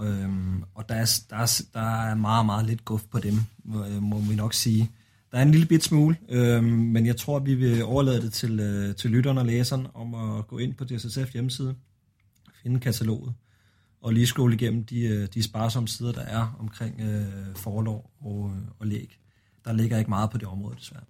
Øhm, 0.00 0.64
og 0.74 0.88
der 0.88 0.94
er, 0.94 1.20
der, 1.30 1.36
er, 1.36 1.62
der 1.74 1.80
er 1.80 2.14
meget, 2.14 2.46
meget 2.46 2.66
lidt 2.66 2.84
guf 2.84 3.02
på 3.10 3.18
dem, 3.18 3.40
må, 3.64 3.84
øh, 3.84 4.02
må 4.02 4.18
vi 4.18 4.34
nok 4.34 4.54
sige. 4.54 4.90
Der 5.32 5.38
er 5.38 5.42
en 5.42 5.50
lille 5.50 5.66
bit 5.66 5.84
smule, 5.84 6.16
øhm, 6.28 6.64
men 6.64 7.06
jeg 7.06 7.16
tror, 7.16 7.38
vi 7.38 7.54
vil 7.54 7.84
overlade 7.84 8.22
det 8.22 8.32
til, 8.32 8.60
øh, 8.60 8.94
til 8.94 9.10
lytteren 9.10 9.38
og 9.38 9.46
læseren 9.46 9.86
om 9.94 10.14
at 10.14 10.46
gå 10.46 10.58
ind 10.58 10.74
på 10.74 10.84
DSSF 10.84 11.32
hjemmeside, 11.32 11.74
finde 12.62 12.80
kataloget, 12.80 13.34
og 14.00 14.12
lige 14.12 14.26
scrolle 14.26 14.54
igennem 14.54 14.84
de, 14.84 15.00
øh, 15.00 15.28
de 15.34 15.42
sparsomme 15.42 15.88
sider, 15.88 16.12
der 16.12 16.20
er 16.20 16.56
omkring 16.58 17.00
øh, 17.00 17.56
forlov 17.56 18.10
og, 18.20 18.52
øh, 18.56 18.62
og 18.78 18.86
læg. 18.86 19.18
Der 19.64 19.72
ligger 19.72 19.98
ikke 19.98 20.10
meget 20.10 20.30
på 20.30 20.38
det 20.38 20.48
område, 20.48 20.76
desværre. 20.76 21.04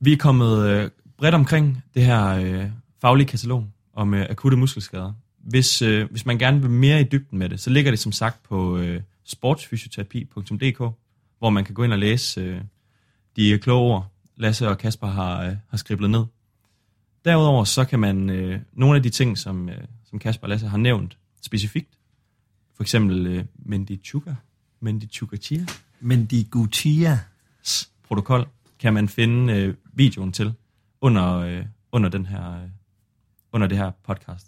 Vi 0.00 0.12
er 0.12 0.16
kommet 0.16 0.66
øh, 0.66 0.90
bredt 1.18 1.34
omkring 1.34 1.84
det 1.94 2.04
her 2.04 2.26
øh, 2.26 2.70
faglige 3.00 3.26
katalog 3.26 3.66
om 3.92 4.14
øh, 4.14 4.26
akutte 4.30 4.56
muskelskader. 4.56 5.12
Hvis, 5.38 5.82
øh, 5.82 6.10
hvis 6.10 6.26
man 6.26 6.38
gerne 6.38 6.60
vil 6.60 6.70
mere 6.70 7.00
i 7.00 7.04
dybden 7.04 7.38
med 7.38 7.48
det, 7.48 7.60
så 7.60 7.70
ligger 7.70 7.90
det 7.90 7.98
som 7.98 8.12
sagt 8.12 8.42
på 8.42 8.78
øh, 8.78 9.02
sportsfysioterapi.dk, 9.24 10.94
hvor 11.38 11.50
man 11.50 11.64
kan 11.64 11.74
gå 11.74 11.82
ind 11.82 11.92
og 11.92 11.98
læse 11.98 12.40
øh, 12.40 12.60
de 13.36 13.58
kloge 13.58 13.94
ord, 13.94 14.10
Lasse 14.36 14.68
og 14.68 14.78
Kasper 14.78 15.06
har, 15.06 15.42
øh, 15.42 15.56
har 15.68 15.76
skriblet 15.76 16.10
ned. 16.10 16.24
Derudover 17.24 17.64
så 17.64 17.84
kan 17.84 18.00
man 18.00 18.30
øh, 18.30 18.60
nogle 18.72 18.96
af 18.96 19.02
de 19.02 19.10
ting, 19.10 19.38
som, 19.38 19.68
øh, 19.68 19.84
som 20.04 20.18
Kasper 20.18 20.44
og 20.44 20.48
Lasse 20.48 20.68
har 20.68 20.78
nævnt 20.78 21.18
specifikt, 21.42 21.98
for 22.76 22.82
eksempel 22.82 23.26
øh, 23.26 23.44
Mendichuka, 23.56 24.34
Mendichuka-chia, 24.80 25.66
Mendigutia 26.00 27.18
protokol, 28.08 28.48
kan 28.78 28.94
man 28.94 29.08
finde 29.08 29.52
øh, 29.52 29.74
videoen 29.92 30.32
til 30.32 30.54
under, 31.00 31.36
øh, 31.36 31.64
under, 31.92 32.08
den 32.08 32.26
her, 32.26 32.62
øh, 32.62 32.68
under 33.52 33.66
det 33.66 33.78
her 33.78 33.90
podcast. 33.90 34.46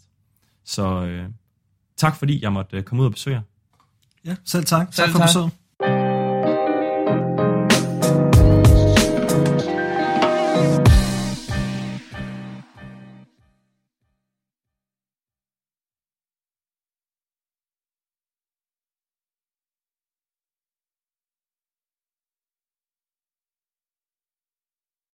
Så 0.65 1.05
øh, 1.05 1.29
tak 1.97 2.17
fordi 2.17 2.43
jeg 2.43 2.53
måtte 2.53 2.77
øh, 2.77 2.83
komme 2.83 3.03
ud 3.03 3.07
og 3.07 3.13
besøge 3.13 3.37
jer. 3.37 3.43
Ja, 4.25 4.37
selv 4.45 4.65
tak. 4.65 4.95
Selv 4.95 5.07
tak 5.07 5.13
for 5.17 5.27
besøget. 5.27 5.51